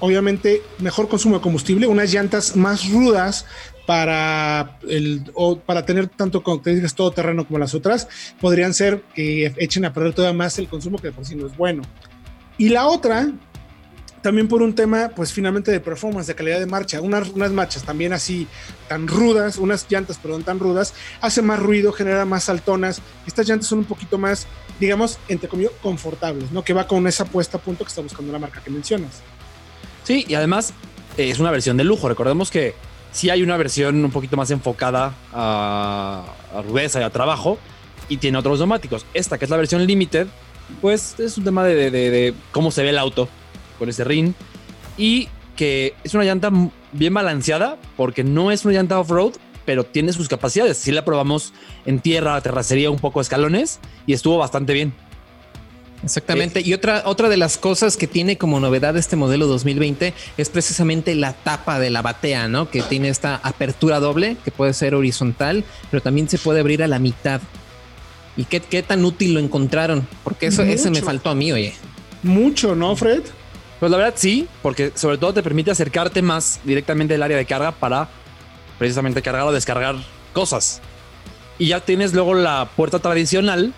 obviamente, 0.02 0.62
mejor 0.80 1.08
consumo 1.08 1.36
de 1.36 1.42
combustible, 1.42 1.86
unas 1.86 2.12
llantas 2.12 2.56
más 2.56 2.90
rudas 2.90 3.46
para, 3.86 4.80
el, 4.88 5.30
o 5.32 5.60
para 5.60 5.86
tener 5.86 6.08
tanto 6.08 6.42
características 6.42 6.96
todo 6.96 7.12
terreno 7.12 7.46
como 7.46 7.60
las 7.60 7.72
otras, 7.72 8.08
podrían 8.40 8.74
ser 8.74 9.02
que 9.14 9.54
echen 9.58 9.84
a 9.84 9.92
perder 9.92 10.12
todavía 10.12 10.36
más 10.36 10.58
el 10.58 10.66
consumo 10.66 10.98
que 10.98 11.12
por 11.12 11.24
sí 11.24 11.36
no 11.36 11.46
es 11.46 11.56
bueno. 11.56 11.84
Y 12.58 12.70
la 12.70 12.88
otra, 12.88 13.30
también 14.22 14.48
por 14.48 14.60
un 14.60 14.74
tema, 14.74 15.12
pues 15.14 15.32
finalmente 15.32 15.70
de 15.70 15.78
performance, 15.78 16.26
de 16.26 16.34
calidad 16.34 16.58
de 16.58 16.66
marcha. 16.66 17.00
Unas, 17.00 17.28
unas 17.28 17.52
marchas 17.52 17.84
también 17.84 18.12
así, 18.12 18.48
tan 18.88 19.06
rudas, 19.06 19.56
unas 19.56 19.86
llantas, 19.88 20.18
perdón, 20.18 20.42
tan 20.42 20.58
rudas, 20.58 20.94
hace 21.20 21.42
más 21.42 21.60
ruido, 21.60 21.92
genera 21.92 22.24
más 22.24 22.42
saltonas. 22.42 23.00
Estas 23.24 23.46
llantas 23.46 23.68
son 23.68 23.78
un 23.78 23.84
poquito 23.84 24.18
más, 24.18 24.48
digamos, 24.80 25.20
entre 25.28 25.48
comillas, 25.48 25.72
confortables, 25.80 26.50
¿no? 26.50 26.64
Que 26.64 26.72
va 26.72 26.88
con 26.88 27.06
esa 27.06 27.24
puesta 27.24 27.58
a 27.58 27.60
punto 27.60 27.84
que 27.84 27.88
está 27.90 28.00
buscando 28.00 28.32
la 28.32 28.40
marca 28.40 28.60
que 28.60 28.70
mencionas. 28.70 29.22
Sí, 30.04 30.24
y 30.28 30.34
además 30.34 30.72
eh, 31.16 31.30
es 31.30 31.38
una 31.38 31.50
versión 31.50 31.76
de 31.76 31.84
lujo. 31.84 32.08
Recordemos 32.08 32.50
que 32.50 32.74
sí 33.12 33.30
hay 33.30 33.42
una 33.42 33.56
versión 33.56 34.04
un 34.04 34.10
poquito 34.10 34.36
más 34.36 34.50
enfocada 34.50 35.14
a, 35.32 36.24
a 36.56 36.62
rudeza 36.62 37.00
y 37.00 37.04
a 37.04 37.10
trabajo 37.10 37.58
y 38.08 38.16
tiene 38.16 38.38
otros 38.38 38.58
neumáticos. 38.58 39.06
Esta, 39.14 39.38
que 39.38 39.44
es 39.44 39.50
la 39.50 39.56
versión 39.56 39.86
limited, 39.86 40.26
pues 40.80 41.18
es 41.18 41.38
un 41.38 41.44
tema 41.44 41.64
de, 41.64 41.90
de- 41.90 42.10
de- 42.10 42.34
cómo 42.50 42.70
se 42.70 42.82
ve 42.82 42.90
el 42.90 42.98
auto 42.98 43.28
con 43.78 43.88
ese 43.88 44.04
ring 44.04 44.32
y 44.96 45.28
que 45.56 45.94
es 46.04 46.14
una 46.14 46.24
llanta 46.24 46.50
bien 46.92 47.14
balanceada 47.14 47.78
porque 47.96 48.24
no 48.24 48.50
es 48.50 48.64
una 48.64 48.74
llanta 48.74 48.98
off-road, 48.98 49.32
pero 49.64 49.84
tiene 49.84 50.12
sus 50.12 50.28
capacidades. 50.28 50.76
Sí 50.78 50.90
la 50.92 51.04
probamos 51.04 51.52
en 51.86 52.00
tierra, 52.00 52.40
terracería, 52.40 52.90
un 52.90 52.98
poco 52.98 53.20
escalones 53.20 53.78
y 54.06 54.12
estuvo 54.14 54.38
bastante 54.38 54.72
bien. 54.72 54.92
Exactamente. 56.04 56.60
Y 56.60 56.74
otra, 56.74 57.02
otra 57.06 57.28
de 57.28 57.36
las 57.36 57.58
cosas 57.58 57.96
que 57.96 58.06
tiene 58.06 58.36
como 58.36 58.58
novedad 58.60 58.96
este 58.96 59.16
modelo 59.16 59.46
2020 59.46 60.14
es 60.36 60.48
precisamente 60.48 61.14
la 61.14 61.32
tapa 61.32 61.78
de 61.78 61.90
la 61.90 62.02
batea, 62.02 62.48
¿no? 62.48 62.68
Que 62.70 62.82
tiene 62.82 63.08
esta 63.08 63.36
apertura 63.36 64.00
doble 64.00 64.36
que 64.44 64.50
puede 64.50 64.74
ser 64.74 64.94
horizontal, 64.94 65.64
pero 65.90 66.02
también 66.02 66.28
se 66.28 66.38
puede 66.38 66.60
abrir 66.60 66.82
a 66.82 66.88
la 66.88 66.98
mitad. 66.98 67.40
¿Y 68.36 68.44
qué, 68.44 68.60
qué 68.60 68.82
tan 68.82 69.04
útil 69.04 69.34
lo 69.34 69.40
encontraron? 69.40 70.06
Porque 70.24 70.46
eso 70.46 70.62
ese 70.62 70.90
me 70.90 71.02
faltó 71.02 71.30
a 71.30 71.34
mí, 71.34 71.52
oye. 71.52 71.74
Mucho, 72.22 72.74
¿no, 72.74 72.96
Fred? 72.96 73.22
Pues 73.78 73.90
la 73.90 73.98
verdad 73.98 74.14
sí, 74.16 74.48
porque 74.62 74.92
sobre 74.94 75.18
todo 75.18 75.34
te 75.34 75.42
permite 75.42 75.70
acercarte 75.70 76.22
más 76.22 76.60
directamente 76.64 77.14
del 77.14 77.22
área 77.22 77.36
de 77.36 77.44
carga 77.44 77.72
para 77.72 78.08
precisamente 78.78 79.22
cargar 79.22 79.46
o 79.46 79.52
descargar 79.52 79.96
cosas. 80.32 80.80
Y 81.58 81.68
ya 81.68 81.80
tienes 81.80 82.14
luego 82.14 82.34
la 82.34 82.70
puerta 82.74 82.98
tradicional 83.00 83.74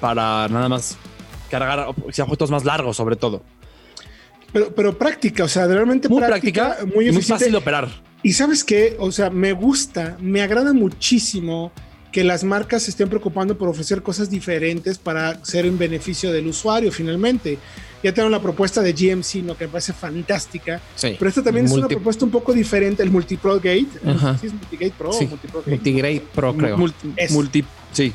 para 0.00 0.48
nada 0.48 0.68
más 0.68 0.96
cargar 1.50 1.88
objetos 1.88 2.50
más 2.50 2.64
largos 2.64 2.96
sobre 2.96 3.16
todo. 3.16 3.42
Pero, 4.52 4.74
pero 4.74 4.96
práctica, 4.96 5.44
o 5.44 5.48
sea, 5.48 5.66
realmente 5.66 6.08
Muy 6.08 6.22
práctica, 6.22 6.78
muy 6.86 6.94
muy, 6.94 7.04
eficiente. 7.08 7.32
fácil 7.34 7.52
de 7.52 7.58
operar. 7.58 7.88
Y 8.22 8.32
sabes 8.32 8.64
qué, 8.64 8.96
o 8.98 9.12
sea, 9.12 9.30
me 9.30 9.52
gusta, 9.52 10.16
me 10.20 10.40
agrada 10.42 10.72
muchísimo 10.72 11.70
que 12.10 12.24
las 12.24 12.42
marcas 12.44 12.84
se 12.84 12.90
estén 12.90 13.08
preocupando 13.10 13.58
por 13.58 13.68
ofrecer 13.68 14.02
cosas 14.02 14.30
diferentes 14.30 14.96
para 14.96 15.44
ser 15.44 15.66
en 15.66 15.76
beneficio 15.78 16.32
del 16.32 16.46
usuario 16.46 16.90
finalmente. 16.90 17.58
Ya 18.02 18.14
tengo 18.14 18.28
la 18.30 18.40
propuesta 18.40 18.80
de 18.80 18.92
GMC, 18.92 19.42
¿no? 19.44 19.56
que 19.56 19.66
me 19.66 19.72
parece 19.72 19.92
fantástica, 19.92 20.80
Sí. 20.94 21.16
pero 21.18 21.28
esta 21.28 21.42
también 21.42 21.66
es 21.66 21.72
una 21.72 21.86
propuesta 21.88 22.24
un 22.24 22.30
poco 22.30 22.52
diferente, 22.54 23.02
el 23.02 23.10
Multipro 23.10 23.56
Gate. 23.56 23.88
Ajá. 24.06 24.38
¿Sí 24.38 24.46
es 24.46 24.54
Multigate 24.54 24.94
Pro 24.96 25.12
Sí. 25.12 25.24
o 25.24 25.28
Multipro 25.28 25.58
Gate? 25.60 25.70
Multigrade 25.72 26.22
Pro, 26.34 26.56
creo. 26.56 26.78
Multi, 26.78 27.08
multi- 27.30 27.64
sí, 27.92 28.12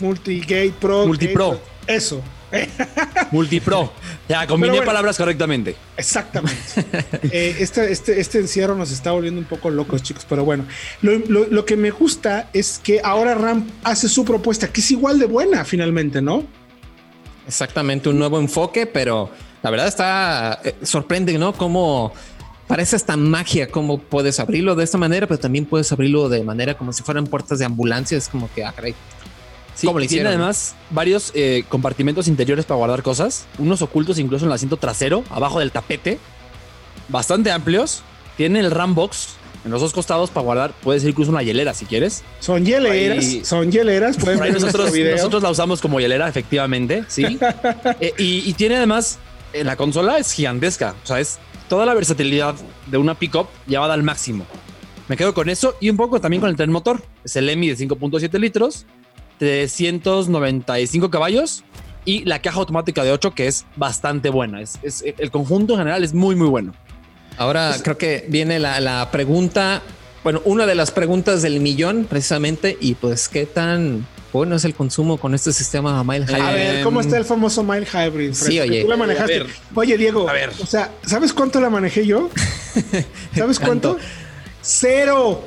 Multigate 0.00 0.72
Pro. 0.80 1.06
Multipro. 1.06 1.50
Gate, 1.50 1.62
Eso, 1.88 2.22
multipro. 3.30 3.92
Ya 4.28 4.46
combiné 4.46 4.72
bueno. 4.74 4.86
palabras 4.86 5.16
correctamente. 5.16 5.76
Exactamente. 5.96 6.58
Eh, 7.30 7.56
este, 7.60 7.92
este, 7.92 8.20
este 8.20 8.38
encierro 8.38 8.74
nos 8.74 8.90
está 8.90 9.10
volviendo 9.12 9.40
un 9.40 9.46
poco 9.46 9.70
locos, 9.70 10.02
chicos, 10.02 10.24
pero 10.28 10.44
bueno. 10.44 10.64
Lo, 11.02 11.18
lo- 11.18 11.46
lo 11.46 11.64
que 11.64 11.76
me 11.76 11.90
gusta 11.90 12.48
es 12.52 12.80
que 12.82 13.00
ahora 13.04 13.34
RAM 13.34 13.66
hace 13.84 14.08
su 14.08 14.24
propuesta, 14.24 14.68
que 14.68 14.80
es 14.80 14.90
igual 14.90 15.18
de 15.18 15.26
buena 15.26 15.64
finalmente, 15.64 16.22
¿no? 16.22 16.44
Exactamente, 17.46 18.08
un 18.08 18.18
nuevo 18.18 18.38
enfoque, 18.38 18.86
pero 18.86 19.30
la 19.62 19.70
verdad 19.70 19.88
está 19.88 20.60
eh, 20.64 20.74
sorprende, 20.82 21.36
¿no? 21.38 21.52
Cómo 21.52 22.12
parece 22.66 22.96
esta 22.96 23.16
magia, 23.16 23.68
cómo 23.68 23.98
puedes 23.98 24.38
abrirlo 24.40 24.74
de 24.74 24.84
esta 24.84 24.98
manera, 24.98 25.26
pero 25.26 25.40
también 25.40 25.64
puedes 25.64 25.90
abrirlo 25.92 26.28
de 26.28 26.42
manera 26.44 26.76
como 26.76 26.92
si 26.92 27.02
fueran 27.02 27.26
puertas 27.26 27.58
de 27.58 27.64
ambulancia. 27.64 28.16
Es 28.18 28.28
como 28.28 28.50
que, 28.54 28.64
ah, 28.64 28.72
caray. 28.74 28.94
Sí, 29.78 29.86
¿Cómo 29.86 30.00
le 30.00 30.08
tiene 30.08 30.22
hicieron? 30.22 30.40
además 30.40 30.74
varios 30.90 31.30
eh, 31.34 31.62
compartimentos 31.68 32.26
interiores 32.26 32.64
para 32.64 32.78
guardar 32.78 33.04
cosas, 33.04 33.46
unos 33.58 33.80
ocultos 33.80 34.18
incluso 34.18 34.44
en 34.44 34.50
el 34.50 34.54
asiento 34.54 34.76
trasero, 34.76 35.22
abajo 35.30 35.60
del 35.60 35.70
tapete, 35.70 36.18
bastante 37.08 37.50
amplios. 37.52 38.02
Tiene 38.36 38.58
el 38.60 38.70
RAM 38.72 38.94
box 38.96 39.28
en 39.64 39.70
los 39.70 39.80
dos 39.80 39.92
costados 39.92 40.30
para 40.30 40.44
guardar, 40.44 40.72
puede 40.82 40.98
ser 41.00 41.10
incluso 41.10 41.30
una 41.30 41.42
hielera 41.42 41.74
si 41.74 41.84
quieres. 41.84 42.22
Son 42.40 42.64
hieleras, 42.64 43.24
Ahí- 43.24 43.44
son 43.44 43.70
hieleras. 43.70 44.16
Por 44.16 44.30
ahí 44.42 44.50
nosotros, 44.52 44.92
video. 44.92 45.16
nosotros 45.16 45.42
la 45.42 45.50
usamos 45.50 45.80
como 45.80 46.00
hielera, 46.00 46.28
efectivamente, 46.28 47.04
sí. 47.08 47.38
Eh, 48.00 48.14
y, 48.18 48.48
y 48.48 48.52
tiene 48.54 48.76
además, 48.76 49.18
eh, 49.52 49.62
la 49.64 49.76
consola 49.76 50.18
es 50.18 50.32
gigantesca, 50.32 50.94
o 51.04 51.06
sea, 51.06 51.20
es 51.20 51.38
toda 51.68 51.84
la 51.86 51.94
versatilidad 51.94 52.54
de 52.86 52.98
una 52.98 53.14
pickup 53.16 53.46
llevada 53.66 53.94
al 53.94 54.02
máximo. 54.02 54.44
Me 55.08 55.16
quedo 55.16 55.34
con 55.34 55.48
eso 55.48 55.74
y 55.80 55.88
un 55.90 55.96
poco 55.96 56.20
también 56.20 56.40
con 56.40 56.50
el 56.50 56.56
tren 56.56 56.70
motor. 56.70 57.02
Es 57.24 57.34
el 57.36 57.48
EMI 57.48 57.70
de 57.70 57.76
5.7 57.76 58.38
litros, 58.38 58.84
395 59.38 61.10
caballos 61.10 61.64
y 62.04 62.24
la 62.24 62.40
caja 62.40 62.58
automática 62.58 63.04
de 63.04 63.12
8 63.12 63.34
que 63.34 63.46
es 63.46 63.66
bastante 63.76 64.30
buena. 64.30 64.60
Es, 64.60 64.78
es- 64.82 65.04
el 65.18 65.30
conjunto 65.30 65.74
en 65.74 65.80
general 65.80 66.04
es 66.04 66.14
muy, 66.14 66.34
muy 66.36 66.48
bueno. 66.48 66.74
Ahora 67.36 67.76
creo 67.82 67.96
que 67.98 68.26
viene 68.28 68.58
la, 68.58 68.80
la 68.80 69.10
pregunta, 69.12 69.82
bueno, 70.24 70.42
una 70.44 70.66
de 70.66 70.74
las 70.74 70.90
preguntas 70.90 71.42
del 71.42 71.60
millón 71.60 72.04
precisamente, 72.08 72.76
y 72.80 72.94
pues 72.94 73.28
qué 73.28 73.46
tan 73.46 74.06
bueno 74.32 74.56
es 74.56 74.64
el 74.64 74.74
consumo 74.74 75.18
con 75.18 75.34
este 75.34 75.52
sistema 75.52 76.02
Mile 76.04 76.24
A 76.24 76.36
High. 76.36 76.54
ver, 76.54 76.84
¿cómo 76.84 77.00
está 77.00 77.16
el 77.16 77.24
famoso 77.24 77.62
Mile 77.62 77.86
Hybrid? 77.86 78.34
Fred? 78.34 78.48
Sí, 78.50 78.58
oye. 78.60 78.82
Tú 78.82 78.88
la 78.88 78.96
manejaste. 78.96 79.34
A 79.36 79.44
ver. 79.44 79.46
Oye, 79.74 79.96
Diego, 79.96 80.28
A 80.28 80.32
ver. 80.32 80.50
o 80.60 80.66
sea, 80.66 80.90
¿sabes 81.06 81.32
cuánto 81.32 81.60
la 81.60 81.70
manejé 81.70 82.04
yo? 82.04 82.28
¿Sabes? 83.36 83.58
¿Cuánto? 83.60 83.96
Cero. 84.60 85.44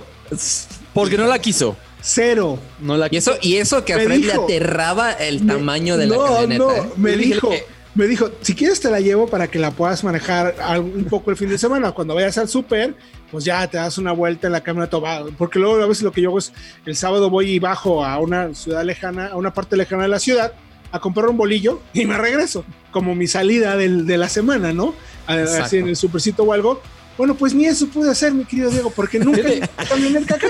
Porque 0.94 1.18
no 1.18 1.26
la 1.28 1.40
quiso. 1.40 1.76
Cero. 2.02 2.60
No 2.80 2.98
la 2.98 3.08
Y 3.12 3.18
eso, 3.18 3.36
y 3.42 3.58
eso 3.58 3.86
que 3.86 3.94
a 3.94 3.98
Me 3.98 4.06
Fred 4.06 4.20
le 4.26 4.34
aterraba 4.34 5.12
el 5.14 5.44
Me- 5.44 5.54
tamaño 5.54 5.98
de 5.98 6.08
la 6.08 6.16
no, 6.16 6.24
camioneta. 6.26 6.58
No, 6.64 6.72
¿eh? 6.74 6.90
me 6.98 7.16
dijo, 7.18 7.50
que- 7.50 7.64
me 7.94 8.08
dijo, 8.08 8.32
si 8.42 8.56
quieres 8.56 8.80
te 8.80 8.90
la 8.90 9.00
llevo 9.00 9.28
para 9.28 9.48
que 9.48 9.60
la 9.60 9.72
puedas 9.72 10.04
manejar 10.04 10.56
un 10.80 11.06
poco 11.06 11.30
el 11.32 11.38
fin 11.38 11.50
de 11.50 11.58
semana. 11.58 11.92
Cuando 11.92 12.16
vayas 12.16 12.38
al 12.38 12.48
súper, 12.50 12.96
pues 13.30 13.46
ya 13.46 13.68
te 13.68 13.78
das 13.78 13.98
una 13.98 14.12
vuelta 14.14 14.48
en 14.48 14.54
la 14.54 14.62
camioneta. 14.62 14.98
Porque 15.38 15.60
luego 15.60 15.82
a 15.82 15.86
veces 15.88 16.04
lo 16.04 16.12
que 16.12 16.22
yo 16.22 16.30
hago 16.30 16.40
es, 16.40 16.54
el 16.86 16.96
sábado 16.96 17.30
voy 17.30 17.52
y 17.52 17.60
bajo 17.60 18.04
a 18.06 18.18
una 18.20 18.54
ciudad 18.56 18.84
lejana, 18.84 19.28
a 19.28 19.36
una 19.36 19.54
parte 19.54 19.78
lejana 19.78 20.04
de 20.04 20.10
la 20.10 20.20
ciudad, 20.20 20.54
a 20.94 21.00
comprar 21.00 21.30
un 21.30 21.38
bolillo 21.38 21.82
y 21.94 22.06
me 22.06 22.18
regreso, 22.18 22.66
como 22.92 23.14
mi 23.16 23.28
salida 23.28 23.78
del- 23.78 24.06
de 24.06 24.18
la 24.18 24.28
semana, 24.28 24.74
¿no? 24.74 24.94
Exacto. 25.30 25.64
Así 25.66 25.78
en 25.78 25.88
el 25.88 25.96
supercito 25.96 26.44
o 26.44 26.52
algo. 26.54 26.82
Bueno, 27.18 27.36
pues 27.36 27.54
ni 27.54 27.66
eso 27.66 27.88
pude 27.88 28.10
hacer, 28.10 28.34
mi 28.34 28.44
querido 28.46 28.70
Diego, 28.72 28.90
porque 28.94 29.20
nunca 29.20 29.42
la 29.78 29.86
camioneta 29.86 30.36
acá. 30.36 30.48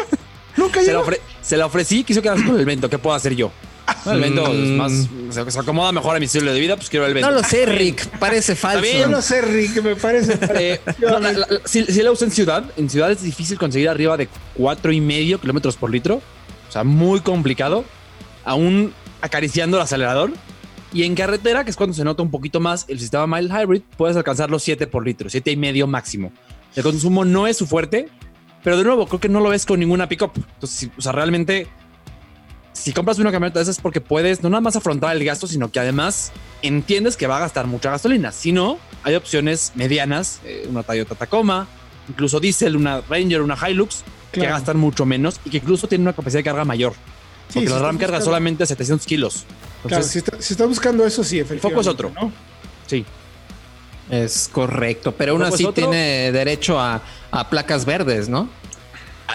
Nunca 0.57 0.79
Se 0.81 0.87
llegó. 0.87 1.05
Se 1.41 1.57
la 1.57 1.65
ofrecí, 1.65 2.03
quiso 2.03 2.21
quedarse 2.21 2.45
con 2.45 2.59
el 2.59 2.65
vento. 2.65 2.89
¿Qué 2.89 2.97
puedo 2.97 3.15
hacer 3.15 3.35
yo? 3.35 3.51
El 4.05 4.21
vento 4.21 4.47
es 4.47 4.69
Mm. 4.69 4.77
más, 4.77 4.91
se, 5.31 5.51
se 5.51 5.59
acomoda 5.59 5.91
mejor 5.91 6.15
a 6.15 6.19
mi 6.19 6.25
estilo 6.25 6.53
de 6.53 6.59
vida, 6.59 6.75
pues 6.75 6.89
quiero 6.89 7.05
el 7.05 7.13
vento. 7.13 7.29
No 7.29 7.35
lo 7.35 7.43
sé, 7.43 7.65
Rick. 7.65 8.07
Parece 8.19 8.55
falso. 8.55 9.07
no 9.09 9.21
sé, 9.21 9.41
Rick, 9.41 9.83
me 9.83 9.95
parece. 9.95 10.37
Eh, 10.55 10.79
no, 10.99 11.19
la- 11.19 11.31
la- 11.33 11.39
la- 11.39 11.47
si, 11.65 11.83
si 11.85 12.01
la 12.01 12.11
uso 12.11 12.23
en 12.25 12.31
ciudad, 12.31 12.63
en 12.77 12.89
ciudad 12.89 13.11
es 13.11 13.21
difícil 13.21 13.57
conseguir 13.57 13.89
arriba 13.89 14.15
de 14.17 14.29
cuatro 14.53 14.91
y 14.91 15.01
medio 15.01 15.39
kilómetros 15.41 15.75
por 15.75 15.91
litro. 15.91 16.21
O 16.69 16.71
sea, 16.71 16.83
muy 16.83 17.19
complicado. 17.19 17.83
Aún 18.45 18.93
acariciando 19.21 19.77
el 19.77 19.83
acelerador. 19.83 20.31
Y 20.93 21.03
en 21.03 21.15
carretera, 21.15 21.63
que 21.63 21.69
es 21.69 21.77
cuando 21.77 21.93
se 21.93 22.03
nota 22.03 22.21
un 22.23 22.31
poquito 22.31 22.59
más 22.59 22.85
el 22.89 22.99
sistema 22.99 23.25
mild 23.27 23.51
hybrid, 23.51 23.81
puedes 23.97 24.17
alcanzar 24.17 24.49
los 24.49 24.61
7 24.63 24.87
por 24.87 25.05
litro, 25.05 25.29
siete 25.29 25.51
y 25.51 25.55
medio 25.57 25.87
máximo. 25.87 26.33
El 26.75 26.83
consumo 26.83 27.23
no 27.23 27.47
es 27.47 27.55
su 27.57 27.65
fuerte, 27.65 28.09
pero 28.63 28.77
de 28.77 28.83
nuevo, 28.83 29.07
creo 29.07 29.19
que 29.19 29.29
no 29.29 29.39
lo 29.39 29.49
ves 29.49 29.65
con 29.65 29.79
ninguna 29.79 30.07
pickup. 30.07 30.31
Entonces, 30.35 30.71
si- 30.77 30.91
o 30.97 31.01
sea, 31.01 31.11
realmente, 31.11 31.67
si 32.73 32.93
compras 32.93 33.19
una 33.19 33.31
camioneta 33.31 33.59
de 33.59 33.63
esas 33.63 33.77
es 33.77 33.81
porque 33.81 34.01
puedes 34.01 34.41
no 34.43 34.49
nada 34.49 34.61
más 34.61 34.75
afrontar 34.75 35.15
el 35.15 35.23
gasto, 35.23 35.47
sino 35.47 35.71
que 35.71 35.79
además 35.79 36.31
entiendes 36.61 37.17
que 37.17 37.27
va 37.27 37.37
a 37.37 37.39
gastar 37.39 37.67
mucha 37.67 37.91
gasolina. 37.91 38.31
Si 38.31 38.51
no, 38.51 38.77
hay 39.03 39.15
opciones 39.15 39.71
medianas, 39.75 40.39
eh, 40.45 40.67
una 40.69 40.83
Toyota 40.83 41.15
Tacoma, 41.15 41.67
incluso 42.07 42.39
diésel, 42.39 42.75
una 42.75 43.01
Ranger, 43.01 43.41
una 43.41 43.57
Hilux, 43.69 44.03
que 44.31 44.41
gastan 44.45 44.77
mucho 44.77 45.05
menos 45.05 45.41
y 45.43 45.49
que 45.49 45.57
incluso 45.57 45.87
tienen 45.87 46.03
una 46.07 46.13
capacidad 46.13 46.39
de 46.39 46.43
carga 46.45 46.63
mayor. 46.63 46.93
Sí, 47.49 47.55
Porque 47.55 47.67
si 47.67 47.73
la 47.73 47.79
RAM 47.81 47.97
carga 47.97 48.21
solamente 48.21 48.65
700 48.65 49.05
kilos. 49.05 49.43
Claro, 49.83 49.97
Entonces, 49.97 50.11
si 50.11 50.17
está, 50.19 50.41
si 50.41 50.53
está 50.53 50.65
buscando 50.65 51.05
eso, 51.05 51.21
sí, 51.23 51.39
efectivamente. 51.39 51.69
foco 51.69 51.81
es 51.81 51.87
otro. 51.87 52.11
¿no? 52.15 52.31
sí. 52.87 53.05
Es 54.09 54.49
correcto, 54.51 55.13
pero 55.13 55.31
aún 55.33 55.43
así 55.43 55.63
otro. 55.63 55.73
tiene 55.73 56.31
derecho 56.33 56.77
a, 56.79 57.01
a 57.31 57.49
placas 57.49 57.85
verdes, 57.85 58.29
¿no? 58.29 58.49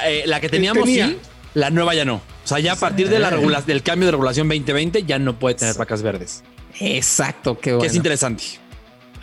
Eh, 0.05 0.25
la 0.27 0.41
que 0.41 0.49
teníamos 0.49 0.85
tenía. 0.85 1.09
sí, 1.09 1.19
la 1.55 1.71
nueva 1.71 1.95
ya 1.95 2.05
no. 2.05 2.17
O 2.17 2.49
sea, 2.49 2.59
ya 2.59 2.73
a 2.75 2.77
partir 2.77 3.09
de 3.09 3.19
la 3.19 3.31
regula- 3.31 3.63
del 3.63 3.83
cambio 3.83 4.07
de 4.07 4.13
regulación 4.13 4.47
2020 4.49 5.03
ya 5.05 5.19
no 5.19 5.39
puede 5.39 5.55
tener 5.57 5.75
placas 5.75 6.03
verdes. 6.03 6.43
Exacto, 6.79 7.57
qué 7.57 7.71
Que 7.71 7.73
bueno. 7.77 7.91
es 7.91 7.97
interesante. 7.97 8.45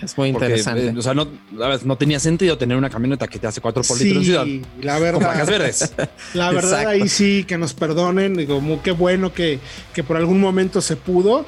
Es 0.01 0.17
muy 0.17 0.30
interesante. 0.30 0.88
Eh, 0.88 0.93
o 0.97 1.01
sea, 1.01 1.13
no, 1.13 1.28
no 1.86 1.95
tenía 1.97 2.19
sentido 2.19 2.57
tener 2.57 2.76
una 2.76 2.89
camioneta 2.89 3.26
que 3.28 3.39
te 3.39 3.47
hace 3.47 3.61
4 3.61 3.84
por 3.84 4.01
litro 4.01 4.19
en 4.19 4.26
ciudad. 4.26 4.45
la 4.82 4.99
verdad. 4.99 5.13
Con 5.13 5.24
placas 5.24 5.47
verdes. 5.49 5.93
La 6.34 6.51
verdad, 6.51 6.88
ahí 6.88 7.07
sí 7.07 7.45
que 7.47 7.57
nos 7.57 7.74
perdonen. 7.74 8.36
Digo, 8.36 8.59
muy, 8.59 8.80
qué 8.80 8.91
bueno 8.91 9.32
que, 9.34 9.59
que 9.93 10.03
por 10.03 10.17
algún 10.17 10.41
momento 10.41 10.82
se 10.82 10.97
pudo 10.97 11.45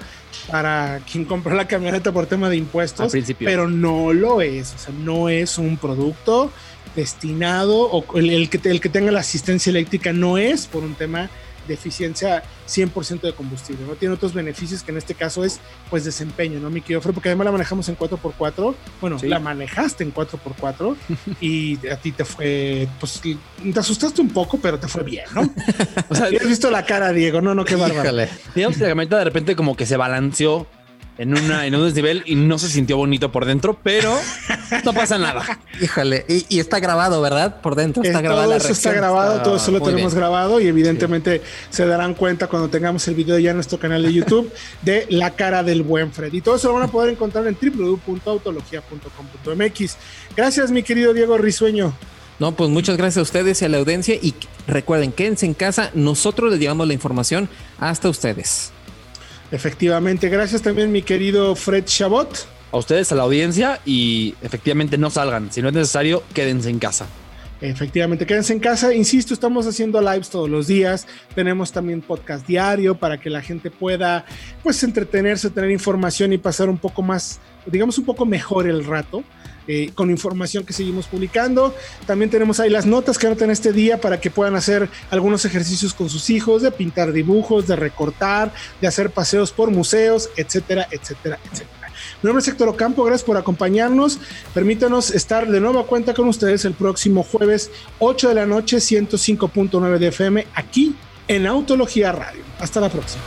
para 0.50 1.02
quien 1.12 1.26
compró 1.26 1.54
la 1.56 1.68
camioneta 1.68 2.14
por 2.14 2.28
tema 2.28 2.50
de 2.50 2.56
impuestos, 2.58 3.12
pero 3.40 3.68
no 3.68 4.14
lo 4.14 4.42
es, 4.42 4.74
o 4.76 4.78
sea, 4.78 4.94
no 5.04 5.28
es 5.28 5.58
un 5.58 5.76
producto 5.78 6.52
destinado 6.96 7.90
o 7.92 8.18
el, 8.18 8.50
que, 8.50 8.70
el 8.70 8.82
que 8.82 8.90
tenga 8.90 9.12
la 9.12 9.20
asistencia 9.20 9.70
eléctrica 9.70 10.14
no 10.14 10.38
es 10.38 10.68
por 10.68 10.84
un 10.84 10.96
tema 10.96 11.30
de 11.68 11.74
eficiencia 11.74 12.44
100% 12.68 13.22
de 13.22 13.34
combustible, 13.34 13.86
¿no? 13.86 13.96
Tiene 13.96 14.14
otros 14.14 14.34
beneficios 14.34 14.84
que 14.84 14.92
en 14.92 14.98
este 14.98 15.16
caso 15.16 15.44
es, 15.44 15.60
pues, 15.90 16.06
desempeño, 16.06 16.60
¿no, 16.60 16.70
mi 16.70 16.82
querido 16.82 17.02
Porque 17.02 17.30
además 17.30 17.46
la 17.46 17.52
manejamos 17.52 17.90
en 17.90 17.98
4x4, 17.98 18.76
bueno, 19.02 19.18
la 19.24 19.40
manejaste 19.40 20.04
en 20.04 20.14
4x4 20.14 20.96
y 21.42 21.88
a 21.88 21.98
ti 21.98 22.12
te 22.12 22.26
fue, 22.26 22.88
pues, 23.00 23.22
te 23.22 23.80
asustaste 23.80 24.22
un 24.22 24.30
poco, 24.30 24.60
pero 24.60 24.80
te 24.80 24.88
fue 24.88 25.04
bien, 25.04 25.26
¿no? 25.34 25.42
o 26.10 26.16
sea, 26.16 26.26
has 26.26 26.48
visto 26.48 26.70
la 26.70 26.86
cara, 26.86 27.12
Diego, 27.12 27.42
no, 27.42 27.56
no, 27.56 27.66
qué 27.66 27.76
bárbaro. 27.76 28.28
Digamos 28.54 28.78
que 28.78 28.84
la 28.84 28.90
camioneta 28.90 29.18
de 29.18 29.24
repente 29.24 29.56
como 29.56 29.76
que 29.76 29.86
se 29.86 29.98
balanceó 29.98 30.68
en, 31.18 31.38
una, 31.38 31.66
en 31.66 31.76
un 31.76 31.86
desnivel 31.86 32.24
y 32.26 32.36
no 32.36 32.60
se 32.60 32.68
sintió 32.70 32.98
bonito 32.98 33.32
por 33.32 33.46
dentro, 33.46 33.80
pero 33.82 34.14
no 34.84 34.92
pasa 34.94 35.18
nada. 35.18 35.62
Híjole, 35.82 36.26
y, 36.28 36.60
está 36.60 36.80
grabado, 36.80 37.22
¿verdad? 37.22 37.62
Por 37.62 37.76
dentro 37.76 38.04
está 38.04 38.20
grabado. 38.22 38.44
Todo 38.46 38.58
eso 38.58 38.72
está 38.72 38.94
grabado, 38.94 39.42
todo 39.42 39.58
eso 39.58 39.72
lo 39.72 39.82
tenemos 39.82 40.14
grabado 40.14 40.60
y 40.60 40.68
evidentemente 40.68 41.42
se 41.70 41.86
darán 41.86 42.16
cuenta 42.16 42.48
cuando 42.48 42.70
tengamos 42.70 43.08
el 43.08 43.16
video 43.16 43.40
ya 43.40 43.52
en 43.52 43.58
nuestro 43.58 43.80
canal 43.80 44.04
de 44.04 44.14
YouTube 44.14 44.52
de 44.82 45.06
la 45.10 45.32
cara 45.32 45.64
del 45.64 45.84
buen 45.84 46.12
Fred. 46.12 46.34
Y 46.34 46.42
todo 46.42 46.56
eso 46.56 46.68
lo 46.68 46.74
van 46.76 46.84
a 46.84 46.88
poder 46.88 47.12
encontrar 47.12 47.48
en 47.48 47.58
www.autologia.com.mx. 47.62 49.98
Gracias, 50.36 50.72
mi 50.72 50.84
querido 50.84 51.14
Diego 51.14 51.38
Risueño. 51.38 51.94
No, 52.38 52.52
pues 52.52 52.70
muchas 52.70 52.98
gracias 52.98 53.20
a 53.20 53.22
ustedes 53.22 53.62
y 53.62 53.66
a 53.66 53.70
la 53.70 53.78
audiencia 53.78 54.16
y 54.16 54.36
recuerden, 54.68 55.14
quédense 55.14 55.46
en 55.46 55.54
casa, 55.54 55.92
nosotros 55.94 56.52
les 56.52 56.60
llevamos 56.60 56.86
la 56.86 56.94
información 56.94 57.48
hasta 57.80 58.10
ustedes. 58.10 58.74
Efectivamente, 59.52 60.30
gracias 60.30 60.62
también 60.62 60.92
mi 60.92 61.02
querido 61.02 61.56
Fred 61.56 61.86
Chabot. 61.86 62.48
A 62.72 62.78
ustedes, 62.78 63.12
a 63.12 63.16
la 63.16 63.24
audiencia 63.24 63.80
y 63.86 64.36
efectivamente 64.42 64.98
no 64.98 65.10
salgan. 65.10 65.52
Si 65.52 65.62
no 65.62 65.70
es 65.70 65.74
necesario, 65.76 66.24
quédense 66.34 66.70
en 66.70 66.80
casa. 66.80 67.08
Efectivamente, 67.62 68.26
quédense 68.26 68.52
en 68.52 68.60
casa. 68.60 68.94
Insisto, 68.94 69.34
estamos 69.34 69.66
haciendo 69.66 70.02
lives 70.02 70.30
todos 70.30 70.50
los 70.50 70.68
días. 70.68 71.08
Tenemos 71.34 71.72
también 71.72 72.02
podcast 72.02 72.46
diario 72.46 72.96
para 72.96 73.18
que 73.18 73.30
la 73.30 73.42
gente 73.42 73.72
pueda, 73.72 74.26
pues, 74.62 74.84
entretenerse, 74.84 75.50
tener 75.50 75.72
información 75.72 76.34
y 76.34 76.38
pasar 76.38 76.70
un 76.70 76.78
poco 76.78 77.02
más, 77.02 77.40
digamos, 77.66 77.98
un 77.98 78.06
poco 78.06 78.26
mejor 78.26 78.68
el 78.68 78.84
rato. 78.84 79.24
Eh, 79.68 79.90
con 79.96 80.12
información 80.12 80.64
que 80.64 80.74
seguimos 80.74 81.08
publicando. 81.08 81.74
También 82.06 82.30
tenemos 82.30 82.60
ahí 82.60 82.70
las 82.70 82.86
notas 82.86 83.18
que 83.18 83.26
anotan 83.26 83.50
este 83.50 83.74
día 83.74 84.00
para 84.00 84.22
que 84.22 84.30
puedan 84.30 84.56
hacer 84.56 84.90
algunos 85.10 85.44
ejercicios 85.44 85.96
con 85.96 86.08
sus 86.08 86.30
hijos, 86.30 86.62
de 86.62 86.72
pintar 86.72 87.12
dibujos, 87.12 87.66
de 87.68 87.76
recortar, 87.76 88.54
de 88.80 88.88
hacer 88.88 89.10
paseos 89.10 89.52
por 89.52 89.72
museos, 89.72 90.30
etcétera, 90.38 90.88
etcétera, 90.92 91.40
etcétera. 91.52 91.92
Mi 92.22 92.28
nombre 92.28 92.42
es 92.42 92.48
Héctor 92.48 92.70
Ocampo, 92.70 93.04
gracias 93.04 93.26
por 93.26 93.38
acompañarnos. 93.38 94.20
Permítanos 94.54 95.12
estar 95.12 95.48
de 95.48 95.60
nuevo 95.60 95.80
a 95.80 95.88
cuenta 95.88 96.14
con 96.14 96.28
ustedes 96.28 96.66
el 96.66 96.74
próximo 96.74 97.24
jueves, 97.24 97.72
8 98.00 98.30
de 98.30 98.36
la 98.36 98.46
noche, 98.46 98.78
105.9 98.78 99.98
de 99.98 100.08
FM, 100.08 100.48
aquí 100.54 100.96
en 101.28 101.48
Autología 101.48 102.12
Radio. 102.12 102.44
Hasta 102.60 102.80
la 102.80 102.90
próxima. 102.90 103.24